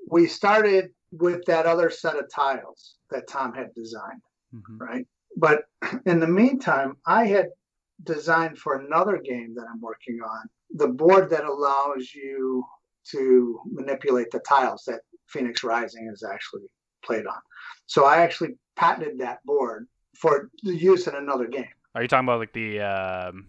we 0.09 0.27
started 0.27 0.89
with 1.11 1.43
that 1.45 1.65
other 1.65 1.89
set 1.89 2.15
of 2.17 2.25
tiles 2.33 2.95
that 3.11 3.27
Tom 3.27 3.53
had 3.53 3.73
designed 3.75 4.21
Mhm. 4.55 4.79
right? 4.79 5.07
But 5.37 5.65
in 6.05 6.19
the 6.19 6.27
meantime, 6.27 6.97
I 7.05 7.25
had 7.25 7.47
designed 8.03 8.57
for 8.57 8.75
another 8.75 9.17
game 9.17 9.53
that 9.55 9.65
I'm 9.71 9.81
working 9.81 10.19
on 10.21 10.49
the 10.71 10.87
board 10.87 11.29
that 11.29 11.45
allows 11.45 12.13
you 12.13 12.63
to 13.11 13.59
manipulate 13.71 14.31
the 14.31 14.39
tiles 14.39 14.83
that 14.87 15.01
Phoenix 15.27 15.63
Rising 15.63 16.09
is 16.11 16.23
actually 16.23 16.63
played 17.03 17.25
on. 17.27 17.39
So 17.85 18.05
I 18.05 18.17
actually 18.17 18.55
patented 18.75 19.19
that 19.19 19.43
board 19.45 19.87
for 20.17 20.49
the 20.63 20.75
use 20.75 21.07
in 21.07 21.15
another 21.15 21.47
game. 21.47 21.67
Are 21.95 22.01
you 22.01 22.07
talking 22.07 22.25
about 22.25 22.39
like 22.39 22.53
the 22.53 22.79
um, 22.81 23.47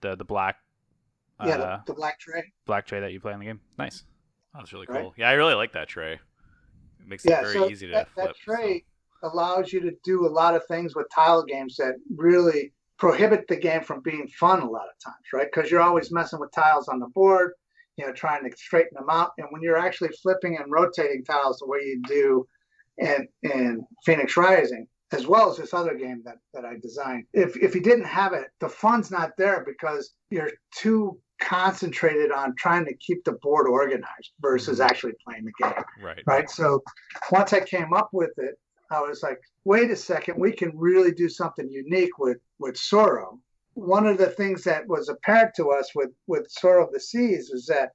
the 0.00 0.16
the 0.16 0.24
black 0.24 0.56
uh, 1.40 1.46
Yeah, 1.48 1.56
the, 1.56 1.82
the 1.86 1.94
black 1.94 2.18
tray. 2.18 2.44
black 2.66 2.86
tray 2.86 3.00
that 3.00 3.12
you 3.12 3.20
play 3.20 3.32
in 3.32 3.38
the 3.40 3.46
game? 3.46 3.60
Nice. 3.78 4.04
Oh, 4.54 4.58
that's 4.58 4.72
really 4.72 4.86
Right? 4.88 5.02
cool. 5.02 5.14
Yeah, 5.16 5.28
I 5.28 5.32
really 5.32 5.54
like 5.54 5.72
that 5.72 5.88
tray. 5.88 6.14
It 6.14 6.20
makes 7.06 7.24
it 7.24 7.28
very 7.28 7.52
so 7.54 7.70
easy 7.70 7.86
to 7.86 7.92
that, 7.92 8.10
flip. 8.10 8.26
that 8.26 8.36
tray 8.36 8.84
allows 9.22 9.72
you 9.72 9.80
to 9.80 9.92
do 10.04 10.26
a 10.26 10.28
lot 10.28 10.54
of 10.54 10.66
things 10.66 10.94
with 10.94 11.06
tile 11.14 11.42
games 11.44 11.76
that 11.76 11.94
really 12.16 12.72
prohibit 12.98 13.46
the 13.48 13.56
game 13.56 13.82
from 13.82 14.00
being 14.00 14.26
fun 14.28 14.60
a 14.60 14.68
lot 14.68 14.86
of 14.88 14.98
times, 15.04 15.24
right? 15.32 15.48
Because 15.52 15.70
you're 15.70 15.80
always 15.80 16.10
messing 16.10 16.40
with 16.40 16.50
tiles 16.52 16.88
on 16.88 16.98
the 16.98 17.06
board, 17.08 17.52
you 17.96 18.06
know, 18.06 18.12
trying 18.12 18.48
to 18.48 18.56
straighten 18.56 18.94
them 18.94 19.08
out. 19.10 19.32
And 19.38 19.46
when 19.50 19.62
you're 19.62 19.76
actually 19.78 20.10
flipping 20.22 20.56
and 20.58 20.70
rotating 20.70 21.24
tiles 21.24 21.58
the 21.58 21.66
way 21.66 21.78
you 21.80 22.02
do 22.06 22.46
in 22.98 23.86
Phoenix 24.04 24.36
Rising, 24.36 24.86
as 25.12 25.26
well 25.26 25.50
as 25.50 25.56
this 25.56 25.74
other 25.74 25.94
game 25.94 26.22
that, 26.24 26.36
that 26.52 26.64
I 26.64 26.74
designed, 26.80 27.24
if 27.32 27.56
if 27.56 27.74
you 27.74 27.80
didn't 27.80 28.06
have 28.06 28.32
it, 28.32 28.48
the 28.60 28.68
fun's 28.68 29.10
not 29.10 29.32
there 29.38 29.64
because 29.64 30.14
you're 30.30 30.50
too 30.74 31.18
concentrated 31.40 32.32
on 32.32 32.54
trying 32.56 32.84
to 32.84 32.94
keep 32.96 33.24
the 33.24 33.38
board 33.42 33.68
organized 33.68 34.32
versus 34.40 34.78
mm-hmm. 34.78 34.88
actually 34.88 35.12
playing 35.24 35.44
the 35.44 35.52
game 35.64 35.84
right. 36.02 36.22
right? 36.26 36.50
So 36.50 36.82
once 37.30 37.52
I 37.52 37.60
came 37.60 37.92
up 37.92 38.10
with 38.12 38.32
it, 38.38 38.56
I 38.90 39.00
was 39.00 39.22
like, 39.22 39.38
wait 39.64 39.90
a 39.90 39.96
second, 39.96 40.38
we 40.38 40.52
can 40.52 40.72
really 40.74 41.12
do 41.12 41.28
something 41.28 41.68
unique 41.70 42.18
with 42.18 42.38
with 42.58 42.74
Tsuro. 42.74 43.38
One 43.74 44.06
of 44.06 44.18
the 44.18 44.30
things 44.30 44.64
that 44.64 44.88
was 44.88 45.08
apparent 45.08 45.54
to 45.56 45.70
us 45.70 45.90
with 45.94 46.10
with 46.26 46.48
Tsuro 46.52 46.86
of 46.86 46.92
the 46.92 47.00
Seas 47.00 47.50
is 47.50 47.66
that 47.66 47.92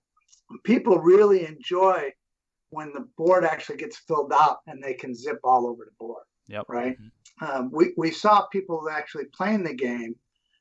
people 0.63 0.99
really 0.99 1.45
enjoy 1.45 2.11
when 2.73 2.91
the 2.93 3.07
board 3.17 3.45
actually 3.45 3.77
gets 3.77 3.97
filled 3.97 4.33
out 4.33 4.59
and 4.67 4.81
they 4.81 4.93
can 4.93 5.13
zip 5.13 5.39
all 5.43 5.67
over 5.67 5.85
the 5.85 5.95
board, 5.99 6.23
Yep. 6.47 6.65
right? 6.67 6.97
Mhm. 6.99 7.11
Um, 7.47 7.71
we 7.71 7.93
we 7.97 8.11
saw 8.11 8.45
people 8.47 8.89
actually 8.89 9.25
playing 9.25 9.63
the 9.63 9.73
game, 9.73 10.15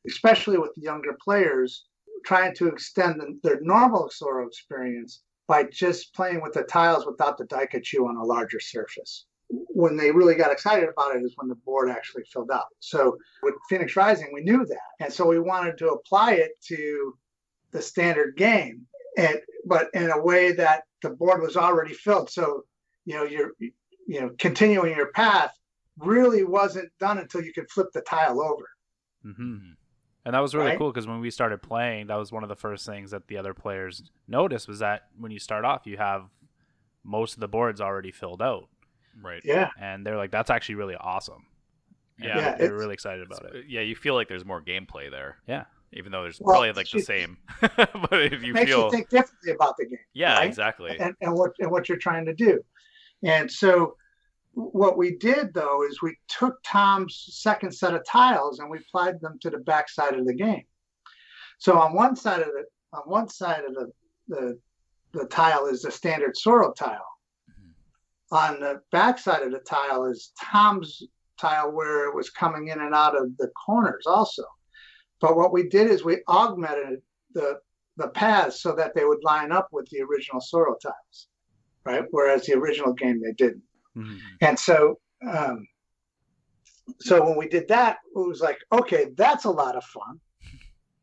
especially 0.06 0.58
with 0.58 0.72
younger 0.76 1.16
players, 1.24 1.86
trying 2.24 2.54
to 2.56 2.68
extend 2.68 3.20
the, 3.20 3.38
their 3.42 3.60
normal 3.60 4.08
Tsuro 4.08 4.46
experience 4.46 5.22
by 5.46 5.64
just 5.64 6.14
playing 6.14 6.40
with 6.40 6.52
the 6.54 6.62
tiles 6.64 7.04
without 7.04 7.36
the 7.36 7.44
Daikaiju 7.46 8.08
on 8.08 8.16
a 8.16 8.24
larger 8.24 8.60
surface 8.60 9.26
when 9.52 9.96
they 9.96 10.10
really 10.10 10.34
got 10.34 10.50
excited 10.52 10.88
about 10.88 11.14
it 11.14 11.22
is 11.22 11.34
when 11.36 11.48
the 11.48 11.54
board 11.56 11.90
actually 11.90 12.24
filled 12.32 12.50
out. 12.50 12.68
So 12.80 13.18
with 13.42 13.54
Phoenix 13.68 13.96
Rising, 13.96 14.30
we 14.32 14.42
knew 14.42 14.64
that, 14.64 14.88
and 15.00 15.12
so 15.12 15.26
we 15.26 15.38
wanted 15.38 15.78
to 15.78 15.90
apply 15.90 16.34
it 16.34 16.52
to 16.68 17.16
the 17.72 17.82
standard 17.82 18.36
game, 18.36 18.86
and 19.16 19.40
but 19.66 19.88
in 19.94 20.10
a 20.10 20.22
way 20.22 20.52
that 20.52 20.84
the 21.02 21.10
board 21.10 21.42
was 21.42 21.56
already 21.56 21.94
filled. 21.94 22.30
So 22.30 22.64
you 23.04 23.14
know 23.14 23.24
you're 23.24 23.52
you 23.58 24.20
know 24.20 24.30
continuing 24.38 24.96
your 24.96 25.12
path 25.12 25.52
really 25.98 26.42
wasn't 26.44 26.90
done 26.98 27.18
until 27.18 27.42
you 27.42 27.52
could 27.52 27.70
flip 27.70 27.88
the 27.92 28.00
tile 28.02 28.40
over. 28.40 28.64
hmm 29.22 29.56
And 30.24 30.34
that 30.34 30.40
was 30.40 30.54
really 30.54 30.68
Right? 30.70 30.78
cool 30.78 30.90
because 30.90 31.06
when 31.06 31.20
we 31.20 31.30
started 31.30 31.62
playing, 31.62 32.06
that 32.06 32.14
was 32.16 32.32
one 32.32 32.42
of 32.42 32.48
the 32.48 32.56
first 32.56 32.86
things 32.86 33.10
that 33.10 33.28
the 33.28 33.36
other 33.36 33.54
players 33.54 34.10
noticed 34.28 34.68
was 34.68 34.78
that 34.78 35.08
when 35.18 35.30
you 35.32 35.38
start 35.38 35.64
off, 35.64 35.82
you 35.86 35.96
have 35.98 36.24
most 37.04 37.34
of 37.34 37.40
the 37.40 37.48
boards 37.48 37.80
already 37.80 38.12
filled 38.12 38.40
out, 38.40 38.68
Right. 39.20 39.42
Yeah, 39.44 39.70
and 39.78 40.06
they're 40.06 40.16
like, 40.16 40.30
"That's 40.30 40.48
actually 40.50 40.76
really 40.76 40.94
awesome." 40.96 41.46
Yeah. 42.18 42.34
they- 42.36 42.40
Yeah, 42.40 42.50
they 42.56 42.64
were 42.68 42.74
it's- 42.74 42.80
really 42.80 42.94
excited 42.94 43.26
about 43.26 43.44
it. 43.54 43.66
Yeah, 43.66 43.80
you 43.80 43.94
feel 43.96 44.14
like 44.14 44.28
there's 44.28 44.44
more 44.44 44.62
gameplay 44.62 45.10
there. 45.10 45.38
Yeah. 45.46 45.64
Even 45.94 46.12
though 46.12 46.22
there's 46.22 46.40
Well, 46.40 46.54
probably 46.54 46.72
like 46.72 46.90
the 46.90 46.98
it- 46.98 47.06
same. 47.06 47.38
but 47.60 48.12
if 48.12 48.42
you 48.42 48.54
makes 48.54 48.70
feel 48.70 48.84
you 48.84 48.90
think 48.90 49.08
differently 49.10 49.52
about 49.52 49.76
the 49.76 49.86
game. 49.86 49.98
Yeah, 50.14 50.34
right? 50.38 50.46
exactly. 50.46 50.96
and, 50.98 51.14
and 51.20 51.34
what 51.34 51.52
and 51.58 51.70
what 51.70 51.88
you're 51.88 51.98
trying 51.98 52.26
to 52.26 52.34
do. 52.34 52.60
And 53.22 53.50
so 53.50 53.96
what 54.54 54.96
we 54.98 55.16
did 55.16 55.54
though 55.54 55.84
is 55.86 56.02
we 56.02 56.16
took 56.28 56.58
Tom's 56.64 57.26
second 57.30 57.72
set 57.72 57.94
of 57.94 58.04
tiles 58.06 58.58
and 58.58 58.70
we 58.70 58.78
applied 58.78 59.20
them 59.20 59.38
to 59.42 59.50
the 59.50 59.58
back 59.58 59.88
side 59.88 60.14
of 60.14 60.26
the 60.26 60.34
game. 60.34 60.64
So 61.58 61.78
on 61.78 61.94
one 61.94 62.16
side 62.16 62.40
of 62.40 62.48
the 62.48 62.64
on 62.92 63.02
one 63.04 63.28
side 63.28 63.64
of 63.64 63.74
the 63.74 63.92
the, 64.28 64.58
the 65.12 65.26
tile 65.26 65.66
is 65.66 65.82
the 65.82 65.90
standard 65.90 66.34
Tsuro 66.34 66.74
tile. 66.74 67.06
Mm-hmm. 67.50 68.34
On 68.34 68.60
the 68.60 68.80
back 68.92 69.18
side 69.18 69.42
of 69.42 69.52
the 69.52 69.58
tile 69.60 70.04
is 70.06 70.32
Tom's 70.40 71.02
tile 71.38 71.70
where 71.72 72.08
it 72.08 72.14
was 72.14 72.30
coming 72.30 72.68
in 72.68 72.80
and 72.80 72.94
out 72.94 73.16
of 73.16 73.36
the 73.36 73.48
corners 73.66 74.04
also. 74.06 74.44
But 75.22 75.36
what 75.36 75.52
we 75.52 75.68
did 75.68 75.86
is 75.90 76.04
we 76.04 76.18
augmented 76.28 77.00
the 77.32 77.60
the 77.96 78.08
paths 78.08 78.60
so 78.62 78.74
that 78.74 78.94
they 78.94 79.04
would 79.04 79.22
line 79.22 79.52
up 79.52 79.68
with 79.70 79.88
the 79.90 80.00
original 80.02 80.40
Tsuro 80.40 80.78
tiles, 80.80 81.28
right? 81.84 82.04
Whereas 82.10 82.44
the 82.46 82.54
original 82.54 82.92
game 82.94 83.20
they 83.22 83.32
didn't. 83.32 83.62
Mhm. 83.96 84.18
And 84.40 84.58
so, 84.58 84.98
um, 85.26 85.66
so 87.00 87.22
when 87.24 87.36
we 87.36 87.48
did 87.48 87.68
that, 87.68 87.98
it 88.16 88.18
was 88.18 88.40
like, 88.40 88.58
okay, 88.72 89.10
that's 89.16 89.44
a 89.44 89.50
lot 89.50 89.76
of 89.76 89.84
fun. 89.84 90.18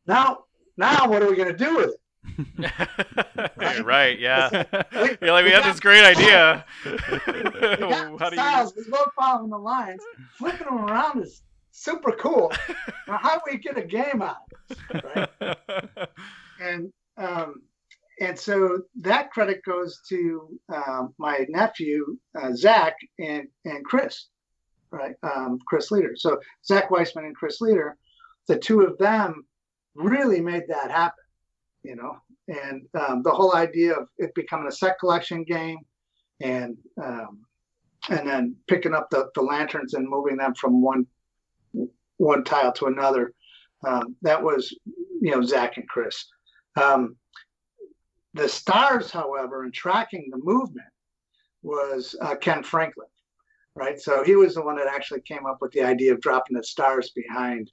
Now, 0.06 0.44
now 0.76 1.08
what 1.08 1.22
are 1.22 1.30
we 1.30 1.36
going 1.36 1.56
to 1.56 1.64
do 1.64 1.76
with 1.76 1.90
it? 1.94 2.00
right, 3.84 4.18
yeah. 4.18 4.64
We- 4.92 5.16
You're 5.22 5.32
like, 5.32 5.44
we 5.44 5.50
we 5.50 5.54
had 5.54 5.62
got- 5.62 5.70
this 5.72 5.80
great 5.80 6.04
idea. 6.04 6.64
We 6.84 6.92
got 7.76 8.20
How 8.20 8.30
the 8.30 8.30
do 8.30 8.36
tiles, 8.36 8.74
we 8.76 8.82
load 8.90 9.08
following 9.16 9.50
the 9.50 9.58
lines, 9.58 10.02
flipping 10.36 10.66
them 10.66 10.84
around 10.84 11.22
is 11.22 11.42
super 11.80 12.12
cool. 12.12 12.52
Now, 13.08 13.18
how 13.18 13.34
do 13.36 13.40
we 13.50 13.58
get 13.58 13.76
a 13.76 13.82
game 13.82 14.22
out? 14.22 14.36
Right? 14.92 15.28
and 16.60 16.92
um, 17.16 17.62
and 18.20 18.38
so 18.38 18.82
that 19.00 19.32
credit 19.32 19.62
goes 19.64 20.00
to 20.10 20.60
um, 20.72 21.12
my 21.18 21.44
nephew 21.48 22.16
uh, 22.40 22.52
Zach 22.54 22.94
and 23.18 23.48
and 23.64 23.84
Chris, 23.84 24.26
right? 24.92 25.16
Um, 25.24 25.58
Chris 25.66 25.90
Leader. 25.90 26.12
So 26.14 26.38
Zach 26.64 26.88
Weissman 26.92 27.24
and 27.24 27.34
Chris 27.34 27.60
Leader, 27.60 27.96
the 28.46 28.58
two 28.58 28.82
of 28.82 28.96
them 28.98 29.44
really 29.96 30.40
made 30.40 30.64
that 30.68 30.92
happen, 30.92 31.24
you 31.82 31.96
know. 31.96 32.16
And 32.46 32.86
um, 32.94 33.22
the 33.24 33.32
whole 33.32 33.56
idea 33.56 33.94
of 33.94 34.06
it 34.18 34.32
becoming 34.36 34.68
a 34.68 34.72
set 34.72 35.00
collection 35.00 35.42
game, 35.42 35.78
and 36.40 36.76
um, 37.02 37.40
and 38.08 38.28
then 38.28 38.56
picking 38.68 38.94
up 38.94 39.08
the, 39.10 39.30
the 39.34 39.42
lanterns 39.42 39.94
and 39.94 40.08
moving 40.08 40.36
them 40.36 40.54
from 40.54 40.80
one 40.80 41.06
one 42.20 42.44
tile 42.44 42.72
to 42.72 42.86
another. 42.86 43.32
Um, 43.86 44.14
that 44.22 44.42
was, 44.42 44.76
you 45.20 45.30
know, 45.30 45.42
Zach 45.42 45.78
and 45.78 45.88
Chris. 45.88 46.26
Um, 46.80 47.16
the 48.34 48.48
stars, 48.48 49.10
however, 49.10 49.64
in 49.64 49.72
tracking 49.72 50.28
the 50.30 50.38
movement 50.38 50.86
was 51.62 52.14
uh, 52.20 52.36
Ken 52.36 52.62
Franklin, 52.62 53.08
right? 53.74 53.98
So 53.98 54.22
he 54.22 54.36
was 54.36 54.54
the 54.54 54.62
one 54.62 54.76
that 54.76 54.86
actually 54.86 55.22
came 55.22 55.46
up 55.46 55.58
with 55.60 55.72
the 55.72 55.82
idea 55.82 56.12
of 56.12 56.20
dropping 56.20 56.56
the 56.56 56.62
stars 56.62 57.10
behind 57.10 57.70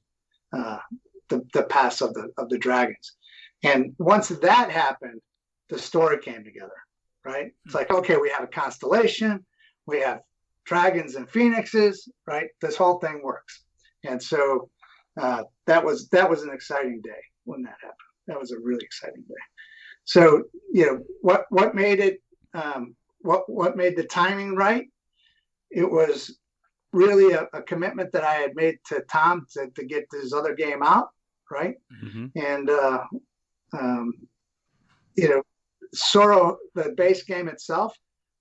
uh, 0.54 0.80
the, 1.28 1.45
the 1.54 1.64
pass 1.64 2.02
of 2.02 2.14
the 2.14 2.30
of 2.38 2.50
the 2.50 2.58
dragons. 2.58 3.16
And 3.64 3.93
once 4.00 4.30
that 4.30 4.72
happened, 4.72 5.22
the 5.70 5.78
story 5.78 6.20
came 6.20 6.43
together, 6.43 6.80
right? 7.26 7.52
It's 7.66 7.76
like, 7.76 7.91
okay, 7.91 8.16
we 8.18 8.30
have 8.30 8.43
a 8.43 8.48
constellation, 8.48 9.45
we 9.86 10.00
have 10.00 10.22
dragons 10.64 11.16
and 11.16 11.30
phoenixes, 11.30 12.08
right? 12.26 12.48
This 12.62 12.78
whole 12.78 13.00
thing 13.00 13.22
works. 13.24 13.66
And 14.08 14.22
so 14.22 14.70
uh, 15.20 15.43
that 15.66 15.84
was 15.84 16.08
that 16.10 16.30
was 16.30 16.43
an 16.43 16.51
exciting 16.51 17.01
day 17.01 17.22
when 17.45 17.62
that 17.64 17.76
happened. 17.82 17.97
That 18.28 18.39
was 18.39 18.51
a 18.51 18.60
really 18.60 18.84
exciting 18.86 19.24
day. 19.28 19.36
So 20.05 20.43
you 20.74 20.86
know 20.86 20.99
what 21.22 21.45
what 21.49 21.76
made 21.76 21.99
it 21.99 22.22
um, 22.53 22.95
what 23.20 23.49
what 23.49 23.76
made 23.78 23.95
the 23.97 24.03
timing 24.03 24.55
right? 24.55 24.86
It 25.70 25.89
was 25.89 26.38
really 26.93 27.34
a, 27.34 27.47
a 27.53 27.62
commitment 27.62 28.12
that 28.14 28.24
I 28.24 28.36
had 28.36 28.55
made 28.55 28.78
to 28.88 29.03
Tom 29.12 29.45
to, 29.53 29.68
to 29.76 29.86
get 29.86 30.05
this 30.12 30.34
other 30.34 30.55
game 30.55 30.82
out, 30.82 31.10
right? 31.51 31.76
Mhm. 32.03 32.32
and 32.36 32.70
uh, 32.70 33.03
um, 33.74 34.14
you 35.16 35.30
know, 35.30 35.41
Tsuro, 35.95 36.58
the 36.76 36.93
base 36.95 37.24
game 37.24 37.47
itself 37.47 37.93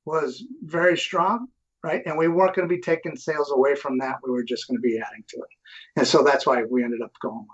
was 0.05 0.45
very 0.63 0.97
strong, 0.97 1.49
right? 1.87 2.03
And 2.05 2.19
we 2.19 2.29
weren't 2.29 2.55
going 2.55 2.69
to 2.69 2.75
be 2.75 2.81
taking 2.81 3.17
sales 3.17 3.53
away 3.53 3.75
from 3.77 3.99
that. 3.99 4.17
We 4.25 4.31
were 4.31 4.43
just 4.43 4.67
going 4.67 4.77
to 4.77 4.83
be 4.83 4.99
adding 4.99 5.25
to 5.29 5.37
it, 5.37 5.49
and 5.97 6.07
so 6.07 6.23
that's 6.23 6.45
why 6.47 6.65
we 6.69 6.83
ended 6.83 7.01
up 7.03 7.13
going 7.23 7.47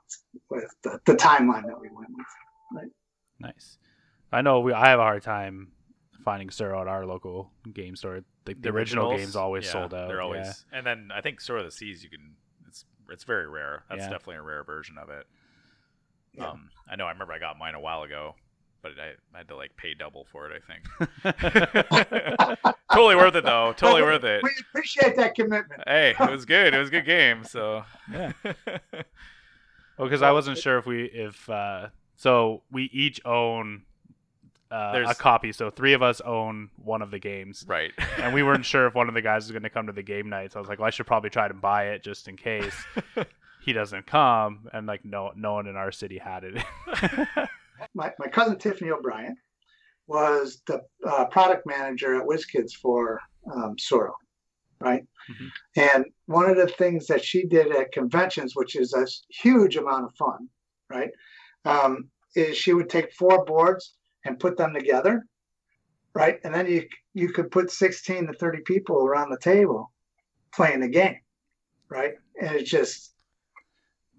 with, 0.50 0.62
with 0.62 0.74
the, 0.82 1.12
the 1.12 1.18
timeline 1.18 1.66
that 1.66 1.80
we 1.80 1.88
went 1.94 2.10
with. 2.16 2.90
Nice. 3.38 3.78
I 4.32 4.40
know 4.40 4.60
we. 4.60 4.72
I 4.72 4.88
have 4.88 4.98
a 4.98 5.02
hard 5.02 5.22
time 5.22 5.68
finding 6.24 6.48
Tsuro 6.48 6.80
at 6.80 6.88
our 6.88 7.04
local 7.04 7.50
game 7.72 7.96
store. 7.96 8.20
The, 8.44 8.54
the 8.54 8.70
original 8.70 9.16
game's 9.16 9.36
always 9.36 9.66
yeah, 9.66 9.72
sold 9.72 9.94
out. 9.94 10.08
They're 10.08 10.22
always, 10.22 10.64
yeah. 10.72 10.78
and 10.78 10.86
then 10.86 11.10
I 11.14 11.20
think 11.20 11.40
Sword 11.40 11.60
of 11.60 11.66
the 11.66 11.72
Seas. 11.72 12.02
You 12.02 12.10
can. 12.10 12.34
It's 12.66 12.84
it's 13.10 13.24
very 13.24 13.46
rare. 13.48 13.84
That's 13.90 14.02
Yeah. 14.04 14.10
definitely 14.10 14.36
a 14.36 14.42
rare 14.42 14.64
version 14.64 14.96
of 14.96 15.10
it. 15.10 15.26
Yeah. 16.32 16.48
Um, 16.48 16.70
I 16.88 16.96
know. 16.96 17.04
I 17.04 17.12
remember 17.12 17.34
I 17.34 17.38
got 17.38 17.58
mine 17.58 17.74
a 17.74 17.80
while 17.80 18.02
ago, 18.04 18.36
but 18.82 18.92
I, 18.98 19.12
I 19.34 19.38
had 19.38 19.48
to 19.48 19.56
like 19.56 19.76
pay 19.76 19.94
double 19.94 20.26
for 20.30 20.50
it. 20.50 20.62
I 20.62 20.66
think. 20.66 20.84
totally 22.92 23.16
worth 23.16 23.34
it 23.34 23.44
though. 23.44 23.72
Totally 23.76 24.02
worth 24.02 24.24
it. 24.24 24.42
We 24.42 24.50
appreciate 24.68 25.16
that 25.16 25.34
commitment. 25.34 25.82
Hey, 25.86 26.14
it 26.18 26.30
was 26.30 26.44
good. 26.44 26.74
It 26.74 26.78
was 26.78 26.88
a 26.88 26.90
good 26.90 27.06
game. 27.06 27.44
So 27.44 27.84
Yeah. 28.10 28.32
Well, 29.98 30.08
because 30.08 30.22
I 30.22 30.32
wasn't 30.32 30.58
sure 30.58 30.78
if 30.78 30.86
we 30.86 31.04
if 31.04 31.48
uh, 31.48 31.88
so 32.16 32.62
we 32.70 32.84
each 32.92 33.20
own 33.24 33.82
uh, 34.70 35.04
a 35.06 35.14
copy. 35.14 35.52
So 35.52 35.70
three 35.70 35.92
of 35.92 36.02
us 36.02 36.20
own 36.22 36.70
one 36.82 37.02
of 37.02 37.10
the 37.10 37.18
games, 37.18 37.64
right. 37.68 37.92
and 38.18 38.32
we 38.32 38.42
weren't 38.42 38.64
sure 38.64 38.86
if 38.86 38.94
one 38.94 39.08
of 39.08 39.14
the 39.14 39.20
guys 39.20 39.44
was 39.44 39.52
going 39.52 39.64
to 39.64 39.70
come 39.70 39.86
to 39.86 39.92
the 39.92 40.02
game 40.02 40.30
night. 40.30 40.52
So 40.52 40.58
I 40.58 40.60
was 40.60 40.68
like, 40.68 40.78
well, 40.78 40.86
I 40.86 40.90
should 40.90 41.06
probably 41.06 41.30
try 41.30 41.46
to 41.46 41.54
buy 41.54 41.88
it 41.88 42.02
just 42.02 42.26
in 42.26 42.36
case 42.36 42.74
he 43.62 43.74
doesn't 43.74 44.06
come. 44.06 44.68
And 44.72 44.86
like, 44.86 45.04
no, 45.04 45.30
no 45.36 45.52
one 45.52 45.66
in 45.66 45.76
our 45.76 45.92
city 45.92 46.16
had 46.18 46.44
it. 46.44 47.48
My, 47.94 48.12
my 48.18 48.28
cousin 48.28 48.58
Tiffany 48.58 48.90
O'Brien 48.90 49.36
was 50.06 50.62
the 50.66 50.82
uh, 51.06 51.26
product 51.26 51.66
manager 51.66 52.16
at 52.16 52.26
WizKids 52.26 52.72
for 52.72 53.20
um, 53.54 53.76
Tsuro, 53.76 54.12
right? 54.80 55.02
And 55.76 56.04
one 56.26 56.50
of 56.50 56.56
the 56.56 56.66
things 56.66 57.06
that 57.06 57.24
she 57.24 57.46
did 57.46 57.74
at 57.74 57.92
conventions, 57.92 58.54
which 58.54 58.76
is 58.76 58.92
a 58.92 59.06
huge 59.42 59.76
amount 59.76 60.04
of 60.04 60.14
fun, 60.16 60.48
right, 60.90 61.10
um, 61.64 62.08
is 62.34 62.56
she 62.56 62.72
would 62.72 62.90
take 62.90 63.12
four 63.12 63.44
boards 63.44 63.94
and 64.24 64.40
put 64.40 64.56
them 64.56 64.74
together, 64.74 65.24
right, 66.14 66.38
and 66.44 66.54
then 66.54 66.66
you 66.66 66.86
you 67.14 67.32
could 67.32 67.50
put 67.50 67.70
sixteen 67.70 68.26
to 68.26 68.32
thirty 68.32 68.62
people 68.62 69.06
around 69.06 69.30
the 69.30 69.38
table 69.38 69.92
playing 70.52 70.80
the 70.80 70.88
game, 70.88 71.18
right, 71.88 72.14
and 72.40 72.56
it's 72.56 72.70
just 72.70 73.11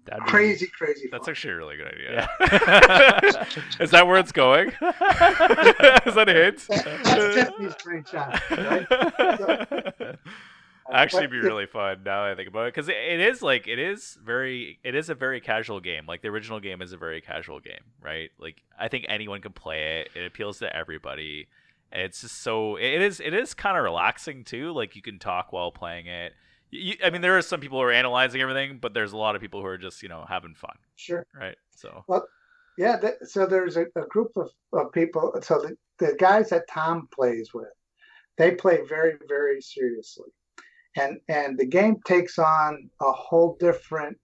That'd 0.04 0.24
be- 0.24 0.30
crazy, 0.30 0.66
crazy. 0.66 1.08
That's 1.10 1.24
fun. 1.24 1.32
actually 1.32 1.52
a 1.54 1.56
really 1.56 1.76
good 1.76 1.88
idea. 1.88 2.28
Yeah. 2.40 3.44
Is 3.80 3.90
that 3.90 4.06
where 4.06 4.18
it's 4.18 4.32
going? 4.32 4.68
Is 4.70 6.14
that 6.14 6.26
a 6.28 6.32
hint? 6.32 6.64
That's 6.68 7.34
Tiffany's 7.34 7.74
brainchild, 7.82 8.40
right? 8.50 10.18
Actually, 10.92 11.26
be 11.28 11.38
really 11.38 11.66
fun 11.66 12.02
now 12.04 12.24
that 12.24 12.32
I 12.32 12.34
think 12.34 12.48
about 12.48 12.66
it 12.66 12.74
because 12.74 12.88
it, 12.88 12.96
it 12.96 13.20
is 13.20 13.40
like 13.40 13.66
it 13.66 13.78
is 13.78 14.18
very 14.22 14.78
it 14.84 14.94
is 14.94 15.08
a 15.08 15.14
very 15.14 15.40
casual 15.40 15.80
game. 15.80 16.04
Like 16.06 16.20
the 16.20 16.28
original 16.28 16.60
game 16.60 16.82
is 16.82 16.92
a 16.92 16.98
very 16.98 17.22
casual 17.22 17.58
game, 17.60 17.80
right? 18.02 18.30
Like 18.38 18.62
I 18.78 18.88
think 18.88 19.06
anyone 19.08 19.40
can 19.40 19.52
play 19.52 20.00
it. 20.00 20.10
It 20.14 20.26
appeals 20.26 20.58
to 20.58 20.74
everybody. 20.76 21.48
And 21.90 22.02
it's 22.02 22.20
just 22.20 22.42
so 22.42 22.76
it 22.76 23.00
is 23.00 23.20
it 23.20 23.32
is 23.32 23.54
kind 23.54 23.78
of 23.78 23.82
relaxing 23.84 24.44
too. 24.44 24.72
Like 24.72 24.94
you 24.94 25.00
can 25.00 25.18
talk 25.18 25.52
while 25.52 25.72
playing 25.72 26.06
it. 26.06 26.34
You, 26.70 26.94
I 27.04 27.10
mean, 27.10 27.20
there 27.22 27.36
are 27.38 27.42
some 27.42 27.60
people 27.60 27.78
who 27.78 27.84
are 27.84 27.92
analyzing 27.92 28.40
everything, 28.40 28.78
but 28.80 28.94
there's 28.94 29.12
a 29.12 29.16
lot 29.16 29.36
of 29.36 29.40
people 29.40 29.60
who 29.60 29.66
are 29.66 29.78
just 29.78 30.02
you 30.02 30.08
know 30.08 30.24
having 30.28 30.54
fun, 30.54 30.76
Sure. 30.96 31.24
right? 31.34 31.56
So 31.70 32.04
Well, 32.08 32.26
Yeah, 32.76 32.98
th- 32.98 33.14
so 33.24 33.46
there's 33.46 33.76
a, 33.76 33.86
a 33.96 34.06
group 34.08 34.32
of, 34.36 34.50
of 34.72 34.90
people. 34.92 35.32
So 35.42 35.60
the, 35.60 35.76
the 35.98 36.16
guys 36.18 36.50
that 36.50 36.68
Tom 36.68 37.08
plays 37.14 37.54
with, 37.54 37.68
they 38.38 38.52
play 38.52 38.80
very, 38.88 39.14
very 39.28 39.60
seriously. 39.60 40.30
and 40.96 41.20
and 41.28 41.56
the 41.58 41.66
game 41.66 41.96
takes 42.06 42.38
on 42.38 42.90
a 43.00 43.12
whole 43.12 43.56
different. 43.60 44.16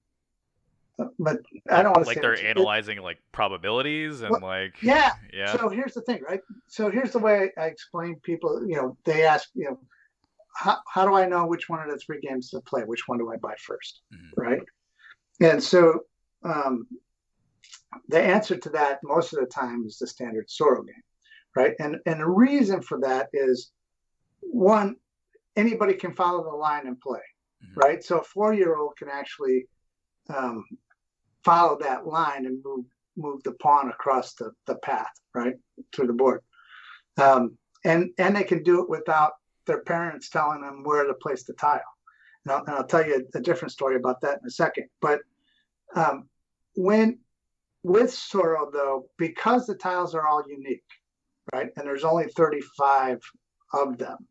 Uh, 0.99 1.07
but 1.18 1.38
I 1.70 1.82
don't 1.82 1.93
want 1.93 2.05
to 2.05 2.09
like 2.09 2.16
say 2.16 2.20
they're 2.20 2.34
it- 2.34 2.45
analyzing 2.45 2.99
like 3.01 3.18
probabilities 3.32 4.22
and 4.22 4.30
Well, 4.32 4.41
like 4.41 4.74
yeah. 4.82 5.12
yeah 5.32 5.57
So 5.57 5.68
here's 5.68 5.95
the 5.95 6.03
thing, 6.03 6.20
right? 6.28 6.41
So 6.66 6.91
here's 6.91 7.12
the 7.12 7.20
way 7.20 7.53
I 7.57 7.66
explain 7.66 8.16
people. 8.22 8.66
You 8.66 8.76
know, 8.76 8.97
they 9.05 9.24
ask, 9.24 9.49
you 9.55 9.66
know, 9.66 9.78
how, 10.55 10.78
how 10.92 11.05
do 11.07 11.14
I 11.14 11.26
know 11.26 11.46
which 11.46 11.68
one 11.68 11.80
of 11.80 11.90
the 11.90 11.98
three 11.98 12.20
games 12.20 12.51
to 12.51 12.61
play? 12.62 12.82
Which 12.82 13.07
one 13.09 13.18
do 13.18 13.32
I 13.32 13.36
buy 13.36 13.55
1st 13.68 14.01
Mhm. 14.12 14.30
right? 14.36 14.62
And 15.40 15.62
so 15.62 16.01
um, 16.42 16.86
the 18.09 18.20
answer 18.20 18.57
to 18.57 18.68
that 18.70 19.01
most 19.03 19.32
of 19.32 19.40
the 19.40 19.46
time 19.46 19.84
is 19.86 19.98
the 19.98 20.07
standard 20.07 20.48
Tsuro 20.48 20.84
game, 20.86 21.03
right? 21.57 21.74
And 21.78 21.96
and 22.07 22.20
the 22.20 22.28
reason 22.28 22.82
for 22.82 22.98
that 23.01 23.28
is 23.32 23.72
one, 24.40 24.96
anybody 25.57 25.94
can 25.94 26.14
follow 26.14 26.42
the 26.44 26.57
line 26.57 26.86
and 26.86 27.01
play, 27.01 27.20
Mhm. 27.64 27.76
right? 27.84 28.03
So 28.05 28.18
a 28.18 28.24
four-year-old 28.24 28.96
can 28.96 29.09
actually 29.09 29.68
um, 30.28 30.64
follow 31.44 31.76
that 31.78 32.07
line 32.07 32.46
and 32.46 32.62
move 32.64 32.84
move 33.16 33.42
the 33.42 33.53
pawn 33.55 33.88
across 33.90 34.34
the, 34.34 34.53
the 34.66 34.76
path, 34.76 35.11
right, 35.34 35.55
to 35.92 36.07
the 36.07 36.12
board. 36.12 36.40
Um, 37.16 37.59
and 37.84 38.11
and 38.18 38.36
they 38.36 38.44
can 38.44 38.62
do 38.62 38.82
it 38.82 38.88
without 38.88 39.32
their 39.70 39.82
parents 39.82 40.28
telling 40.28 40.60
them 40.60 40.82
where 40.82 41.04
to 41.04 41.14
place 41.14 41.44
the 41.44 41.52
tile. 41.52 41.80
And 42.44 42.52
I'll, 42.52 42.64
and 42.64 42.70
I'll 42.70 42.86
tell 42.86 43.06
you 43.06 43.24
a, 43.34 43.40
different 43.40 43.70
story 43.70 43.94
about 43.94 44.20
that 44.22 44.40
in 44.40 44.46
a 44.46 44.50
second. 44.50 44.88
But 45.00 45.20
um, 45.94 46.28
when 46.74 47.20
with 47.84 48.10
Tsuro 48.10 48.72
though, 48.72 49.06
because 49.16 49.66
the 49.66 49.76
tiles 49.76 50.14
are 50.14 50.26
all 50.26 50.42
unique, 50.48 50.82
right, 51.52 51.68
and 51.76 51.86
there's 51.86 52.04
only 52.04 52.26
35 52.26 53.20
of 53.72 53.96
them, 53.96 54.26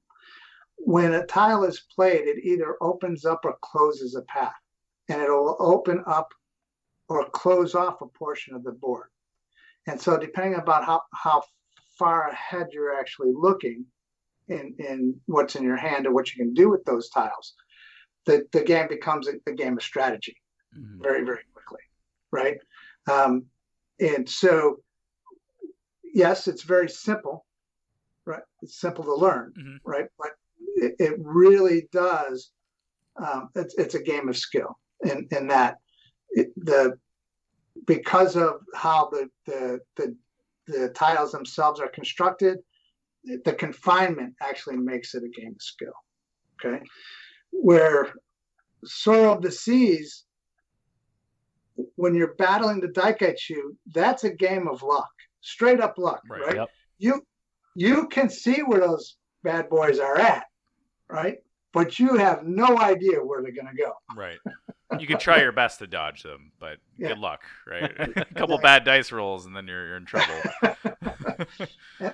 when 0.78 1.14
a 1.14 1.26
tile 1.26 1.64
is 1.64 1.86
played, 1.96 2.28
it 2.28 2.44
either 2.44 2.76
opens 2.82 3.26
up 3.26 3.46
or 3.46 3.58
closes 3.62 4.16
a 4.16 4.22
path, 4.24 4.54
and 5.08 5.22
it'll 5.22 5.56
open 5.60 6.04
up 6.06 6.34
or 7.08 7.30
close 7.30 7.76
off 7.76 8.02
a 8.02 8.08
portion 8.08 8.56
of 8.56 8.64
the 8.64 8.72
board. 8.72 9.08
And 9.88 10.00
so, 10.00 10.18
depending 10.18 10.60
about 10.60 10.86
how, 10.86 11.02
how 11.14 11.44
far 11.98 12.30
ahead 12.30 12.68
you're 12.72 12.98
actually 12.98 13.34
looking 13.34 13.86
in, 14.50 14.76
in 14.80 15.16
what's 15.26 15.56
in 15.56 15.64
your 15.64 15.78
hand 15.78 16.06
and 16.06 16.14
what 16.14 16.34
you 16.34 16.44
can 16.44 16.54
do 16.54 16.70
with 16.70 16.84
those 16.86 17.10
tiles, 17.10 17.54
the, 18.26 18.46
the 18.52 18.64
game 18.64 18.88
becomes 18.88 19.28
a, 19.28 19.34
a 19.48 19.54
game 19.54 19.78
of 19.78 19.84
strategy 19.84 20.36
Mhm. 20.78 21.02
very, 21.02 21.24
very 21.24 21.44
quickly, 21.54 21.82
right? 22.32 22.58
Um, 23.10 23.46
and 24.00 24.30
so, 24.30 24.82
yes, 26.14 26.48
it's 26.48 26.64
very 26.64 26.90
simple, 26.90 27.46
right? 28.26 28.44
It's 28.62 28.80
simple 28.80 29.04
to 29.06 29.16
learn, 29.16 29.54
Mhm. 29.58 29.80
right? 29.84 30.08
But 30.18 30.32
it, 30.76 30.96
it 31.00 31.16
really 31.20 31.88
does. 31.92 32.52
Um, 33.16 33.50
it's 33.56 33.76
it's 33.76 33.96
a 33.96 34.04
game 34.04 34.30
of 34.30 34.38
skill, 34.38 34.78
in 35.04 35.28
in 35.32 35.48
that 35.48 35.78
it, 36.30 36.54
the 36.56 36.98
because 37.86 38.36
of 38.36 38.62
how 38.76 39.10
the, 39.10 39.30
the 39.46 39.80
the 39.96 40.16
the 40.68 40.90
tiles 40.90 41.32
themselves 41.32 41.80
are 41.80 41.90
constructed, 41.90 42.60
the 43.46 43.54
confinement 43.54 44.34
actually 44.42 44.78
makes 44.78 45.14
it 45.16 45.24
a 45.24 45.30
game 45.42 45.52
of 45.56 45.62
skill. 45.62 45.94
Okay, 46.66 46.84
where 47.52 48.14
Tsuro 48.86 49.36
of 49.36 49.42
the 49.42 49.52
Seas 49.52 50.26
when 51.96 52.14
you're 52.14 52.36
battling 52.36 52.82
the 52.82 52.88
Daikaiju, 52.88 53.76
that's 53.94 54.26
a 54.26 54.34
game 54.34 54.68
of 54.68 54.84
luck, 54.84 55.10
straight 55.42 55.80
up 55.80 55.98
luck, 55.98 56.22
Right. 56.30 56.42
right? 56.42 56.56
Yep. 56.56 56.70
You 56.98 57.22
you 57.76 58.08
can 58.08 58.30
see 58.30 58.62
where 58.62 58.82
those 58.82 59.16
bad 59.44 59.70
boys 59.70 60.00
are 60.00 60.18
at, 60.18 60.46
right? 61.10 61.38
But 61.72 62.00
you 62.00 62.18
have 62.18 62.44
no 62.44 62.78
idea 62.80 63.20
where 63.24 63.42
they're 63.42 63.54
going 63.54 63.74
to 63.74 63.82
go. 63.82 63.94
right 64.16 64.40
you 65.00 65.06
can 65.06 65.20
try 65.20 65.40
your 65.40 65.52
best 65.52 65.78
to 65.80 65.86
dodge 65.88 66.24
them 66.24 66.52
but 66.60 66.80
Yeah. 66.98 67.10
good 67.10 67.20
luck 67.20 67.44
right 67.68 67.92
a 68.00 68.06
couple 68.36 68.56
Exactly. 68.56 68.58
bad 68.64 68.84
dice 68.86 69.12
rolls 69.12 69.46
and 69.46 69.56
then 69.56 69.68
you're, 69.68 69.86
you're 69.86 69.98
in 69.98 70.06
trouble 70.06 70.42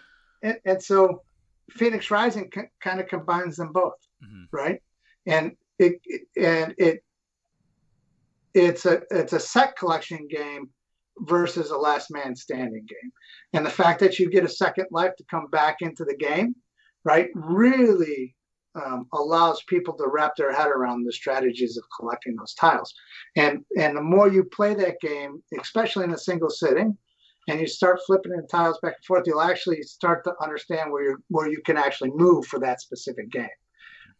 And, 0.46 0.58
and 0.66 0.82
so 0.84 1.24
Phoenix 1.72 2.12
Rising 2.12 2.50
c- 2.54 2.62
kind 2.82 3.00
of 3.02 3.08
combines 3.08 3.56
them 3.58 3.72
both, 3.74 4.00
Mhm. 4.24 4.46
right? 4.52 4.80
And 5.26 5.58
it 5.80 6.00
it- 6.06 6.28
and 6.38 6.76
it 6.78 7.04
it's 8.54 8.86
a 8.86 9.02
it's 9.12 9.34
a 9.34 9.40
set 9.40 9.76
collection 9.78 10.28
game 10.30 10.70
versus 11.20 11.72
a 11.72 11.78
last 11.78 12.12
man 12.12 12.36
standing 12.36 12.86
game. 12.86 13.12
And 13.54 13.66
the 13.66 13.70
fact 13.82 14.00
that 14.02 14.20
you 14.20 14.30
get 14.30 14.44
a 14.46 14.50
second 14.50 14.88
life 14.92 15.16
to 15.18 15.24
come 15.32 15.48
back 15.48 15.78
into 15.82 16.04
the 16.06 16.16
game, 16.16 16.56
right, 17.04 17.30
really 17.34 18.36
um, 18.76 19.08
allows 19.14 19.64
people 19.64 19.94
to 19.96 20.08
wrap 20.08 20.36
their 20.36 20.52
head 20.54 20.68
around 20.68 21.06
the 21.06 21.14
strategies 21.14 21.78
of 21.78 21.86
collecting 21.98 22.36
those 22.36 22.54
tiles. 22.56 22.94
And 23.36 23.66
and 23.78 23.96
the 23.98 24.02
more 24.02 24.28
you 24.28 24.44
play 24.44 24.74
that 24.76 25.00
game, 25.02 25.42
especially 25.60 26.04
in 26.04 26.14
a 26.14 26.18
single 26.18 26.50
sitting, 26.50 26.98
and 27.48 27.60
you 27.60 27.68
start 27.68 28.00
flipping 28.06 28.32
the 28.32 28.48
tiles 28.50 28.80
back 28.82 28.96
and 28.98 29.06
forth, 29.06 29.24
you'll 29.28 29.42
actually 29.42 29.82
start 29.84 30.24
to 30.24 30.34
understand 30.42 30.92
where 30.92 31.04
you 31.04 31.18
where 31.30 31.48
you 31.48 31.62
can 31.66 31.78
actually 31.78 32.12
move 32.12 32.46
for 32.48 32.60
that 32.60 32.82
specific 32.82 33.32
game, 33.32 33.48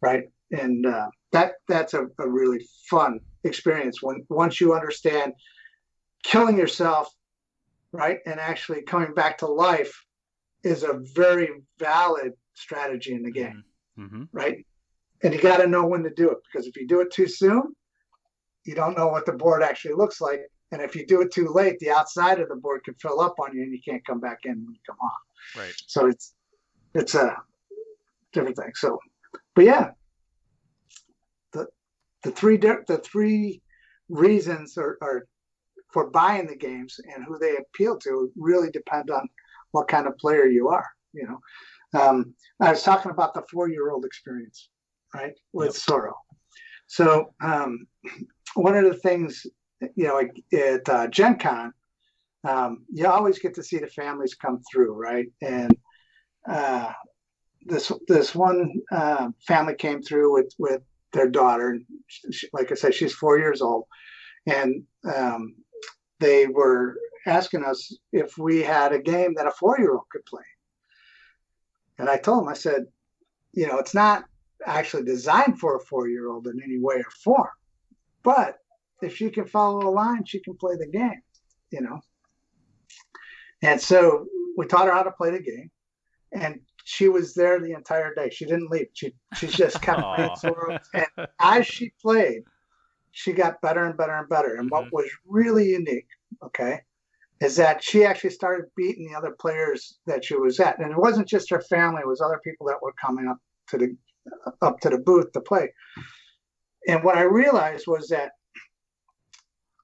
right? 0.00 0.24
And 0.52 0.86
uh, 0.86 1.08
that 1.32 1.54
that's 1.68 1.94
a, 1.94 2.06
a 2.18 2.28
really 2.28 2.66
fun 2.88 3.20
experience 3.44 4.02
when 4.02 4.24
once 4.28 4.60
you 4.60 4.74
understand 4.74 5.32
killing 6.22 6.56
yourself, 6.56 7.08
right, 7.92 8.18
and 8.26 8.38
actually 8.38 8.82
coming 8.82 9.14
back 9.14 9.38
to 9.38 9.46
life 9.46 10.04
is 10.62 10.82
a 10.82 11.00
very 11.14 11.48
valid 11.78 12.32
strategy 12.54 13.12
in 13.12 13.22
the 13.22 13.30
game, 13.30 13.64
Mm-hmm. 13.98 14.24
right? 14.32 14.66
And 15.22 15.32
you 15.32 15.40
got 15.40 15.56
to 15.58 15.66
know 15.66 15.86
when 15.86 16.02
to 16.02 16.10
do 16.10 16.30
it 16.30 16.38
because 16.44 16.66
if 16.66 16.76
you 16.76 16.86
do 16.86 17.00
it 17.00 17.10
too 17.10 17.26
soon, 17.26 17.74
you 18.64 18.74
don't 18.74 18.96
know 18.96 19.08
what 19.08 19.24
the 19.24 19.32
board 19.32 19.62
actually 19.62 19.94
looks 19.94 20.20
like. 20.20 20.40
And 20.72 20.82
if 20.82 20.96
you 20.96 21.06
do 21.06 21.20
it 21.20 21.32
too 21.32 21.48
late, 21.48 21.78
the 21.78 21.90
outside 21.90 22.40
of 22.40 22.48
the 22.48 22.56
board 22.56 22.82
can 22.84 22.94
fill 22.94 23.20
up 23.20 23.36
on 23.38 23.54
you 23.54 23.62
and 23.62 23.72
you 23.72 23.80
can't 23.84 24.04
come 24.04 24.20
back 24.20 24.40
in 24.44 24.64
when 24.64 24.74
you 24.74 24.80
come 24.86 24.96
off. 25.00 25.12
right 25.56 25.74
So 25.86 26.06
it's 26.06 26.34
it's 26.94 27.14
a 27.14 27.36
different 28.32 28.56
thing. 28.56 28.72
So, 28.74 28.98
but 29.54 29.64
yeah, 29.64 29.90
the 31.52 31.66
the 32.22 32.30
three 32.32 32.56
the 32.56 33.00
three 33.04 33.62
reasons 34.08 34.76
are, 34.76 34.98
are 35.02 35.26
for 35.92 36.10
buying 36.10 36.46
the 36.46 36.56
games 36.56 36.98
and 37.14 37.24
who 37.24 37.38
they 37.38 37.56
appeal 37.56 37.98
to 37.98 38.30
really 38.36 38.70
depend 38.70 39.10
on 39.10 39.28
what 39.70 39.88
kind 39.88 40.06
of 40.06 40.16
player 40.18 40.46
you 40.46 40.68
are. 40.68 40.86
You 41.12 41.28
know, 41.28 42.00
um, 42.00 42.34
I 42.60 42.70
was 42.70 42.82
talking 42.82 43.10
about 43.10 43.34
the 43.34 43.42
four 43.50 43.68
year 43.68 43.90
old 43.90 44.04
experience, 44.04 44.68
right, 45.14 45.32
with 45.52 45.74
Yep. 45.74 45.74
Tsuro. 45.74 46.12
So 46.86 47.34
um, 47.42 47.86
one 48.54 48.76
of 48.76 48.84
the 48.84 48.98
things, 48.98 49.46
you 49.80 50.04
know, 50.04 50.20
at 50.58 50.88
uh, 50.88 51.06
Gen 51.08 51.38
Con, 51.38 51.72
um, 52.44 52.84
you 52.92 53.06
always 53.06 53.38
get 53.38 53.54
to 53.54 53.62
see 53.62 53.78
the 53.78 53.88
families 53.88 54.34
come 54.34 54.62
through, 54.70 54.94
right? 54.94 55.26
And 55.42 55.76
uh, 56.48 56.92
this 57.64 57.90
this 58.06 58.34
one 58.34 58.72
uh, 58.92 59.28
family 59.46 59.74
came 59.74 60.02
through 60.02 60.32
with 60.32 60.52
with 60.58 60.82
their 61.12 61.28
daughter, 61.28 61.70
and 61.70 61.84
she, 62.08 62.48
like 62.52 62.70
I 62.70 62.74
said, 62.74 62.94
she's 62.94 63.12
four 63.12 63.38
years 63.38 63.60
old, 63.60 63.84
and 64.46 64.82
um, 65.12 65.56
they 66.20 66.46
were 66.46 66.96
asking 67.26 67.64
us 67.64 67.96
if 68.12 68.38
we 68.38 68.62
had 68.62 68.92
a 68.92 69.00
game 69.00 69.34
that 69.34 69.46
a 69.46 69.50
four 69.50 69.78
year 69.78 69.92
old 69.92 70.08
could 70.10 70.24
play. 70.24 70.42
And 71.98 72.08
I 72.08 72.18
told 72.18 72.40
them, 72.40 72.48
I 72.48 72.54
said, 72.54 72.86
you 73.52 73.66
know, 73.66 73.78
it's 73.78 73.94
not 73.94 74.24
actually 74.64 75.04
designed 75.04 75.58
for 75.58 75.76
a 75.76 75.80
four 75.80 76.08
year 76.08 76.28
old 76.28 76.46
in 76.46 76.60
any 76.62 76.78
way 76.78 76.96
or 76.96 77.10
form, 77.24 77.48
but 78.22 78.58
if 79.02 79.16
she 79.16 79.30
can 79.30 79.46
follow 79.46 79.88
a 79.88 79.90
line, 79.90 80.24
she 80.24 80.40
can 80.40 80.56
play 80.56 80.76
the 80.76 80.86
game, 80.88 81.22
you 81.70 81.80
know. 81.80 82.00
And 83.62 83.80
so 83.80 84.26
we 84.56 84.66
taught 84.66 84.86
her 84.86 84.92
how 84.92 85.02
to 85.02 85.10
play 85.12 85.30
the 85.30 85.42
game, 85.42 85.70
and 86.32 86.60
she 86.84 87.08
was 87.08 87.34
there 87.34 87.60
the 87.60 87.72
entire 87.72 88.14
day. 88.14 88.30
She 88.30 88.44
didn't 88.44 88.70
leave. 88.70 88.88
She 88.94 89.14
she 89.34 89.46
just 89.48 89.80
kept 89.82 90.00
playing 90.14 90.30
And 90.94 91.06
as 91.40 91.66
she 91.66 91.92
played, 92.00 92.42
she 93.12 93.32
got 93.32 93.60
better 93.60 93.84
and 93.84 93.96
better 93.96 94.12
and 94.14 94.28
better. 94.28 94.54
And 94.56 94.70
what 94.70 94.84
Mhm. 94.84 94.92
was 94.92 95.10
really 95.26 95.66
unique, 95.70 96.08
okay, 96.42 96.80
is 97.40 97.56
that 97.56 97.82
she 97.82 98.04
actually 98.04 98.30
started 98.30 98.66
beating 98.76 99.08
the 99.08 99.16
other 99.16 99.32
players 99.32 99.98
that 100.06 100.24
she 100.24 100.36
was 100.36 100.60
at. 100.60 100.78
And 100.78 100.92
it 100.92 100.98
wasn't 100.98 101.28
just 101.28 101.50
her 101.50 101.60
family; 101.62 102.02
it 102.02 102.06
was 102.08 102.20
other 102.20 102.40
people 102.44 102.66
that 102.68 102.80
were 102.82 102.94
coming 103.00 103.26
up 103.28 103.38
to 103.68 103.78
the 103.78 103.96
up 104.62 104.80
to 104.80 104.90
the 104.90 104.98
booth 104.98 105.32
to 105.32 105.40
play. 105.40 105.72
And 106.88 107.02
what 107.02 107.16
I 107.18 107.22
realized 107.22 107.86
was 107.86 108.08
that, 108.08 108.32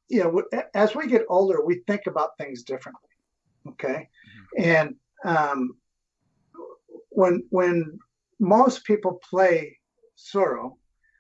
you 0.09 0.23
know, 0.23 0.43
as 0.75 0.95
we 0.95 1.07
get 1.07 1.25
older, 1.29 1.65
we 1.65 1.83
think 1.87 2.03
about 2.07 2.37
things 2.39 2.63
differently. 2.63 3.09
Okay, 3.69 4.09
and 4.59 4.97
um, 5.25 5.77
when 7.11 7.45
when 7.51 7.99
most 8.41 8.85
people 8.85 9.21
play 9.29 9.79
Tsuro, 10.19 10.77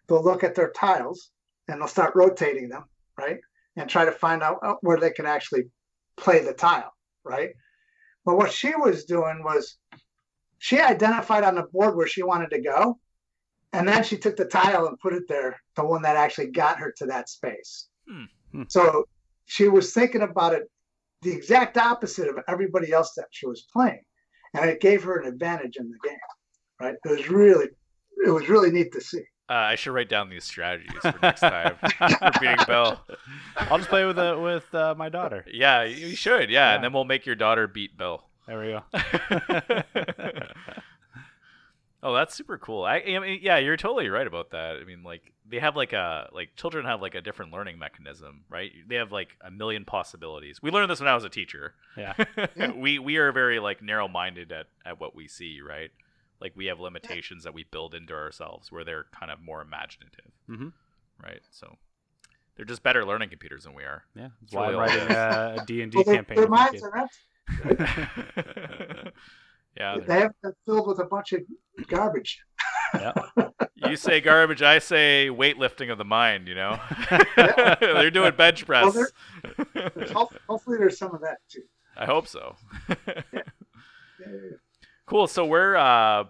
they'll 0.09 0.25
look 0.25 0.45
at 0.45 0.55
their 0.55 0.71
tiles 0.71 1.31
and 1.69 1.81
they'll 1.81 1.89
start 1.89 2.17
rotating 2.17 2.69
them, 2.69 2.85
right, 3.19 3.39
and 3.77 3.89
try 3.89 4.05
to 4.05 4.13
find 4.13 4.43
out 4.43 4.59
uh, 4.63 4.75
where 4.81 4.99
they 4.99 5.11
can 5.11 5.27
actually 5.27 5.65
play 6.17 6.41
the 6.41 6.53
tile, 6.53 6.93
right. 7.25 7.51
But 8.25 8.37
what 8.37 8.53
she 8.53 8.75
was 8.75 9.05
doing 9.05 9.43
was 9.43 9.77
she 10.59 10.81
identified 10.81 11.45
on 11.45 11.55
the 11.55 11.65
board 11.73 11.97
where 11.97 12.07
she 12.07 12.23
wanted 12.23 12.51
to 12.51 12.61
go, 12.61 12.99
and 13.73 13.87
then 13.87 14.05
she 14.05 14.17
took 14.17 14.37
the 14.37 14.45
tile 14.45 14.87
and 14.87 14.99
put 15.01 15.15
it 15.15 15.25
there, 15.29 15.61
the 15.77 15.85
one 15.85 16.03
that 16.03 16.17
actually 16.17 16.49
got 16.49 16.79
her 16.79 16.93
to 16.99 17.07
that 17.07 17.29
space. 17.29 17.89
Hmm. 18.09 18.25
Hmm. 18.53 18.63
So 18.69 19.07
she 19.47 19.69
was 19.69 19.93
thinking 19.93 20.23
about 20.23 20.53
it 20.55 20.71
the 21.23 21.33
exact 21.33 21.77
opposite 21.79 22.29
of 22.29 22.37
everybody 22.49 22.93
else 22.93 23.13
that 23.17 23.27
she 23.31 23.47
was 23.47 23.67
playing, 23.73 24.03
and 24.55 24.69
it 24.69 24.81
gave 24.81 25.03
her 25.05 25.19
an 25.21 25.27
advantage 25.29 25.77
in 25.77 25.89
the 25.91 26.09
game. 26.09 26.17
Right? 26.81 26.95
It 27.05 27.11
was 27.11 27.29
really, 27.29 27.67
it 28.27 28.31
was 28.31 28.49
really 28.49 28.71
neat 28.71 28.93
to 28.93 29.01
see. 29.01 29.23
Uh, 29.49 29.55
I 29.55 29.75
should 29.75 29.93
write 29.93 30.09
down 30.09 30.31
these 30.31 30.45
strategies 30.45 30.99
for 31.01 31.15
next 31.23 31.41
time 31.41 31.77
for 31.83 32.31
beating 32.41 32.57
Bill. 32.67 33.01
I'll 33.57 33.79
just 33.79 33.91
play 33.91 34.05
with 34.05 34.19
uh, 34.19 34.39
with 34.41 34.73
uh, 34.75 34.95
my 34.97 35.09
daughter. 35.09 35.45
Yeah, 35.53 35.83
you 35.85 36.09
you 36.09 36.17
should. 36.17 36.49
Yeah, 36.51 36.71
Yeah. 36.71 36.75
and 36.77 36.85
then 36.85 36.93
we'll 36.93 37.05
make 37.05 37.27
your 37.27 37.35
daughter 37.37 37.67
beat 37.69 37.97
Bill. 37.97 38.23
There 38.47 38.59
we 38.61 38.73
go. 38.73 38.83
oh, 42.03 42.15
that's 42.15 42.35
super 42.35 42.59
cool. 42.59 42.85
I, 42.85 43.03
I 43.07 43.19
mean, 43.19 43.41
yeah, 43.43 43.59
you're 43.59 43.77
totally 43.77 44.09
right 44.09 44.27
about 44.27 44.51
that. 44.51 44.77
I 44.81 44.85
mean, 44.85 45.03
like 45.03 45.33
they 45.49 45.59
have 45.59 45.77
like 45.77 45.93
a 45.93 46.29
like 46.33 46.55
children 46.57 46.87
have 46.87 47.03
like 47.03 47.15
a 47.15 47.21
different 47.21 47.53
learning 47.53 47.79
mechanism, 47.79 48.45
right? 48.49 48.73
They 48.89 48.97
have 48.97 49.13
like 49.13 49.37
a 49.41 49.51
million 49.51 49.85
possibilities. 49.85 50.61
We 50.63 50.71
learned 50.71 50.91
this 50.91 51.01
when 51.01 51.09
I 51.09 51.15
was 51.15 51.25
a 51.25 51.29
teacher. 51.31 51.75
Yeah. 51.97 52.15
Yeah. 52.55 52.73
we 52.75 52.99
we 52.99 53.17
are 53.17 53.33
very 53.33 53.59
like 53.61 53.83
narrow-minded 53.83 54.53
at 54.53 54.67
at 54.85 55.01
what 55.01 55.15
we 55.15 55.29
see, 55.29 55.61
right? 55.61 55.91
Like 56.41 56.53
we 56.57 56.67
have 56.67 56.81
limitations 56.81 57.45
that 57.45 57.55
we 57.55 57.65
build 57.65 57.95
into 57.95 58.15
ourselves, 58.15 58.73
where 58.73 58.85
they're 58.85 59.07
kind 59.19 59.31
of 59.31 59.41
more 59.41 59.63
imaginative, 59.63 60.33
hmm 60.49 60.69
right? 61.23 61.41
So 61.51 61.77
they're 62.57 62.65
just 62.67 62.83
better 62.83 63.05
learning 63.05 63.31
computers 63.31 63.65
than 63.65 63.75
we 63.75 63.85
are. 63.85 64.05
Yeah. 64.15 64.29
That's 64.41 64.43
It's 64.45 64.55
why 64.55 64.69
I'm 64.69 64.77
writing 64.77 65.01
it 65.01 65.11
a 65.11 65.63
D 65.67 65.83
and 65.83 65.93
D 65.93 65.99
Well, 65.99 66.05
campaign. 66.05 66.37
their 66.37 66.49
minds 66.49 66.83
are 66.83 66.93
empty. 66.99 69.13
Yeah, 69.77 69.97
they're- 70.07 70.21
have 70.21 70.33
been 70.43 70.53
filled 70.67 70.87
with 70.89 70.99
a 71.01 71.05
bunch 71.05 71.33
of 71.33 71.43
garbage. 71.89 72.41
Yeah. 72.95 73.13
You 73.89 73.97
say 73.97 74.21
garbage, 74.21 74.63
I 74.63 74.79
say 74.79 75.29
weightlifting 75.29 75.91
of 75.91 75.99
the 75.99 76.05
mind, 76.05 76.47
you 76.47 76.55
know? 76.55 76.79
They're 77.81 78.13
doing 78.13 78.33
bench 78.37 78.65
press. 78.65 78.95
Well, 78.95 79.07
Ho- 80.13 80.31
Hopefully, 80.49 80.79
there's 80.79 80.97
some 80.99 81.13
of 81.13 81.21
that 81.23 81.39
too. 81.51 81.63
I 81.97 82.07
hope 82.07 82.29
so. 82.29 82.55
Yeah. 84.21 84.27
cool. 85.07 85.27
So 85.27 85.45
where 85.45 85.77
uh 85.77 86.25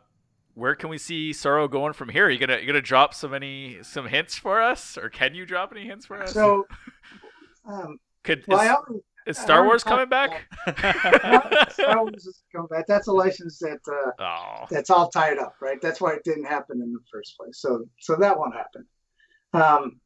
where 0.55 0.74
can 0.74 0.88
we 0.88 0.97
see 0.99 1.32
Tsuro 1.32 1.70
going 1.70 1.93
from 1.93 2.09
here? 2.09 2.28
you 2.30 2.38
gonna 2.38 2.59
you 2.59 2.66
gonna 2.66 2.80
drop 2.80 3.12
some 3.12 3.34
any 3.34 3.78
some 3.82 4.07
hints 4.07 4.36
for 4.36 4.62
us? 4.62 4.97
Or 4.97 5.11
can 5.11 5.34
you 5.34 5.45
drop 5.45 5.72
any 5.72 5.84
hints 5.86 6.07
for 6.07 6.22
us? 6.22 6.32
So, 6.32 6.66
um, 7.68 7.99
Could 8.24 8.45
well, 8.49 8.61
I 8.61 8.64
is, 8.64 8.70
already, 8.70 9.05
is 9.26 9.38
Star 9.38 9.64
Wars 9.64 9.82
talked 9.82 9.90
coming 9.90 10.08
back? 10.08 10.46
Star 11.72 12.02
Wars 12.02 12.26
is 12.26 12.42
coming 12.54 12.68
back. 12.68 12.86
That's 12.86 13.06
a 13.06 13.12
license 13.12 13.58
that 13.58 13.80
uh, 13.88 14.22
oh. 14.22 14.66
that's 14.70 14.90
all 14.90 15.08
tied 15.08 15.38
up, 15.38 15.54
right? 15.60 15.80
That's 15.80 16.00
why 16.00 16.12
it 16.12 16.24
didn't 16.24 16.46
happen 16.46 16.80
in 16.80 16.92
the 16.92 17.00
first 17.10 17.36
place. 17.36 17.60
So, 17.60 17.84
so 17.98 18.16
that 18.16 18.38
won't 18.38 18.54
happen. 18.54 18.86
Um, 19.52 20.00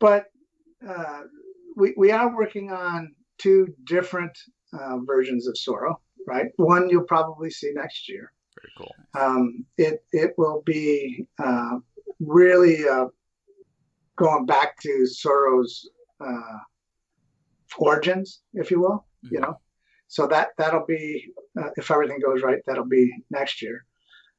but 0.00 0.26
uh, 0.86 1.22
we 1.76 1.94
we 1.96 2.10
are 2.10 2.34
working 2.34 2.70
on 2.70 3.14
two 3.38 3.72
different 3.84 4.36
uh, 4.72 4.98
versions 5.04 5.46
of 5.46 5.54
Tsuro, 5.54 5.96
right? 6.26 6.46
One 6.56 6.88
you'll 6.88 7.04
probably 7.04 7.50
see 7.50 7.72
next 7.74 8.08
year. 8.08 8.32
Very 8.60 8.72
cool. 8.78 8.94
Um, 9.20 9.64
it 9.78 10.04
it 10.12 10.34
will 10.36 10.62
be 10.64 11.26
uh, 11.38 11.78
really 12.20 12.88
uh, 12.88 13.06
going 14.16 14.46
back 14.46 14.78
to 14.80 15.06
Tsuro's 15.08 15.88
uh, 16.20 16.58
origins, 17.78 18.42
if 18.52 18.70
you 18.70 18.80
will. 18.80 19.06
You 19.30 19.40
know, 19.40 19.58
so 20.08 20.26
that 20.26 20.50
that'll 20.58 20.86
be 20.86 21.32
uh, 21.58 21.70
if 21.76 21.90
everything 21.90 22.20
goes 22.20 22.42
right, 22.42 22.58
that'll 22.66 22.84
be 22.84 23.10
next 23.30 23.62
year, 23.62 23.84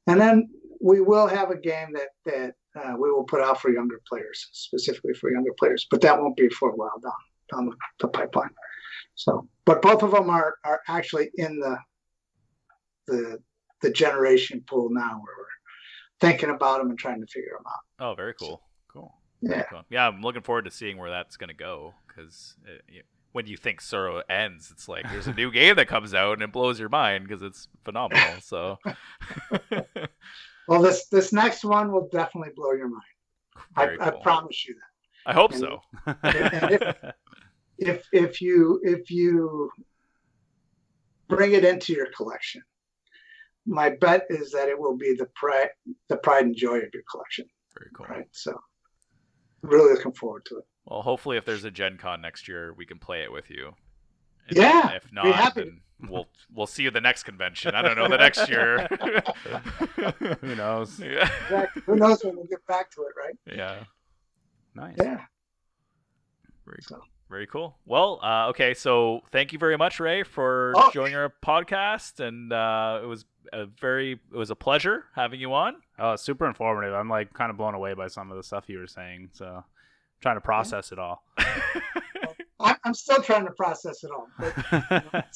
and 0.07 0.19
then 0.19 0.49
we 0.81 1.01
will 1.01 1.27
have 1.27 1.49
a 1.51 1.57
game 1.57 1.93
that 1.93 2.09
that 2.25 2.53
uh, 2.75 2.93
we 2.99 3.11
will 3.11 3.23
put 3.23 3.41
out 3.41 3.61
for 3.61 3.71
younger 3.71 4.01
players, 4.07 4.47
specifically 4.51 5.13
for 5.13 5.31
younger 5.31 5.53
players, 5.57 5.87
but 5.89 6.01
that 6.01 6.19
won't 6.19 6.37
be 6.37 6.49
for 6.49 6.69
a 6.69 6.75
while 6.75 6.99
down 7.01 7.11
down 7.51 7.65
the, 7.65 7.75
the 7.99 8.07
pipeline. 8.07 8.49
So, 9.15 9.47
but 9.65 9.81
both 9.81 10.03
of 10.03 10.11
them 10.11 10.29
are 10.29 10.55
are 10.63 10.81
actually 10.87 11.29
in 11.35 11.59
the 11.59 11.77
the 13.07 13.39
the 13.81 13.91
generation 13.91 14.63
pool 14.67 14.89
now 14.91 15.11
where 15.11 15.35
we're 15.37 16.19
thinking 16.19 16.49
about 16.49 16.79
them 16.79 16.89
and 16.89 16.99
trying 16.99 17.21
to 17.21 17.27
figure 17.27 17.57
them 17.57 17.65
out. 17.67 18.11
Oh, 18.11 18.15
very 18.15 18.33
cool. 18.33 18.61
Cool. 18.87 19.13
Yeah. 19.41 19.63
Cool. 19.63 19.83
Yeah, 19.89 20.07
I'm 20.07 20.21
looking 20.21 20.41
forward 20.41 20.65
to 20.65 20.71
seeing 20.71 20.97
where 20.97 21.09
that's 21.09 21.37
gonna 21.37 21.53
go 21.53 21.93
because 22.07 22.55
when 23.35 23.47
you 23.47 23.57
think 23.57 23.81
Tsuro 23.81 24.21
ends, 24.29 24.71
it's 24.71 24.87
like 24.87 25.03
there's 25.11 25.27
a 25.27 25.33
new 25.33 25.51
game 25.51 25.75
that 25.75 25.89
comes 25.89 26.13
out 26.13 26.35
and 26.35 26.41
it 26.41 26.53
blows 26.53 26.79
your 26.79 26.87
mind 26.87 27.27
because 27.27 27.43
it's 27.43 27.67
phenomenal. 27.83 28.39
So, 28.39 28.77
Well, 30.69 30.81
this 30.81 31.07
this 31.07 31.33
next 31.33 31.65
one 31.65 31.91
will 31.91 32.07
definitely 32.13 32.53
blow 32.55 32.71
your 32.71 32.87
mind. 32.87 33.03
I, 33.75 33.87
cool. 33.87 33.97
I 33.99 34.11
promise 34.23 34.65
you 34.65 34.75
that. 34.75 35.29
I 35.29 35.33
hope 35.33 35.51
And- 35.51 35.59
so. 35.59 35.81
If 37.77 38.07
if 38.13 38.39
you 38.41 38.79
if 38.83 39.11
you 39.11 39.69
bring 41.27 41.51
it 41.51 41.65
into 41.65 41.91
your 41.91 42.07
collection, 42.15 42.61
my 43.65 43.89
bet 43.89 44.27
is 44.29 44.51
that 44.51 44.69
it 44.69 44.79
will 44.79 44.95
be 44.95 45.13
the 45.13 45.27
pride 45.35 45.71
the 46.07 46.15
pride 46.15 46.45
and 46.45 46.55
joy 46.55 46.77
of 46.77 46.89
your 46.93 47.03
collection. 47.11 47.45
Very 47.77 47.91
cool. 47.93 48.05
Right. 48.05 48.27
So, 48.31 48.57
really 49.61 49.91
looking 49.93 50.13
forward 50.13 50.45
to 50.45 50.59
it. 50.59 50.63
Well, 50.85 51.01
hopefully, 51.01 51.37
if 51.37 51.45
there's 51.45 51.63
a 51.63 51.71
Gen 51.71 51.97
Con 51.97 52.21
next 52.21 52.47
year, 52.47 52.73
we 52.73 52.85
can 52.85 52.99
play 52.99 53.23
it 53.23 53.31
with 53.31 53.49
you. 53.49 53.73
And 54.47 54.57
Yeah, 54.57 54.91
If 54.91 55.05
be 55.09 55.15
not, 55.15 55.25
happy. 55.33 55.63
then 55.63 55.81
we'll 56.09 56.27
we'll 56.53 56.67
see 56.67 56.83
you 56.83 56.89
at 56.89 56.93
the 56.93 57.01
next 57.01 57.23
convention. 57.23 57.73
I 57.73 57.81
don't 57.81 57.95
know 57.97 58.07
the 58.07 58.17
next 58.17 58.47
year. 58.47 58.87
Who 60.41 60.55
knows? 60.55 60.99
yeah. 61.03 61.29
Exactly. 61.45 61.81
Who 61.85 61.95
knows 61.95 62.23
when 62.23 62.35
we'll 62.35 62.45
get 62.45 62.65
back 62.67 62.91
to 62.91 63.01
it, 63.03 63.13
right? 63.17 63.35
Yeah. 63.57 63.83
Nice. 64.75 64.95
Yeah. 64.99 65.21
Very 66.65 66.79
So- 66.81 66.95
cool. 66.95 67.03
Very 67.27 67.47
cool. 67.47 67.75
Well, 67.87 68.19
uh, 68.21 68.49
okay. 68.49 68.75
So 68.75 69.21
thank 69.31 69.51
you 69.51 69.57
very 69.57 69.77
much, 69.77 69.99
Ray, 69.99 70.21
for 70.21 70.73
Oh. 70.75 70.91
joining 70.93 71.15
our 71.15 71.33
podcast, 71.43 72.19
and 72.19 72.53
uh, 72.53 72.99
it 73.01 73.07
was 73.07 73.25
a 73.51 73.65
very 73.65 74.11
it 74.11 74.37
was 74.37 74.51
a 74.51 74.55
pleasure 74.55 75.05
having 75.15 75.39
you 75.39 75.51
on. 75.55 75.77
Oh, 75.97 76.15
super 76.17 76.45
informative. 76.45 76.93
I'm 76.93 77.09
like 77.09 77.33
kind 77.33 77.49
of 77.49 77.57
blown 77.57 77.73
away 77.73 77.95
by 77.95 78.09
some 78.09 78.29
of 78.29 78.37
the 78.37 78.43
stuff 78.43 78.65
you 78.69 78.77
were 78.77 78.85
saying. 78.85 79.29
So, 79.33 79.63
trying 80.25 80.37
to 80.37 80.41
process 80.41 80.91
it 80.91 80.97
all. 80.97 81.23
I, 82.59 82.75
I'm 82.83 82.95
still 82.95 83.21
trying 83.21 83.45
to 83.45 83.51
process 83.51 84.03
it 84.03 84.09
all. 84.09 84.27
But 84.39 85.31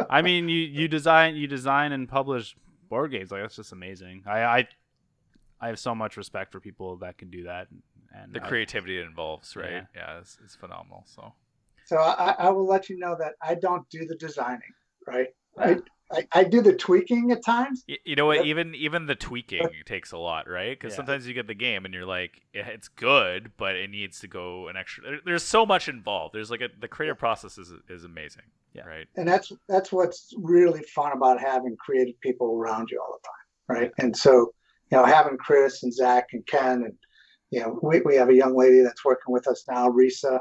I 0.10 0.20
mean, 0.20 0.48
you 0.48 0.58
you 0.58 0.88
design 0.88 1.36
you 1.36 1.46
design 1.46 1.92
and 1.92 2.08
publish 2.08 2.56
board 2.88 3.12
games 3.12 3.30
like 3.30 3.42
that's 3.42 3.54
just 3.54 3.70
amazing. 3.70 4.24
I 4.26 4.42
I, 4.42 4.68
I 5.60 5.68
have 5.68 5.78
so 5.78 5.94
much 5.94 6.16
respect 6.16 6.50
for 6.50 6.58
people 6.58 6.96
that 6.98 7.18
can 7.18 7.30
do 7.30 7.44
that. 7.44 7.68
And 8.12 8.34
the 8.34 8.44
I- 8.44 8.48
creativity 8.48 8.98
it 8.98 9.06
involves, 9.06 9.54
right? 9.54 9.70
Yeah. 9.70 9.84
Yeah, 9.94 10.18
it's, 10.18 10.38
it's 10.44 10.56
phenomenal. 10.56 11.04
So 11.06 11.32
so 11.86 11.98
I, 11.98 12.34
I 12.38 12.50
will 12.50 12.66
let 12.66 12.88
you 12.88 12.98
know 12.98 13.14
that 13.20 13.34
I 13.40 13.54
don't 13.54 13.88
do 13.90 14.06
the 14.06 14.16
designing, 14.16 14.72
right? 15.06 15.28
I, 15.56 15.76
I, 16.12 16.26
I 16.32 16.44
do 16.44 16.60
the 16.60 16.74
tweaking 16.74 17.30
at 17.32 17.44
times. 17.44 17.84
Y- 17.88 17.96
you 18.04 18.16
know 18.16 18.26
what? 18.26 18.38
Yep. 18.38 18.46
Even 18.46 18.74
even 18.74 19.06
the 19.06 19.14
tweaking 19.14 19.66
takes 19.86 20.12
a 20.12 20.18
lot, 20.18 20.48
right? 20.48 20.78
Because 20.78 20.92
Yeah. 20.92 20.96
sometimes 20.98 21.26
you 21.26 21.34
get 21.34 21.46
the 21.46 21.54
game 21.54 21.84
and 21.84 21.92
you're 21.94 22.06
like, 22.06 22.42
"Yeah, 22.54 22.66
it's 22.66 22.88
good, 22.88 23.52
but 23.56 23.74
it 23.76 23.90
needs 23.90 24.20
to 24.20 24.28
go 24.28 24.68
an 24.68 24.76
extra. 24.76 25.18
There's 25.24 25.42
so 25.42 25.64
much 25.64 25.88
involved. 25.88 26.34
There's 26.34 26.50
like 26.50 26.60
a 26.60 26.68
the 26.80 26.88
creative 26.88 27.18
process 27.18 27.58
is 27.58 27.72
is 27.88 28.04
amazing, 28.04 28.42
Yeah. 28.74 28.84
right? 28.84 29.06
and 29.16 29.26
that's 29.28 29.52
that's 29.68 29.90
what's 29.92 30.32
really 30.38 30.82
fun 30.94 31.12
about 31.12 31.40
having 31.40 31.76
creative 31.76 32.20
people 32.20 32.56
around 32.56 32.88
you 32.90 33.00
all 33.00 33.18
the 33.20 33.26
time 33.26 33.78
right 33.80 33.92
and 33.98 34.16
so 34.16 34.52
you 34.90 34.98
know 34.98 35.04
having 35.04 35.36
chris 35.38 35.82
and 35.84 35.94
zach 35.94 36.26
and 36.32 36.44
ken 36.46 36.82
and 36.84 36.92
you 37.50 37.60
know 37.60 37.78
we, 37.82 38.00
we 38.00 38.16
have 38.16 38.28
a 38.28 38.34
young 38.34 38.56
lady 38.56 38.80
that's 38.82 39.04
working 39.04 39.32
with 39.32 39.46
us 39.46 39.64
now 39.70 39.88
risa 39.88 40.40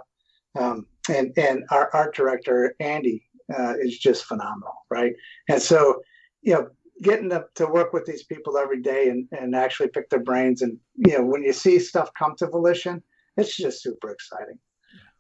um, 0.60 0.86
and 1.10 1.32
and 1.38 1.64
our 1.72 1.90
art 1.94 2.16
director 2.16 2.76
andy 2.80 3.24
uh, 3.58 3.74
is 3.80 3.98
just 3.98 4.26
phenomenal 4.26 4.86
right 4.90 5.14
and 5.50 5.62
so 5.62 6.02
you 6.42 6.54
know 6.54 6.68
getting 7.02 7.30
to, 7.30 7.44
to 7.56 7.66
work 7.66 7.94
with 7.94 8.06
these 8.06 8.24
people 8.24 8.58
every 8.58 8.80
day 8.80 9.10
and, 9.10 9.28
and 9.32 9.56
actually 9.56 9.88
pick 9.88 10.10
their 10.10 10.20
brains 10.20 10.62
and 10.62 10.78
you 10.96 11.18
know 11.18 11.24
when 11.24 11.44
you 11.44 11.54
see 11.54 11.80
stuff 11.80 12.10
come 12.18 12.36
to 12.38 12.48
volition 12.48 13.02
it's 13.38 13.56
just 13.56 13.82
super 13.82 14.12
exciting 14.12 14.58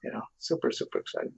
you 0.03 0.11
know 0.11 0.21
super 0.39 0.71
super 0.71 0.99
exciting 0.99 1.33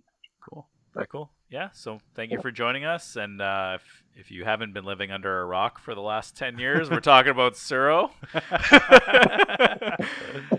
Cool. 0.50 0.68
Very 0.94 1.08
cool. 1.08 1.32
Yeah. 1.50 1.70
So 1.74 2.00
thank 2.16 2.32
you 2.32 2.40
for 2.42 2.52
joining 2.52 2.86
us. 2.86 3.16
And 3.16 3.42
uh, 3.42 3.78
if, 3.80 4.04
if 4.16 4.32
you 4.32 4.44
haven't 4.44 4.74
been 4.74 4.86
living 4.86 5.12
under 5.12 5.42
a 5.42 5.46
rock 5.46 5.80
for 5.80 5.96
the 5.96 6.02
last 6.02 6.36
10 6.36 6.60
years, 6.60 6.90
we're 6.90 7.00
talking 7.00 7.32
about 7.32 7.54
Tsuro. 7.54 8.12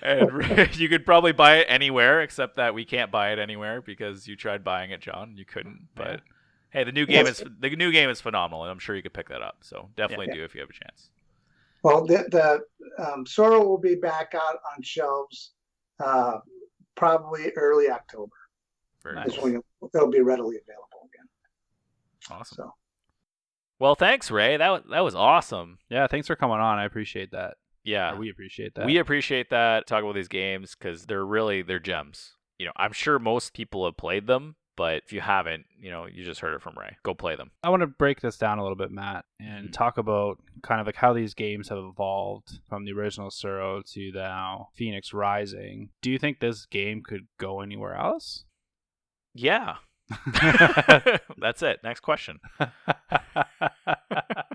and 0.02 0.76
you 0.76 0.88
could 0.88 1.04
probably 1.06 1.32
buy 1.32 1.56
it 1.58 1.66
anywhere, 1.68 2.22
except 2.22 2.56
that 2.56 2.74
we 2.74 2.84
can't 2.84 3.10
buy 3.10 3.32
it 3.32 3.38
anywhere 3.38 3.80
because 3.82 4.26
you 4.28 4.36
tried 4.36 4.62
buying 4.64 4.90
it, 4.90 5.00
John. 5.00 5.34
You 5.36 5.44
couldn't. 5.44 5.88
But 5.94 6.20
hey, 6.70 6.84
the 6.84 6.92
new 6.92 7.06
game 7.06 7.26
Yes. 7.26 7.40
is 7.40 7.48
the 7.60 7.70
new 7.70 7.92
game 7.92 8.10
is 8.10 8.20
phenomenal, 8.20 8.62
and 8.62 8.70
I'm 8.70 8.78
sure 8.78 8.94
you 8.96 9.02
could 9.02 9.12
pick 9.14 9.28
that 9.28 9.42
up. 9.42 9.58
So 9.62 9.88
definitely 9.96 10.26
Yeah. 10.28 10.34
do 10.34 10.44
if 10.44 10.54
you 10.54 10.60
have 10.60 10.70
a 10.70 10.72
chance. 10.72 11.10
Well, 11.82 12.06
the, 12.06 12.24
the 12.96 13.04
um, 13.04 13.24
Tsuro 13.26 13.64
will 13.64 13.78
be 13.78 13.94
back 13.94 14.32
out 14.34 14.56
on 14.74 14.82
shelves 14.82 15.52
uh, 16.02 16.38
probably 16.94 17.50
early 17.56 17.90
October. 17.90 18.32
Very 19.02 19.16
nice. 19.16 19.36
when 19.38 19.56
it'll 19.56 19.90
it'll 19.94 20.10
be 20.10 20.20
readily 20.22 20.56
available 20.56 21.08
again. 21.12 21.28
Awesome. 22.30 22.56
So 22.56 22.74
Well, 23.78 23.94
thanks, 23.94 24.30
Ray. 24.30 24.56
That 24.56 24.70
was, 24.70 24.82
that 24.90 25.00
was 25.00 25.14
awesome. 25.14 25.78
yeah, 25.90 26.06
thanks 26.06 26.26
for 26.26 26.36
coming 26.36 26.56
on. 26.58 26.78
I 26.78 26.84
appreciate 26.84 27.32
that. 27.32 27.56
Yeah. 27.84 28.14
We 28.16 28.30
appreciate 28.30 28.74
that. 28.76 28.86
We 28.86 28.98
appreciate 28.98 29.50
that. 29.50 29.86
Talk 29.86 30.02
about 30.02 30.14
these 30.14 30.28
games 30.28 30.74
because 30.74 31.06
they're 31.06 31.24
really 31.24 31.62
they're 31.62 31.78
gems. 31.78 32.32
You 32.58 32.66
know, 32.66 32.72
I'm 32.76 32.92
sure 32.92 33.18
most 33.18 33.52
people 33.52 33.84
have 33.84 33.96
played 33.96 34.26
them, 34.26 34.54
but 34.76 35.02
if 35.04 35.12
you 35.12 35.20
haven't, 35.20 35.66
you 35.78 35.90
know, 35.90 36.06
you 36.06 36.24
just 36.24 36.40
heard 36.40 36.54
it 36.54 36.62
from 36.62 36.78
Ray. 36.78 36.96
Go 37.02 37.12
play 37.14 37.34
them. 37.36 37.50
I 37.62 37.68
want 37.68 37.80
to 37.82 37.86
break 37.88 38.20
this 38.20 38.38
down 38.38 38.58
a 38.58 38.62
little 38.62 38.76
bit, 38.76 38.90
Matt, 38.92 39.24
and 39.40 39.68
Mhm. 39.68 39.72
talk 39.72 39.98
about 39.98 40.38
kind 40.62 40.80
of 40.80 40.86
like 40.86 40.96
how 40.96 41.12
these 41.12 41.34
games 41.34 41.68
have 41.68 41.78
evolved 41.78 42.60
from 42.68 42.84
the 42.84 42.92
original 42.92 43.28
Tsuro 43.30 43.82
to 43.92 44.12
now 44.12 44.68
Phoenix 44.74 45.12
Rising. 45.12 45.90
Do 46.00 46.10
you 46.10 46.18
think 46.18 46.38
this 46.40 46.64
game 46.66 47.02
could 47.02 47.26
go 47.38 47.60
anywhere 47.60 47.94
else? 47.94 48.44
Yeah. 49.34 49.76
That's 51.38 51.62
it. 51.62 51.80
Next 51.82 52.00
question. 52.00 52.38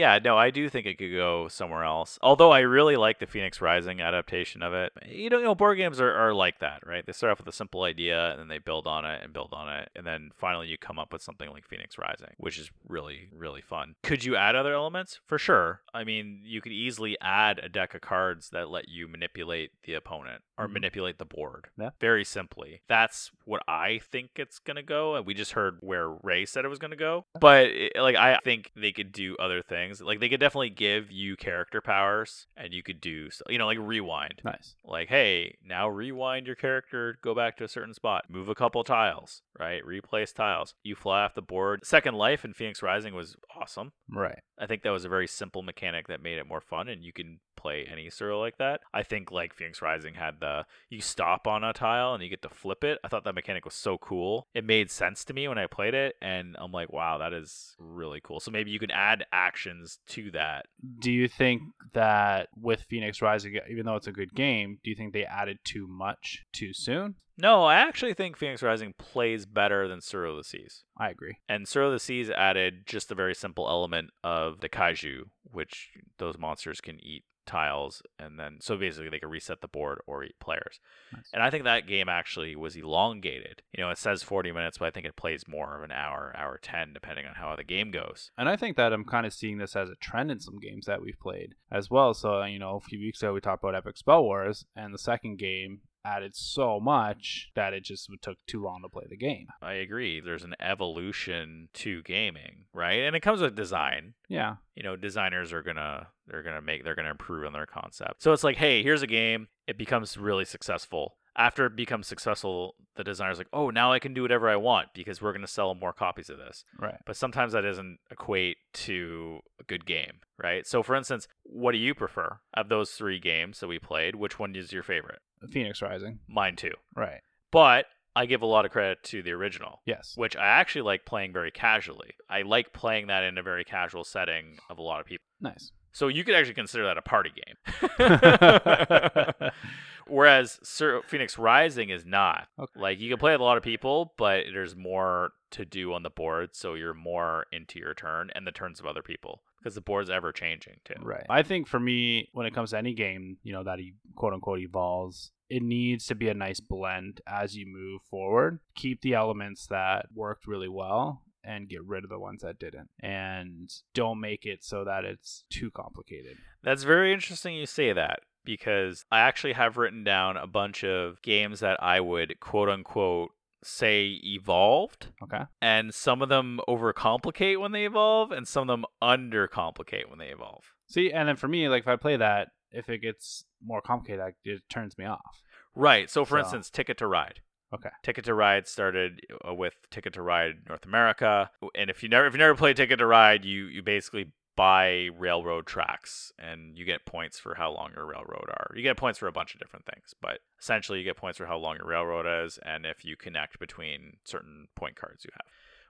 yeah, 0.00 0.18
no, 0.24 0.36
I 0.36 0.50
do 0.50 0.68
think 0.68 0.86
it 0.86 0.98
could 0.98 1.12
go 1.12 1.48
somewhere 1.48 1.84
else. 1.84 2.18
Although 2.22 2.50
I 2.50 2.60
really 2.60 2.96
like 2.96 3.18
the 3.18 3.26
Phoenix 3.26 3.60
Rising 3.60 4.00
adaptation 4.00 4.62
of 4.62 4.72
it. 4.74 4.92
You 5.06 5.30
know, 5.30 5.38
you 5.38 5.44
know, 5.44 5.54
board 5.54 5.76
games 5.76 6.00
are, 6.00 6.12
are 6.12 6.32
like 6.34 6.58
that, 6.60 6.86
right? 6.86 7.04
They 7.04 7.12
start 7.12 7.32
off 7.32 7.38
with 7.38 7.48
a 7.48 7.52
simple 7.56 7.82
idea 7.84 8.30
and 8.32 8.40
then 8.40 8.48
they 8.48 8.58
build 8.58 8.86
on 8.86 9.04
it 9.04 9.22
and 9.22 9.32
build 9.32 9.50
on 9.52 9.68
it, 9.68 9.90
and 9.94 10.06
then 10.06 10.30
finally 10.36 10.66
you 10.68 10.78
come 10.78 10.98
up 10.98 11.12
with 11.12 11.22
something 11.22 11.50
like 11.50 11.66
Phoenix 11.68 11.98
Rising, 11.98 12.34
which 12.38 12.58
is 12.58 12.70
really, 12.88 13.28
really 13.36 13.60
fun. 13.60 13.94
Could 14.02 14.24
you 14.24 14.36
add 14.36 14.56
other 14.56 14.74
elements? 14.74 15.20
For 15.26 15.38
sure. 15.38 15.82
I 15.92 16.04
mean, 16.04 16.40
you 16.44 16.60
could 16.60 16.72
easily 16.72 17.16
add 17.20 17.60
a 17.62 17.68
deck 17.68 17.94
of 17.94 18.00
cards 18.00 18.50
that 18.50 18.70
let 18.70 18.88
you 18.88 19.06
manipulate 19.08 19.72
the 19.84 19.94
opponent 19.94 20.42
or 20.56 20.66
Mhm. 20.68 20.72
manipulate 20.74 21.18
the 21.18 21.24
board. 21.24 21.66
Yeah. 21.78 21.90
Very 22.00 22.24
simply. 22.24 22.82
That's 22.88 23.30
what 23.44 23.62
I 23.68 23.98
think 23.98 24.30
it's 24.36 24.58
gonna 24.58 24.82
go. 24.82 25.16
And 25.16 25.26
we 25.26 25.34
just 25.34 25.52
heard 25.52 25.78
where 25.80 26.08
Ray 26.08 26.46
said 26.46 26.64
it 26.64 26.68
was 26.68 26.78
gonna 26.78 26.96
go. 26.96 27.26
But 27.38 27.66
it, 27.66 27.92
like 27.96 28.16
I 28.16 28.38
think 28.44 28.70
they 28.76 28.92
could 28.92 29.12
do 29.12 29.36
other 29.38 29.62
things. 29.62 29.89
Like 30.00 30.20
they 30.20 30.28
could 30.28 30.40
definitely 30.40 30.70
give 30.70 31.10
you 31.10 31.36
character 31.36 31.80
powers 31.80 32.46
and 32.56 32.72
you 32.72 32.82
could 32.82 33.00
do 33.00 33.30
so- 33.30 33.44
you 33.48 33.58
know, 33.58 33.66
like 33.66 33.78
rewind. 33.80 34.42
nice. 34.44 34.74
Like, 34.84 35.08
hey, 35.08 35.56
now 35.64 35.88
rewind 35.88 36.46
your 36.46 36.56
character, 36.56 37.18
go 37.22 37.34
back 37.34 37.56
to 37.56 37.64
a 37.64 37.68
certain 37.68 37.94
spot, 37.94 38.24
move 38.28 38.48
a 38.48 38.54
couple 38.54 38.84
tiles, 38.84 39.42
right? 39.58 39.84
Replace 39.84 40.32
tiles. 40.32 40.74
You 40.82 40.94
fly 40.94 41.22
off 41.22 41.34
the 41.34 41.42
board. 41.42 41.84
Second 41.84 42.14
Life 42.14 42.44
in 42.44 42.52
Phoenix 42.52 42.82
Rising 42.82 43.14
was 43.14 43.36
awesome. 43.58 43.92
Right. 44.08 44.40
I 44.58 44.66
think 44.66 44.82
that 44.82 44.90
was 44.90 45.04
a 45.04 45.08
very 45.08 45.26
simple 45.26 45.62
mechanic 45.62 46.08
that 46.08 46.22
made 46.22 46.38
it 46.38 46.46
more 46.46 46.60
fun, 46.60 46.88
and 46.88 47.02
you 47.02 47.12
can 47.14 47.40
play 47.60 47.86
any 47.90 48.08
Tsuro 48.08 48.40
like 48.40 48.58
that. 48.58 48.80
I 48.94 49.02
think 49.02 49.30
like 49.30 49.54
Phoenix 49.54 49.82
Rising 49.82 50.14
had 50.14 50.40
the 50.40 50.64
you 50.88 51.00
stop 51.00 51.46
on 51.46 51.64
a 51.64 51.72
tile 51.72 52.14
and 52.14 52.22
you 52.22 52.30
get 52.30 52.42
to 52.42 52.48
flip 52.48 52.84
it. 52.84 52.98
I 53.04 53.08
thought 53.08 53.24
that 53.24 53.34
mechanic 53.34 53.64
was 53.64 53.74
so 53.74 53.98
cool. 53.98 54.46
It 54.54 54.64
made 54.64 54.90
sense 54.90 55.24
to 55.26 55.34
me 55.34 55.48
when 55.48 55.58
I 55.58 55.66
played 55.66 55.94
it, 55.94 56.16
and 56.22 56.56
I'm 56.58 56.72
like, 56.72 56.92
wow, 56.92 57.18
that 57.18 57.32
is 57.32 57.74
really 57.78 58.20
cool. 58.22 58.40
So 58.40 58.50
maybe 58.50 58.70
you 58.70 58.78
can 58.78 58.90
add 58.90 59.24
actions 59.32 59.98
to 60.08 60.30
that. 60.32 60.66
Do 60.98 61.12
you 61.12 61.28
think 61.28 61.62
that 61.92 62.48
with 62.56 62.82
Phoenix 62.82 63.20
Rising, 63.20 63.58
even 63.70 63.84
though 63.84 63.96
it's 63.96 64.06
a 64.06 64.12
good 64.12 64.34
game, 64.34 64.78
do 64.82 64.90
you 64.90 64.96
think 64.96 65.12
they 65.12 65.24
added 65.24 65.58
too 65.64 65.86
much 65.88 66.44
too 66.52 66.72
soon? 66.72 67.16
No, 67.40 67.64
I 67.64 67.76
actually 67.76 68.12
think 68.12 68.36
Phoenix 68.36 68.62
Rising 68.62 68.92
plays 68.98 69.46
better 69.46 69.88
than 69.88 70.00
of 70.12 70.36
the 70.36 70.44
Seas. 70.44 70.84
I 70.98 71.08
agree. 71.08 71.38
And 71.48 71.66
of 71.74 71.92
the 71.92 71.98
Seas 71.98 72.28
added 72.28 72.86
just 72.86 73.10
a 73.10 73.14
very 73.14 73.34
simple 73.34 73.66
element 73.66 74.10
of 74.22 74.60
the 74.60 74.68
kaiju, 74.68 75.22
which 75.44 75.90
those 76.18 76.38
monsters 76.38 76.82
can 76.82 77.02
eat 77.02 77.24
tiles 77.46 78.02
and 78.18 78.38
then 78.38 78.58
so 78.60 78.76
basically 78.76 79.08
they 79.08 79.18
can 79.18 79.28
reset 79.28 79.60
the 79.60 79.68
board 79.68 80.00
or 80.06 80.22
eat 80.22 80.38
players. 80.40 80.78
Nice. 81.12 81.28
And 81.32 81.42
I 81.42 81.50
think 81.50 81.64
that 81.64 81.86
game 81.86 82.08
actually 82.08 82.54
was 82.54 82.76
elongated. 82.76 83.62
You 83.76 83.82
know, 83.82 83.90
it 83.90 83.98
says 83.98 84.22
40 84.22 84.52
minutes, 84.52 84.78
but 84.78 84.86
I 84.86 84.90
think 84.90 85.06
it 85.06 85.16
plays 85.16 85.48
more 85.48 85.76
of 85.76 85.82
an 85.82 85.92
hour, 85.92 86.34
hour 86.36 86.58
10 86.62 86.92
depending 86.92 87.26
on 87.26 87.34
how 87.34 87.56
the 87.56 87.64
game 87.64 87.90
goes. 87.90 88.30
And 88.38 88.48
I 88.48 88.56
think 88.56 88.76
that 88.76 88.92
I'm 88.92 89.04
kind 89.04 89.26
of 89.26 89.32
seeing 89.32 89.58
this 89.58 89.76
as 89.76 89.90
a 89.90 89.96
trend 89.96 90.30
in 90.30 90.40
some 90.40 90.58
games 90.58 90.86
that 90.86 91.02
we've 91.02 91.18
played 91.20 91.54
as 91.72 91.90
well. 91.90 92.14
So, 92.14 92.42
you 92.44 92.58
know, 92.58 92.76
a 92.76 92.80
few 92.80 92.98
weeks 92.98 93.22
ago 93.22 93.32
we 93.32 93.40
talked 93.40 93.62
about 93.62 93.74
Epic 93.74 93.96
Spell 93.96 94.22
Wars, 94.22 94.64
and 94.76 94.94
the 94.94 94.98
second 94.98 95.38
game 95.38 95.80
added 96.04 96.34
so 96.34 96.80
much 96.80 97.50
that 97.54 97.72
it 97.74 97.84
just 97.84 98.08
took 98.22 98.38
too 98.46 98.62
long 98.62 98.80
to 98.82 98.88
play 98.88 99.04
the 99.08 99.16
game. 99.16 99.46
I 99.62 99.74
agree. 99.74 100.20
There's 100.20 100.44
an 100.44 100.54
evolution 100.60 101.68
to 101.74 102.02
gaming, 102.02 102.64
right? 102.72 103.00
And 103.02 103.14
it 103.14 103.20
comes 103.20 103.40
with 103.40 103.54
design. 103.54 104.14
Yeah. 104.28 104.56
you 104.76 104.82
know 104.82 104.96
designers 104.96 105.52
are 105.52 105.62
gonna 105.62 106.06
they're 106.26 106.42
gonna 106.44 106.62
make 106.62 106.84
they're 106.84 106.94
gonna 106.94 107.10
improve 107.10 107.44
on 107.44 107.52
their 107.52 107.66
concept 107.66 108.22
so 108.22 108.32
it's 108.32 108.44
like 108.44 108.56
hey 108.56 108.82
here's 108.84 109.02
a 109.02 109.06
game 109.08 109.48
it 109.66 109.76
becomes 109.76 110.16
really 110.16 110.44
successful 110.44 111.16
after 111.36 111.66
it 111.66 111.74
becomes 111.74 112.06
successful 112.06 112.76
the 112.96 113.02
designer's 113.02 113.38
like 113.38 113.48
oh 113.52 113.70
now 113.70 113.92
i 113.92 113.98
can 113.98 114.14
do 114.14 114.22
whatever 114.22 114.48
i 114.48 114.54
want 114.54 114.88
because 114.94 115.20
we're 115.20 115.32
gonna 115.32 115.46
sell 115.48 115.74
more 115.74 115.92
copies 115.92 116.30
of 116.30 116.38
this 116.38 116.64
Right. 116.78 116.98
but 117.06 117.16
sometimes 117.16 117.52
that 117.52 117.62
doesn't 117.62 117.98
equate 118.10 118.58
to 118.74 119.40
a 119.60 119.64
good 119.64 119.84
game 119.84 120.20
right 120.42 120.64
so 120.64 120.82
for 120.84 120.94
instance 120.94 121.26
what 121.42 121.72
do 121.72 121.78
you 121.78 121.92
prefer 121.94 122.38
of 122.54 122.68
those 122.68 122.92
three 122.92 123.18
games 123.18 123.58
that 123.60 123.68
we 123.68 123.80
played 123.80 124.14
which 124.14 124.38
one 124.38 124.54
is 124.54 124.72
your 124.72 124.84
favorite 124.84 125.18
Phoenix 125.48 125.80
Rising. 125.82 126.18
mine 126.28 126.56
too 126.56 126.72
Right. 126.94 127.20
but 127.50 127.86
i 128.16 128.26
give 128.26 128.42
a 128.42 128.46
lot 128.46 128.64
of 128.64 128.70
credit 128.72 128.98
to 129.04 129.22
the 129.22 129.30
original 129.32 129.80
Yes. 129.86 130.12
which 130.16 130.36
I 130.36 130.46
actually 130.46 130.82
like 130.82 131.04
playing 131.06 131.32
very 131.32 131.50
casually. 131.52 132.10
I 132.28 132.42
like 132.42 132.72
playing 132.72 133.06
that 133.06 133.22
in 133.24 133.38
a 133.38 133.42
very 133.42 133.64
casual 133.64 134.02
setting 134.04 134.58
of 134.68 134.78
a 134.78 134.82
lot 134.82 135.00
of 135.00 135.06
people. 135.06 135.24
Nice. 135.40 135.70
So 135.92 136.08
you 136.08 136.22
could 136.24 136.34
actually 136.34 136.54
consider 136.54 136.84
that 136.84 136.98
a 136.98 137.02
party 137.02 137.30
game. 137.30 137.56
Whereas 140.06 140.58
Tsuro 140.64 141.04
Phoenix 141.04 141.38
Rising 141.38 141.90
is 141.90 142.04
not. 142.04 142.48
Okay. 142.58 142.80
Like 142.80 142.98
you 143.00 143.08
can 143.08 143.18
play 143.18 143.32
with 143.32 143.40
a 143.40 143.44
lot 143.44 143.56
of 143.56 143.62
people, 143.62 144.12
but 144.18 144.44
there's 144.52 144.74
more 144.74 145.30
to 145.52 145.64
do 145.64 145.92
on 145.92 146.02
the 146.02 146.10
board, 146.10 146.50
so 146.52 146.74
you're 146.74 146.94
more 146.94 147.46
into 147.52 147.78
your 147.78 147.94
turn 147.94 148.30
and 148.34 148.46
the 148.46 148.52
turns 148.52 148.80
of 148.80 148.86
other 148.86 149.02
people 149.02 149.42
because 149.60 149.74
the 149.74 149.80
board's 149.80 150.10
ever 150.10 150.32
changing 150.32 150.76
too. 150.84 150.94
Right. 151.02 151.26
I 151.28 151.42
think 151.42 151.68
for 151.68 151.78
me, 151.78 152.28
when 152.32 152.46
it 152.46 152.54
comes 152.54 152.70
to 152.70 152.78
any 152.78 152.94
game, 152.94 153.38
you 153.42 153.52
know, 153.52 153.64
that 153.64 153.78
he 153.78 153.94
quote 154.14 154.32
unquote 154.32 154.60
evolves, 154.60 155.32
it 155.48 155.62
needs 155.62 156.06
to 156.06 156.14
be 156.14 156.28
a 156.28 156.34
nice 156.34 156.60
blend 156.60 157.20
as 157.26 157.56
you 157.56 157.66
move 157.66 158.02
forward. 158.10 158.60
Keep 158.74 159.02
the 159.02 159.14
elements 159.14 159.66
that 159.66 160.06
worked 160.14 160.46
really 160.46 160.68
well 160.68 161.22
and 161.42 161.68
get 161.68 161.84
rid 161.84 162.04
of 162.04 162.10
the 162.10 162.18
ones 162.18 162.42
that 162.42 162.58
didn't. 162.58 162.90
And 163.00 163.72
don't 163.94 164.20
make 164.20 164.46
it 164.46 164.62
so 164.62 164.84
that 164.84 165.04
it's 165.04 165.44
too 165.50 165.70
complicated. 165.70 166.36
That's 166.62 166.84
very 166.84 167.12
interesting 167.12 167.54
you 167.54 167.66
say 167.66 167.92
that 167.92 168.20
because 168.44 169.04
I 169.10 169.20
actually 169.20 169.54
have 169.54 169.76
written 169.76 170.04
down 170.04 170.36
a 170.36 170.46
bunch 170.46 170.84
of 170.84 171.20
games 171.22 171.60
that 171.60 171.82
I 171.82 172.00
would 172.00 172.40
quote 172.40 172.68
unquote 172.68 173.30
say 173.62 174.18
evolved 174.24 175.08
Okay. 175.22 175.42
and 175.60 175.92
some 175.94 176.22
of 176.22 176.28
them 176.28 176.60
overcomplicate 176.68 177.60
when 177.60 177.72
they 177.72 177.84
evolve 177.84 178.32
and 178.32 178.48
some 178.48 178.68
of 178.68 178.74
them 178.74 178.84
undercomplicate 179.02 180.08
when 180.08 180.18
they 180.18 180.28
evolve. 180.28 180.64
See, 180.86 181.12
and 181.12 181.28
then 181.28 181.36
for 181.36 181.48
me, 181.48 181.68
like 181.68 181.82
if 181.82 181.88
I 181.88 181.96
play 181.96 182.16
that, 182.16 182.48
if 182.70 182.88
it 182.88 182.98
gets 182.98 183.44
more 183.64 183.80
complicated, 183.82 184.20
I- 184.20 184.34
it 184.44 184.62
turns 184.68 184.96
me 184.96 185.04
off. 185.04 185.42
Right. 185.74 186.08
So 186.10 186.24
for 186.24 186.36
So- 186.38 186.40
instance, 186.40 186.70
Ticket 186.70 186.98
to 186.98 187.06
Ride. 187.06 187.40
Okay. 187.72 187.90
Ticket 188.02 188.24
to 188.24 188.34
Ride 188.34 188.66
started 188.66 189.20
uh, 189.46 189.54
with 189.54 189.74
Ticket 189.90 190.12
to 190.14 190.22
Ride 190.22 190.66
North 190.68 190.84
America, 190.84 191.50
and 191.76 191.88
if 191.88 192.02
you 192.02 192.08
never 192.08 192.26
if 192.26 192.32
you 192.34 192.38
never 192.38 192.56
played 192.56 192.76
Ticket 192.76 192.98
to 192.98 193.06
Ride, 193.06 193.44
you 193.44 193.66
you 193.66 193.80
basically 193.82 194.32
buy 194.60 195.08
railroad 195.18 195.64
tracks 195.64 196.34
and 196.38 196.76
you 196.76 196.84
get 196.84 197.06
points 197.06 197.38
for 197.38 197.54
how 197.54 197.72
long 197.72 197.92
your 197.96 198.04
railroad 198.04 198.44
are. 198.50 198.70
You 198.76 198.82
get 198.82 198.98
points 198.98 199.18
for 199.18 199.26
a 199.26 199.32
bunch 199.32 199.54
of 199.54 199.58
different 199.58 199.86
things, 199.86 200.14
but 200.20 200.40
essentially 200.60 200.98
you 200.98 201.04
get 201.06 201.16
points 201.16 201.38
for 201.38 201.46
how 201.46 201.56
long 201.56 201.76
your 201.78 201.86
railroad 201.86 202.26
is 202.44 202.58
and 202.62 202.84
if 202.84 203.02
you 203.02 203.16
connect 203.16 203.58
between 203.58 204.18
certain 204.22 204.66
point 204.76 204.96
cards 204.96 205.24
you 205.24 205.30
have. 205.32 205.46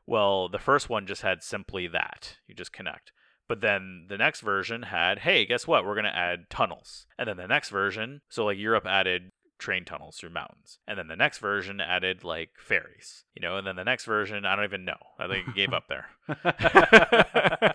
Well, 0.07 0.49
the 0.49 0.61
first 0.61 0.89
one 0.89 1.09
just 1.09 1.23
had 1.23 1.43
simply 1.43 1.89
that. 1.89 2.37
You 2.47 2.55
just 2.55 2.73
connect. 2.73 3.11
But 3.49 3.61
then 3.61 4.07
the 4.09 4.16
next 4.16 4.41
version 4.41 4.83
had, 4.83 5.18
hey, 5.18 5.47
guess 5.47 5.66
what? 5.66 5.85
We're 5.85 5.95
going 5.95 6.05
to 6.05 6.16
add 6.16 6.49
tunnels. 6.49 7.07
And 7.18 7.29
then 7.29 7.39
the 7.39 7.49
next 7.49 7.71
version, 7.71 8.21
so 8.29 8.45
like 8.45 8.57
Europe 8.57 8.87
added 8.87 9.33
train 9.61 9.85
tunnels 9.85 10.17
through 10.17 10.31
mountains. 10.31 10.79
And 10.89 10.99
then 10.99 11.07
the 11.09 11.15
next 11.17 11.39
version 11.39 11.81
added 11.81 12.25
like 12.25 12.51
ferries, 12.59 13.25
you 13.35 13.43
know, 13.43 13.57
and 13.57 13.67
then 13.67 13.77
the 13.77 13.85
next 13.85 14.05
version, 14.07 14.45
I 14.45 14.57
don't 14.57 14.65
even 14.65 14.85
know. 14.85 14.97
I 15.19 15.29
think 15.29 15.47
it 15.49 15.55
gave 15.55 15.73
up 15.73 15.85
there. 15.89 16.07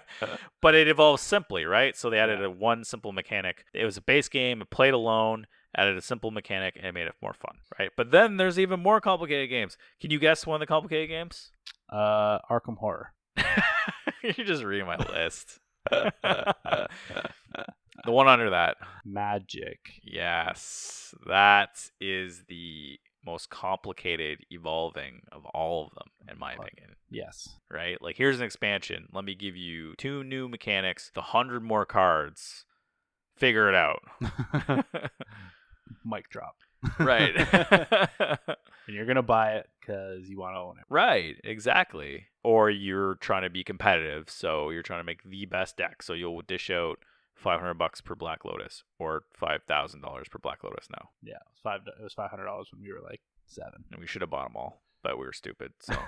but 0.62 0.76
it 0.76 0.88
evolves 0.88 1.22
simply, 1.22 1.66
right? 1.66 1.96
So 1.96 2.10
they 2.10 2.20
added 2.20 2.40
Yeah. 2.40 2.48
a 2.48 2.50
one 2.50 2.84
simple 2.84 3.12
mechanic. 3.12 3.66
It 3.74 3.86
was 3.86 3.98
a 3.98 4.02
base 4.02 4.28
game, 4.30 4.62
it 4.62 4.70
played 4.70 4.94
alone, 4.94 5.48
added 5.78 5.98
a 5.98 6.02
simple 6.02 6.32
mechanic, 6.32 6.76
and 6.76 6.86
it 6.86 6.94
made 6.94 7.08
it 7.08 7.16
more 7.22 7.34
fun, 7.34 7.58
right? 7.80 7.92
But 7.96 8.12
then 8.12 8.38
there's 8.38 8.58
even 8.60 8.80
more 8.80 9.00
complicated 9.02 9.50
games. 9.50 9.78
Can 10.02 10.12
you 10.12 10.20
guess 10.20 10.46
one 10.46 10.56
of 10.56 10.60
the 10.62 10.68
complicated 10.68 11.10
games? 11.10 11.52
Uh, 11.90 12.40
Arkham 12.50 12.78
Horror. 12.78 13.14
You're 14.24 14.46
just 14.46 14.64
reading 14.64 14.88
my 14.88 14.98
list. 14.98 15.60
the 18.06 18.12
one 18.12 18.28
under 18.28 18.49
that. 18.51 18.78
Magic. 19.06 19.80
Yes, 20.03 21.14
that 21.28 21.89
is 21.99 22.43
the 22.47 22.99
most 23.26 23.49
complicated 23.49 24.39
evolving 24.51 25.22
of 25.32 25.45
all 25.47 25.86
of 25.88 25.93
them, 25.95 26.08
in 26.32 26.38
my 26.39 26.53
opinion. 26.53 26.95
Yes. 27.10 27.49
Right? 27.72 27.99
Like, 28.01 28.18
here's 28.18 28.39
an 28.39 28.45
expansion. 28.45 29.08
Let 29.14 29.26
me 29.26 29.34
give 29.36 29.56
you 29.56 29.95
two 29.97 30.24
new 30.24 30.47
mechanics, 30.47 31.12
the 31.14 31.22
hundred 31.22 31.64
more 31.64 31.86
cards. 31.86 32.66
Figure 33.36 33.68
it 33.68 33.76
out. 33.76 34.01
Mic 36.06 36.30
drop. 36.30 36.56
right. 36.99 37.36
And 38.88 38.95
you're 38.95 39.08
gonna 39.08 39.24
buy 39.24 39.53
it 39.56 39.68
because 39.82 40.30
you 40.30 40.38
want 40.38 40.56
to 40.56 40.60
own 40.60 40.78
it. 40.78 40.86
right. 40.89 41.36
Exactly. 41.43 42.26
Or 42.43 42.70
you're 42.70 43.16
trying 43.16 43.41
to 43.41 43.49
be 43.49 43.64
competitive, 43.64 44.30
so 44.30 44.70
you're 44.70 44.84
trying 44.84 44.99
to 44.99 45.03
make 45.03 45.24
the 45.24 45.45
best 45.45 45.76
deck. 45.78 46.03
So 46.03 46.14
you'll 46.14 46.41
dish 46.43 46.70
out 46.70 46.99
500 47.36 47.74
bucks 47.76 48.02
per 48.02 48.16
Black 48.16 48.46
Lotus 48.46 48.84
or 49.00 49.24
$5,000 49.42 50.30
per 50.30 50.40
Black 50.40 50.64
Lotus 50.64 50.88
now. 50.92 51.10
Yeah, 51.22 51.34
it 51.36 51.42
was 51.52 51.60
five. 51.64 51.82
It 51.86 52.04
was 52.04 52.14
five 52.14 52.30
hundred 52.30 52.46
dollars 52.46 52.70
when 52.72 52.82
we 52.82 52.92
were 52.92 53.02
like 53.02 53.22
seven. 53.46 53.84
And 53.92 54.00
we 54.00 54.08
should 54.08 54.22
have 54.22 54.30
bought 54.30 54.48
them 54.48 54.56
all, 54.56 54.82
but 55.04 55.18
we 55.20 55.26
were 55.26 55.34
stupid. 55.34 55.74
So 55.82 55.94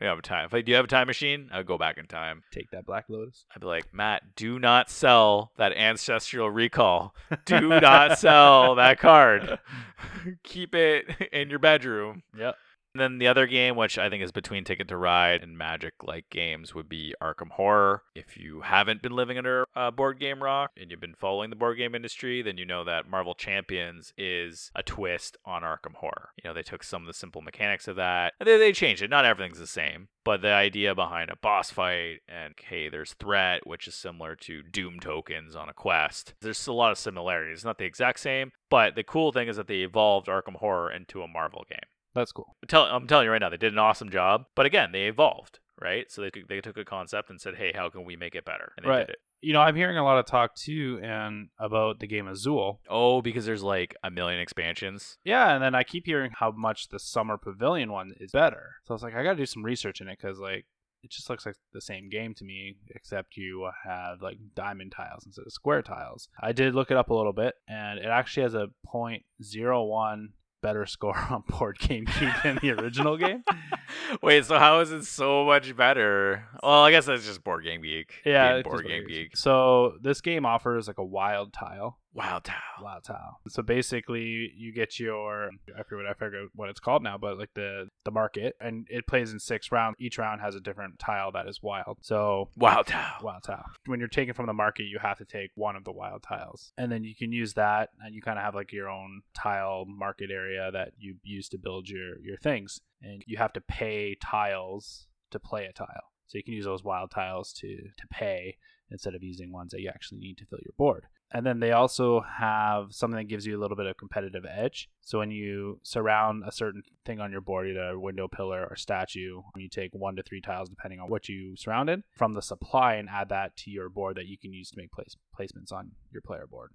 we 0.00 0.06
have 0.06 0.18
a 0.18 0.22
time. 0.22 0.46
If 0.46 0.54
I 0.54 0.60
do 0.60 0.70
you 0.70 0.76
have 0.76 0.84
a 0.84 0.88
time 0.88 1.06
machine, 1.06 1.48
I'd 1.52 1.66
go 1.66 1.78
back 1.78 1.98
in 1.98 2.06
time. 2.06 2.42
Take 2.52 2.70
that 2.72 2.84
Black 2.86 3.06
Lotus. 3.08 3.44
I'd 3.54 3.60
be 3.60 3.66
like, 3.66 3.92
Matt, 3.94 4.34
do 4.36 4.58
not 4.58 4.90
sell 4.90 5.52
that 5.56 5.72
ancestral 5.76 6.50
recall. 6.50 7.14
Do 7.44 7.68
not 7.80 8.18
sell 8.18 8.74
that 8.74 8.98
card. 8.98 9.58
Keep 10.44 10.74
it 10.74 11.06
in 11.32 11.50
your 11.50 11.58
bedroom. 11.58 12.22
Yep. 12.36 12.56
And 12.94 13.00
then 13.00 13.18
the 13.18 13.28
other 13.28 13.46
game, 13.46 13.76
which 13.76 13.98
I 13.98 14.08
think 14.08 14.22
is 14.22 14.32
between 14.32 14.64
Ticket 14.64 14.88
to 14.88 14.96
Ride 14.96 15.42
and 15.42 15.56
Magic 15.56 15.94
like 16.02 16.30
games, 16.30 16.74
would 16.74 16.88
be 16.88 17.14
Arkham 17.22 17.50
Horror. 17.50 18.02
If 18.14 18.36
you 18.36 18.62
haven't 18.62 19.02
been 19.02 19.12
living 19.12 19.38
under 19.38 19.66
a 19.76 19.92
board 19.92 20.18
game 20.18 20.42
rock 20.42 20.72
and 20.76 20.90
you've 20.90 21.00
been 21.00 21.14
following 21.14 21.50
the 21.50 21.56
board 21.56 21.76
game 21.76 21.94
industry, 21.94 22.42
then 22.42 22.56
you 22.56 22.64
know 22.64 22.84
that 22.84 23.08
Marvel 23.08 23.34
Champions 23.34 24.12
is 24.16 24.70
a 24.74 24.82
twist 24.82 25.36
on 25.44 25.62
Arkham 25.62 25.94
Horror. 25.96 26.30
You 26.42 26.48
know, 26.48 26.54
they 26.54 26.62
took 26.62 26.82
some 26.82 27.02
of 27.02 27.06
the 27.06 27.14
simple 27.14 27.42
mechanics 27.42 27.88
of 27.88 27.96
that 27.96 28.34
and 28.40 28.48
they, 28.48 28.56
they 28.56 28.72
changed 28.72 29.02
it. 29.02 29.10
Not 29.10 29.24
everything's 29.24 29.58
the 29.58 29.66
same, 29.66 30.08
but 30.24 30.42
the 30.42 30.52
idea 30.52 30.94
behind 30.94 31.30
a 31.30 31.36
boss 31.36 31.70
fight 31.70 32.20
and 32.28 32.54
hey, 32.68 32.88
there's 32.88 33.12
threat, 33.14 33.66
which 33.66 33.86
is 33.86 33.94
similar 33.94 34.34
to 34.36 34.62
Doom 34.62 34.98
tokens 34.98 35.54
on 35.54 35.68
a 35.68 35.74
quest. 35.74 36.34
There's 36.40 36.66
a 36.66 36.72
lot 36.72 36.92
of 36.92 36.98
similarities. 36.98 37.58
It's 37.58 37.64
not 37.64 37.78
the 37.78 37.84
exact 37.84 38.20
same, 38.20 38.52
but 38.70 38.94
the 38.94 39.04
cool 39.04 39.32
thing 39.32 39.48
is 39.48 39.56
that 39.56 39.68
they 39.68 39.80
evolved 39.82 40.26
Arkham 40.26 40.56
Horror 40.56 40.90
into 40.90 41.22
a 41.22 41.28
Marvel 41.28 41.64
game. 41.68 41.78
That's 42.18 42.32
cool. 42.32 42.56
Tell, 42.66 42.84
I'm 42.84 43.06
telling 43.06 43.24
you 43.26 43.30
right 43.30 43.40
now, 43.40 43.48
they 43.48 43.56
did 43.56 43.72
an 43.72 43.78
awesome 43.78 44.10
job. 44.10 44.46
But 44.54 44.66
again, 44.66 44.92
they 44.92 45.04
evolved, 45.06 45.58
right? 45.80 46.10
So 46.10 46.22
they 46.22 46.30
took, 46.30 46.48
they 46.48 46.60
took 46.60 46.76
a 46.76 46.84
concept 46.84 47.30
and 47.30 47.40
said, 47.40 47.56
"Hey, 47.56 47.72
how 47.74 47.88
can 47.88 48.04
we 48.04 48.16
make 48.16 48.34
it 48.34 48.44
better?" 48.44 48.72
And 48.76 48.84
they 48.84 48.90
Right. 48.90 49.06
did 49.06 49.10
it. 49.10 49.18
You 49.40 49.52
know, 49.52 49.60
I'm 49.60 49.76
hearing 49.76 49.96
a 49.96 50.02
lot 50.04 50.18
of 50.18 50.26
talk 50.26 50.56
too, 50.56 50.98
and 51.00 51.48
about 51.60 52.00
the 52.00 52.08
game 52.08 52.26
Azul. 52.26 52.80
Oh, 52.88 53.22
because 53.22 53.46
there's 53.46 53.62
like 53.62 53.94
a 54.02 54.10
million 54.10 54.40
expansions. 54.40 55.16
Yeah, 55.24 55.54
and 55.54 55.62
then 55.62 55.76
I 55.76 55.84
keep 55.84 56.06
hearing 56.06 56.32
how 56.34 56.50
much 56.50 56.88
the 56.88 56.98
Summer 56.98 57.38
Pavilion 57.38 57.92
one 57.92 58.14
is 58.18 58.32
better. 58.32 58.72
So 58.84 58.92
I 58.92 58.94
was 58.96 59.02
like, 59.04 59.14
I 59.14 59.22
got 59.22 59.30
to 59.30 59.36
do 59.36 59.46
some 59.46 59.64
research 59.64 60.00
in 60.00 60.08
it 60.08 60.18
because 60.20 60.40
like 60.40 60.66
it 61.04 61.12
just 61.12 61.30
looks 61.30 61.46
like 61.46 61.54
the 61.72 61.80
same 61.80 62.08
game 62.08 62.34
to 62.34 62.44
me, 62.44 62.78
except 62.90 63.36
you 63.36 63.70
have 63.84 64.20
like 64.20 64.38
diamond 64.56 64.90
tiles 64.90 65.24
instead 65.24 65.46
of 65.46 65.52
square 65.52 65.82
tiles. 65.82 66.28
I 66.42 66.50
did 66.50 66.74
look 66.74 66.90
it 66.90 66.96
up 66.96 67.10
a 67.10 67.14
little 67.14 67.32
bit, 67.32 67.54
and 67.68 68.00
it 68.00 68.06
actually 68.06 68.42
has 68.42 68.54
a 68.54 68.70
.01 68.92 70.28
better 70.60 70.86
score 70.86 71.16
on 71.30 71.42
Board 71.48 71.78
Game 71.78 72.04
Geek 72.04 72.42
than 72.42 72.58
the 72.62 72.70
original 72.72 73.16
game. 73.16 73.44
Wait, 74.22 74.44
so 74.44 74.58
how 74.58 74.80
is 74.80 74.90
it 74.92 75.04
so 75.04 75.44
much 75.44 75.74
better? 75.76 76.46
Well, 76.62 76.84
I 76.84 76.90
guess 76.90 77.06
that's 77.06 77.26
just 77.26 77.44
Board 77.44 77.64
Game 77.64 77.82
Geek. 77.82 78.12
Yeah, 78.24 78.62
Board 78.62 78.86
Game 78.86 79.02
what 79.02 79.10
it 79.10 79.12
is. 79.12 79.18
Geek. 79.18 79.36
So 79.36 79.94
this 80.00 80.20
game 80.20 80.44
offers 80.46 80.86
like 80.86 80.98
a 80.98 81.04
wild 81.04 81.52
tile. 81.52 81.98
Wow, 82.18 82.40
Tao. 82.42 82.58
Wild 82.82 83.04
tile. 83.04 83.38
So 83.48 83.62
basically, 83.62 84.50
you 84.56 84.72
get 84.72 84.98
your 84.98 85.50
I 85.78 85.84
forget 85.84 86.06
I 86.10 86.14
forget 86.14 86.40
what 86.52 86.68
it's 86.68 86.80
called 86.80 87.04
now, 87.04 87.16
but 87.16 87.38
like 87.38 87.54
the 87.54 87.90
the 88.04 88.10
market, 88.10 88.56
and 88.60 88.88
it 88.90 89.06
plays 89.06 89.32
in 89.32 89.38
six 89.38 89.70
rounds. 89.70 89.94
Each 90.00 90.18
round 90.18 90.40
has 90.40 90.56
a 90.56 90.60
different 90.60 90.98
tile 90.98 91.30
that 91.30 91.48
is 91.48 91.62
wild. 91.62 91.98
So 92.00 92.48
Wow, 92.56 92.82
Tao. 92.82 93.18
wild 93.22 93.44
tile. 93.44 93.66
When 93.86 94.00
you're 94.00 94.08
taking 94.08 94.34
from 94.34 94.46
the 94.46 94.52
market, 94.52 94.86
you 94.86 94.98
have 95.00 95.18
to 95.18 95.24
take 95.24 95.52
one 95.54 95.76
of 95.76 95.84
the 95.84 95.92
wild 95.92 96.24
tiles, 96.24 96.72
and 96.76 96.90
then 96.90 97.04
you 97.04 97.14
can 97.14 97.30
use 97.30 97.54
that, 97.54 97.90
and 98.02 98.12
you 98.12 98.20
kind 98.20 98.36
of 98.36 98.44
have 98.44 98.56
like 98.56 98.72
your 98.72 98.88
own 98.88 99.22
tile 99.32 99.84
market 99.86 100.30
area 100.32 100.70
that 100.72 100.94
you 100.98 101.18
use 101.22 101.48
to 101.50 101.58
build 101.58 101.88
your 101.88 102.18
your 102.20 102.36
things, 102.38 102.80
and 103.00 103.22
you 103.28 103.36
have 103.36 103.52
to 103.52 103.60
pay 103.60 104.16
tiles 104.20 105.06
to 105.30 105.38
play 105.38 105.66
a 105.66 105.72
tile. 105.72 106.10
So 106.26 106.36
you 106.36 106.42
can 106.42 106.54
use 106.54 106.64
those 106.64 106.82
wild 106.82 107.12
tiles 107.12 107.52
to 107.60 107.68
to 107.68 108.06
pay 108.10 108.56
instead 108.90 109.14
of 109.14 109.22
using 109.22 109.52
ones 109.52 109.70
that 109.70 109.82
you 109.82 109.88
actually 109.88 110.18
need 110.18 110.38
to 110.38 110.46
fill 110.46 110.58
your 110.64 110.74
board. 110.76 111.06
And 111.30 111.44
then 111.44 111.60
they 111.60 111.72
also 111.72 112.20
have 112.38 112.94
something 112.94 113.18
that 113.18 113.28
gives 113.28 113.46
you 113.46 113.58
a 113.58 113.60
little 113.60 113.76
bit 113.76 113.86
of 113.86 113.96
competitive 113.98 114.44
edge. 114.46 114.88
So 115.02 115.18
when 115.18 115.30
you 115.30 115.80
surround 115.82 116.42
a 116.46 116.52
certain 116.52 116.82
thing 117.04 117.20
on 117.20 117.30
your 117.30 117.42
board, 117.42 117.68
either 117.68 117.90
a 117.90 118.00
window 118.00 118.28
pillar 118.28 118.66
or 118.68 118.76
statue, 118.76 119.42
you 119.56 119.68
take 119.68 119.90
one 119.92 120.16
to 120.16 120.22
three 120.22 120.40
tiles 120.40 120.70
depending 120.70 121.00
on 121.00 121.10
what 121.10 121.28
you 121.28 121.54
surrounded 121.56 122.02
from 122.16 122.34
the 122.34 122.42
supply 122.42 122.94
and 122.94 123.08
add 123.10 123.28
that 123.28 123.56
to 123.58 123.70
your 123.70 123.90
board 123.90 124.16
that 124.16 124.26
you 124.26 124.38
can 124.38 124.52
use 124.52 124.70
to 124.70 124.78
make 124.78 124.90
place 124.90 125.16
placements 125.38 125.72
on 125.72 125.92
your 126.10 126.22
player 126.22 126.46
board. 126.50 126.70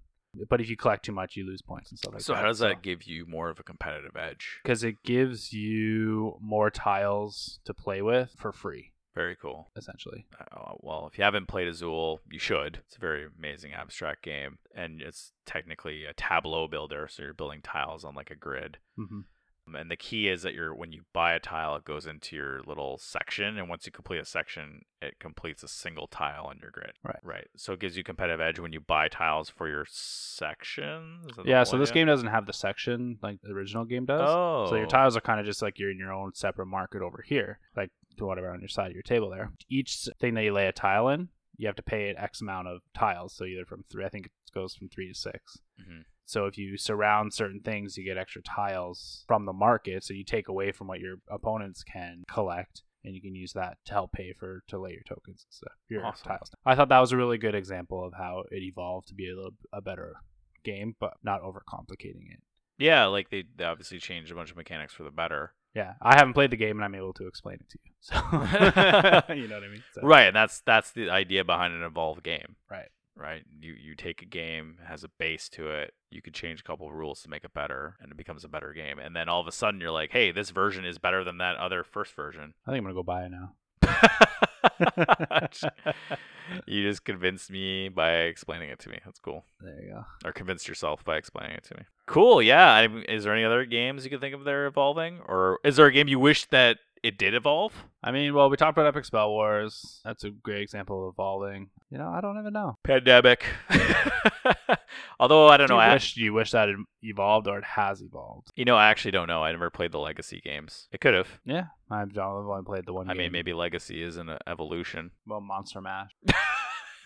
But 0.49 0.61
if 0.61 0.69
you 0.69 0.75
collect 0.75 1.05
too 1.05 1.11
much, 1.11 1.35
you 1.35 1.45
lose 1.45 1.61
points 1.61 1.91
and 1.91 1.99
stuff 1.99 2.13
like 2.13 2.21
So 2.21 2.33
that. 2.33 2.37
So 2.37 2.41
how 2.41 2.47
does 2.47 2.59
that 2.59 2.81
give 2.81 3.03
you 3.03 3.25
more 3.27 3.49
of 3.49 3.59
a 3.59 3.63
competitive 3.63 4.15
edge? 4.15 4.59
Because 4.63 4.83
it 4.83 5.03
gives 5.03 5.53
you 5.53 6.37
more 6.41 6.71
tiles 6.71 7.59
to 7.65 7.73
play 7.73 8.01
with 8.01 8.33
for 8.37 8.51
free, 8.51 8.92
Very 9.15 9.35
cool. 9.35 9.69
essentially. 9.75 10.25
Uh, 10.51 10.73
well, 10.79 11.07
if 11.11 11.17
you 11.17 11.23
haven't 11.23 11.47
played 11.47 11.67
Azul, 11.67 12.19
you 12.31 12.39
should. 12.39 12.79
It's 12.87 12.95
a 12.97 12.99
very 12.99 13.25
amazing 13.37 13.73
abstract 13.73 14.23
game, 14.23 14.57
and 14.75 15.01
it's 15.01 15.31
technically 15.45 16.05
a 16.05 16.13
tableau 16.13 16.67
builder, 16.67 17.07
so 17.09 17.21
you're 17.23 17.33
building 17.33 17.61
tiles 17.61 18.03
on 18.03 18.15
like 18.15 18.31
a 18.31 18.35
grid. 18.35 18.77
hmm 18.97 19.21
Um, 19.67 19.75
And 19.75 19.89
the 19.91 19.95
key 19.95 20.27
is 20.27 20.41
that 20.41 20.53
you're 20.53 20.73
when 20.75 20.91
you 20.91 21.03
buy 21.13 21.33
a 21.35 21.39
tile, 21.39 21.75
it 21.75 21.85
goes 21.85 22.05
into 22.07 22.35
your 22.35 22.61
little 22.65 22.97
section, 22.97 23.57
and 23.57 23.69
once 23.69 23.85
you 23.85 23.91
complete 23.91 24.19
a 24.19 24.25
section, 24.25 24.81
it 25.01 25.19
completes 25.19 25.63
a 25.63 25.67
single 25.67 26.07
tile 26.07 26.45
on 26.45 26.57
your 26.59 26.71
grid. 26.71 26.93
Right. 27.03 27.19
Right. 27.23 27.47
So 27.55 27.73
it 27.73 27.79
gives 27.79 27.95
you 27.95 28.03
competitive 28.03 28.41
edge 28.41 28.59
when 28.59 28.73
you 28.73 28.79
buy 28.81 29.07
tiles 29.09 29.47
for 29.49 29.67
your 29.69 29.85
section. 29.89 31.19
Is 31.29 31.35
that 31.35 31.43
the 31.43 31.49
Yeah, 31.49 31.63
so 31.63 31.77
this 31.77 31.91
game 31.91 32.07
doesn't 32.07 32.27
have 32.27 32.45
the 32.45 32.53
section 32.53 33.19
like 33.21 33.41
the 33.41 33.51
original 33.51 33.85
game 33.85 34.05
does. 34.05 34.21
Oh. 34.23 34.67
So 34.69 34.75
your 34.75 34.87
tiles 34.87 35.15
are 35.17 35.21
kind 35.21 35.39
of 35.39 35.45
just 35.45 35.61
like 35.61 35.79
you're 35.79 35.91
in 35.91 35.97
your 35.99 36.11
own 36.13 36.33
separate 36.33 36.65
market 36.67 37.01
over 37.01 37.21
here, 37.21 37.59
like 37.75 37.91
to 38.17 38.25
whatever 38.25 38.51
on 38.51 38.59
your 38.59 38.69
side 38.69 38.87
of 38.87 38.93
your 38.93 39.03
table 39.03 39.29
there. 39.29 39.51
Each 39.69 40.07
thing 40.19 40.33
that 40.35 40.43
you 40.43 40.53
lay 40.53 40.67
a 40.67 40.71
tile 40.71 41.09
in, 41.09 41.29
you 41.57 41.67
have 41.67 41.75
to 41.75 41.83
pay 41.83 42.09
an 42.09 42.17
X 42.17 42.41
amount 42.41 42.67
of 42.67 42.81
tiles. 42.93 43.35
So 43.35 43.45
either 43.45 43.65
from 43.65 43.83
three, 43.91 44.05
I 44.05 44.09
think 44.09 44.25
it 44.27 44.31
goes 44.53 44.75
from 44.75 44.89
three 44.89 45.07
to 45.07 45.13
6 45.13 45.57
Mhm. 45.79 46.05
So 46.25 46.45
if 46.45 46.57
you 46.57 46.77
surround 46.77 47.33
certain 47.33 47.59
things, 47.61 47.97
you 47.97 48.03
get 48.05 48.17
extra 48.17 48.41
tiles 48.41 49.23
from 49.27 49.45
the 49.45 49.53
market. 49.53 50.03
So 50.03 50.13
you 50.13 50.23
take 50.23 50.47
away 50.47 50.71
from 50.71 50.87
what 50.87 50.99
your 50.99 51.17
opponents 51.29 51.83
can 51.83 52.23
collect. 52.27 52.83
And 53.05 53.13
you 53.13 53.21
can 53.21 53.35
use 53.35 53.51
that 53.51 53.77
to 53.85 53.91
help 53.91 54.13
pay 54.13 54.31
for 54.31 54.63
to 54.67 54.79
lay 54.79 54.91
your 54.91 55.03
tokens 55.03 55.43
and 55.45 55.53
stuff, 55.53 55.73
your 55.89 56.05
Awesome. 56.05 56.25
tiles. 56.25 56.49
I 56.65 56.73
thought 56.73 56.87
that 56.87 56.99
was 57.01 57.11
a 57.11 57.17
really 57.17 57.37
good 57.37 57.53
example 57.53 58.01
of 58.01 58.13
how 58.13 58.45
it 58.49 58.63
evolved 58.63 59.09
to 59.09 59.13
be 59.13 59.29
a 59.29 59.35
little 59.35 59.55
a 59.73 59.81
better 59.81 60.15
game, 60.63 60.95
but 61.01 61.17
not 61.21 61.41
overcomplicating 61.41 62.31
it. 62.31 62.41
Yeah, 62.77 63.05
like 63.07 63.29
they, 63.29 63.43
they 63.57 63.65
obviously 63.65 63.99
changed 63.99 64.31
a 64.31 64.35
bunch 64.35 64.51
of 64.51 64.55
mechanics 64.57 64.93
for 64.93 65.03
the 65.03 65.11
better. 65.11 65.53
Yeah, 65.75 65.93
I 66.01 66.15
haven't 66.15 66.33
played 66.33 66.51
the 66.51 66.57
game 66.57 66.77
and 66.77 66.85
I'm 66.85 66.95
able 66.95 67.13
to 67.13 67.27
explain 67.27 67.55
it 67.55 67.69
to 67.69 67.79
you. 67.83 67.91
So 67.99 68.15
you 69.33 69.47
know 69.47 69.55
what 69.55 69.63
I 69.63 69.69
mean? 69.69 69.83
So, 69.93 70.01
Right, 70.01 70.27
and 70.27 70.35
that's 70.35 70.61
that's 70.61 70.91
the 70.91 71.09
idea 71.09 71.43
behind 71.43 71.73
an 71.73 71.83
evolved 71.83 72.23
game. 72.23 72.55
Right. 72.69 72.89
Right. 73.15 73.43
You 73.61 73.73
you 73.73 73.95
take 73.95 74.21
a 74.21 74.25
game 74.25 74.79
has 74.85 75.03
a 75.03 75.07
base 75.07 75.47
to 75.49 75.69
it. 75.69 75.93
You 76.09 76.21
could 76.21 76.33
change 76.33 76.59
a 76.59 76.63
couple 76.63 76.87
of 76.87 76.93
rules 76.93 77.21
to 77.21 77.29
make 77.29 77.43
it 77.43 77.53
better, 77.53 77.95
and 78.01 78.11
it 78.11 78.17
becomes 78.17 78.43
a 78.43 78.49
better 78.49 78.73
game. 78.73 78.97
And 78.97 79.15
then 79.15 79.29
all 79.29 79.39
of 79.39 79.47
a 79.47 79.51
sudden, 79.51 79.79
you're 79.79 79.91
like, 79.91 80.11
"Hey, 80.11 80.31
this 80.31 80.49
version 80.49 80.83
is 80.83 80.97
better 80.97 81.23
than 81.23 81.37
that 81.37 81.55
other 81.57 81.83
first 81.83 82.15
version." 82.15 82.55
I 82.65 82.71
think 82.71 82.79
I'm 82.79 82.83
gonna 82.85 82.95
go 82.95 83.03
buy 83.03 83.25
it 83.25 83.31
now. 83.31 83.53
you 86.65 86.83
just 86.83 87.03
convinced 87.05 87.51
me 87.51 87.89
by 87.89 88.13
explaining 88.13 88.69
it 88.69 88.79
to 88.79 88.89
me. 88.89 88.99
That's 89.05 89.19
cool. 89.19 89.45
There 89.61 89.81
you 89.81 89.91
go. 89.91 90.05
Or 90.25 90.31
convinced 90.31 90.67
yourself 90.67 91.03
by 91.03 91.17
explaining 91.17 91.55
it 91.55 91.63
to 91.65 91.75
me. 91.75 91.83
Cool. 92.05 92.41
Yeah. 92.41 92.71
I, 92.71 92.87
is 93.07 93.23
there 93.23 93.33
any 93.33 93.43
other 93.43 93.65
games 93.65 94.03
you 94.03 94.09
can 94.09 94.19
think 94.19 94.35
of 94.35 94.43
that 94.43 94.53
are 94.53 94.65
evolving, 94.65 95.19
or 95.27 95.59
is 95.63 95.75
there 95.75 95.85
a 95.85 95.91
game 95.91 96.07
you 96.07 96.19
wish 96.19 96.45
that 96.47 96.77
it 97.03 97.17
did 97.17 97.33
evolve? 97.35 97.73
I 98.03 98.11
mean, 98.11 98.33
well, 98.33 98.49
we 98.49 98.57
talked 98.57 98.77
about 98.77 98.87
Epic 98.87 99.05
Spell 99.05 99.29
Wars. 99.29 100.01
That's 100.03 100.23
a 100.23 100.29
great 100.29 100.61
example 100.61 101.07
of 101.07 101.13
evolving. 101.13 101.69
You 101.91 101.97
know, 101.99 102.07
I 102.09 102.21
don't 102.21 102.39
even 102.39 102.53
know. 102.53 102.77
Pandemic. 102.83 103.45
Although 105.19 105.47
I 105.47 105.57
don't 105.57 105.67
Do 105.67 105.73
know. 105.75 105.79
you 105.79 105.85
I, 105.85 105.93
wish, 105.93 106.15
do 106.15 106.21
you 106.21 106.33
wish 106.33 106.51
that 106.51 106.69
it 106.69 106.75
evolved 107.01 107.47
or 107.47 107.57
it 107.59 107.63
has 107.63 108.01
evolved? 108.01 108.49
you 108.55 108.65
know, 108.65 108.75
I 108.75 108.89
actually 108.89 109.11
don't 109.11 109.27
know. 109.27 109.43
I 109.43 109.51
never 109.51 109.69
played 109.69 109.91
the 109.91 109.99
Legacy 109.99 110.41
games. 110.43 110.87
It 110.91 111.01
could 111.01 111.13
have. 111.13 111.27
Yeah, 111.45 111.65
I've 111.89 112.17
only 112.17 112.63
played 112.63 112.85
the 112.85 112.93
one. 112.93 113.09
I 113.09 113.13
mean, 113.13 113.31
maybe 113.31 113.53
Legacy 113.53 114.01
is 114.01 114.17
an 114.17 114.37
evolution. 114.47 115.11
well, 115.27 115.41
Monster 115.41 115.81
Mash. 115.81 116.11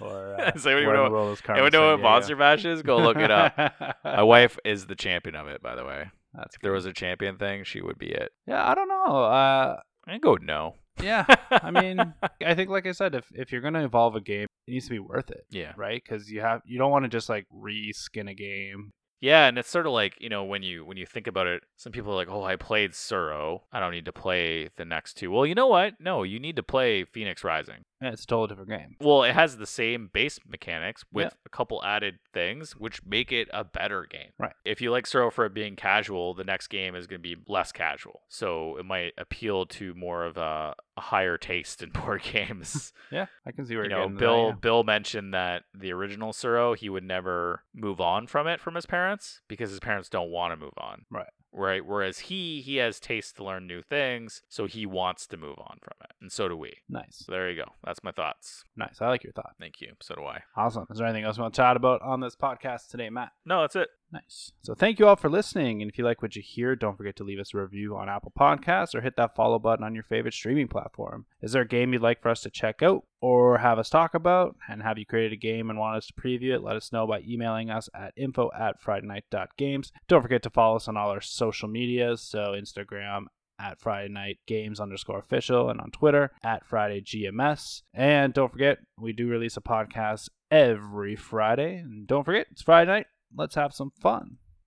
or 0.01 0.35
uh, 0.39 0.51
Is 0.55 0.63
that 0.63 0.73
what 0.73 0.81
you 0.81 0.87
Where 0.87 0.95
in 0.95 1.01
know- 1.01 1.05
the 1.05 1.11
World 1.11 1.33
is 1.33 1.39
You 1.41 1.45
Carmen 1.45 1.63
would 1.63 1.73
know 1.73 1.91
what 1.91 1.99
Sandiego? 1.99 2.03
Monster 2.03 2.35
Mash 2.35 2.65
is? 2.65 2.81
Go 2.81 2.97
look 2.97 3.17
it 3.17 3.31
up. 3.31 3.57
My 4.03 4.23
wife 4.23 4.57
is 4.65 4.85
the 4.87 4.95
champion 4.95 5.35
of 5.35 5.47
it, 5.47 5.61
by 5.61 5.75
the 5.75 5.85
way. 5.85 6.09
That's 6.37 6.55
If 6.55 6.61
there 6.61 6.71
was 6.71 6.85
a 6.85 6.93
champion 6.93 7.37
thing, 7.37 7.63
she 7.63 7.81
would 7.81 7.97
be 7.97 8.11
it. 8.11 8.31
Yeah, 8.45 8.69
I 8.69 8.75
don't 8.75 8.87
know. 8.87 9.23
Uh, 9.23 9.79
I 10.07 10.17
go 10.19 10.37
no. 10.39 10.75
yeah, 11.03 11.25
I 11.51 11.71
mean, 11.71 11.99
I 12.45 12.55
think, 12.55 12.69
like 12.69 12.87
I 12.87 12.91
said, 12.91 13.13
if 13.13 13.25
if 13.33 13.51
you're 13.51 13.61
gonna 13.61 13.83
evolve 13.83 14.15
a 14.15 14.21
game, 14.21 14.47
it 14.67 14.71
needs 14.71 14.85
to 14.85 14.91
be 14.91 14.99
worth 14.99 15.29
it, 15.29 15.45
yeah. 15.49 15.73
right? 15.75 16.01
Because 16.03 16.31
you 16.31 16.41
have 16.41 16.61
you 16.65 16.77
don't 16.77 16.91
want 16.91 17.05
to 17.05 17.09
just 17.09 17.29
like 17.29 17.45
reskin 17.53 18.29
a 18.29 18.33
game. 18.33 18.91
Yeah, 19.19 19.47
and 19.47 19.57
it's 19.57 19.69
sort 19.69 19.87
of 19.87 19.93
like, 19.93 20.13
you 20.19 20.29
know, 20.29 20.43
when 20.43 20.61
you 20.61 20.85
when 20.85 20.97
you 20.97 21.05
think 21.05 21.27
about 21.27 21.47
it, 21.47 21.63
some 21.75 21.91
people 21.91 22.13
are 22.13 22.15
like, 22.15 22.29
"Oh, 22.29 22.43
I 22.43 22.55
played 22.55 22.91
Tsuro. 22.91 23.61
I 23.71 23.79
don't 23.79 23.91
need 23.91 24.05
to 24.05 24.13
play 24.13 24.69
the 24.77 24.85
next 24.85 25.15
two. 25.15 25.31
Well, 25.31 25.45
you 25.45 25.55
know 25.55 25.67
what? 25.67 25.95
No, 25.99 26.23
you 26.23 26.39
need 26.39 26.55
to 26.55 26.63
play 26.63 27.03
Phoenix 27.03 27.43
Rising. 27.43 27.83
Yeah, 28.01 28.11
it's 28.11 28.23
a 28.23 28.27
totally 28.27 28.47
different 28.49 28.69
game. 28.69 28.95
Well, 29.01 29.23
it 29.23 29.33
has 29.33 29.57
the 29.57 29.65
same 29.65 30.09
base 30.13 30.39
mechanics 30.47 31.03
with 31.11 31.25
Yeah. 31.25 31.29
a 31.45 31.49
couple 31.49 31.83
added 31.83 32.19
things, 32.33 32.73
which 32.73 33.03
make 33.05 33.31
it 33.31 33.47
a 33.51 33.63
better 33.63 34.05
game. 34.05 34.29
Right. 34.37 34.53
If 34.65 34.81
you 34.81 34.91
like 34.91 35.05
Tsuro 35.05 35.31
for 35.33 35.45
it 35.45 35.53
being 35.53 35.75
casual, 35.75 36.33
the 36.35 36.43
next 36.43 36.67
game 36.67 36.95
is 36.95 37.07
going 37.07 37.21
to 37.21 37.35
be 37.35 37.41
less 37.47 37.71
casual. 37.71 38.21
So 38.27 38.77
it 38.77 38.85
might 38.85 39.13
appeal 39.17 39.65
to 39.65 39.93
more 39.95 40.25
of 40.25 40.37
a, 40.37 40.75
a 40.95 41.01
higher 41.01 41.37
taste 41.37 41.81
in 41.81 41.89
board 41.91 42.21
games. 42.23 42.93
Yeah, 43.09 43.27
I 43.45 43.51
can 43.53 43.65
see 43.65 43.75
where 43.75 43.85
you 43.85 43.89
you're 43.91 43.99
know, 43.99 44.05
getting 44.07 44.17
to 44.17 44.19
Bill 44.19 44.43
that, 44.47 44.49
yeah. 44.49 44.59
Bill 44.59 44.83
mentioned 44.83 45.33
that 45.33 45.63
the 45.73 45.93
original 45.93 46.33
Tsuro, 46.33 46.75
he 46.77 46.89
would 46.89 47.05
never 47.05 47.63
move 47.73 48.01
on 48.01 48.27
from 48.27 48.47
it 48.47 48.59
from 48.59 48.75
his 48.75 48.85
parents 48.85 49.39
because 49.47 49.69
his 49.69 49.79
parents 49.79 50.09
don't 50.09 50.29
want 50.29 50.51
to 50.51 50.57
move 50.57 50.73
on. 50.77 51.05
Right. 51.09 51.29
Right. 51.53 51.85
Whereas 51.85 52.19
he 52.19 52.59
he 52.61 52.75
has 52.75 52.99
taste 52.99 53.37
to 53.37 53.45
learn 53.45 53.65
new 53.65 53.81
things, 53.81 54.41
so 54.49 54.65
he 54.65 54.85
wants 54.85 55.25
to 55.27 55.37
move 55.37 55.57
on 55.57 55.77
from 55.81 55.93
it, 56.03 56.11
and 56.21 56.29
so 56.31 56.49
do 56.49 56.57
we. 56.57 56.73
Nice, 56.89 57.23
So 57.25 57.31
there 57.31 57.49
you 57.49 57.55
go. 57.55 57.71
That's 57.87 58.03
my 58.03 58.11
thoughts. 58.11 58.65
nice. 58.75 58.97
I 58.99 59.07
like 59.07 59.23
your 59.23 59.31
thought. 59.31 59.55
Thank 59.61 59.79
you. 59.79 59.93
So 60.01 60.13
do 60.13 60.25
I. 60.25 60.41
Awesome. 60.57 60.85
Is 60.91 60.97
there 60.97 61.07
anything 61.07 61.23
else 61.23 61.37
you 61.37 61.43
want 61.43 61.53
to 61.53 61.61
chat 61.61 61.77
about 61.77 62.01
on 62.01 62.19
this 62.19 62.35
podcast 62.35 62.89
today, 62.89 63.09
Matt? 63.09 63.31
No, 63.45 63.61
that's 63.61 63.77
it. 63.77 63.87
Nice. 64.11 64.51
So 64.61 64.75
thank 64.75 64.99
you 64.99 65.07
all 65.07 65.15
for 65.15 65.29
listening. 65.29 65.81
And 65.81 65.89
if 65.89 65.97
you 65.97 66.03
like 66.03 66.21
what 66.21 66.35
you 66.35 66.41
hear, 66.41 66.75
don't 66.75 66.97
forget 66.97 67.15
to 67.15 67.23
leave 67.23 67.39
us 67.39 67.53
a 67.53 67.57
review 67.57 67.95
on 67.95 68.09
Apple 68.09 68.33
Podcasts 68.37 68.93
or 68.93 68.99
hit 68.99 69.15
that 69.15 69.35
follow 69.35 69.57
button 69.57 69.85
on 69.85 69.95
your 69.95 70.03
favorite 70.03 70.33
streaming 70.33 70.67
platform. 70.67 71.25
Is 71.41 71.53
there 71.53 71.61
a 71.61 71.67
game 71.67 71.93
you'd 71.93 72.01
like 72.01 72.21
for 72.21 72.27
us 72.29 72.41
to 72.41 72.49
check 72.49 72.83
out 72.83 73.05
or 73.21 73.59
have 73.59 73.79
us 73.79 73.89
talk 73.89 74.13
about? 74.13 74.57
And 74.69 74.83
have 74.83 74.97
you 74.97 75.05
created 75.05 75.31
a 75.31 75.37
game 75.37 75.69
and 75.69 75.79
want 75.79 75.95
us 75.95 76.07
to 76.07 76.13
preview 76.13 76.53
it? 76.55 76.63
Let 76.63 76.75
us 76.75 76.91
know 76.91 77.07
by 77.07 77.21
emailing 77.21 77.69
us 77.69 77.89
at 77.95 78.13
info 78.17 78.49
at 78.57 78.81
fridaynight.games. 78.81 79.93
Don't 80.09 80.21
forget 80.21 80.43
to 80.43 80.49
follow 80.49 80.75
us 80.75 80.89
on 80.89 80.97
all 80.97 81.09
our 81.09 81.21
social 81.21 81.69
medias. 81.69 82.21
So 82.21 82.53
Instagram 82.57 83.27
at 83.59 83.79
Friday 83.79 84.09
Night 84.09 84.37
Games 84.47 84.79
underscore 84.79 85.19
official 85.19 85.69
and 85.69 85.79
on 85.79 85.91
Twitter 85.91 86.31
at 86.43 86.65
Friday 86.65 87.01
GMS. 87.01 87.81
And 87.93 88.33
don't 88.33 88.51
forget, 88.51 88.79
we 88.99 89.13
do 89.13 89.27
release 89.27 89.57
a 89.57 89.61
podcast 89.61 90.29
every 90.51 91.15
Friday. 91.15 91.77
And 91.77 92.07
don't 92.07 92.23
forget, 92.23 92.47
it's 92.51 92.61
Friday 92.61 92.91
night. 92.91 93.07
Let's 93.35 93.55
have 93.55 93.73
some 93.73 93.91
fun. 93.91 94.37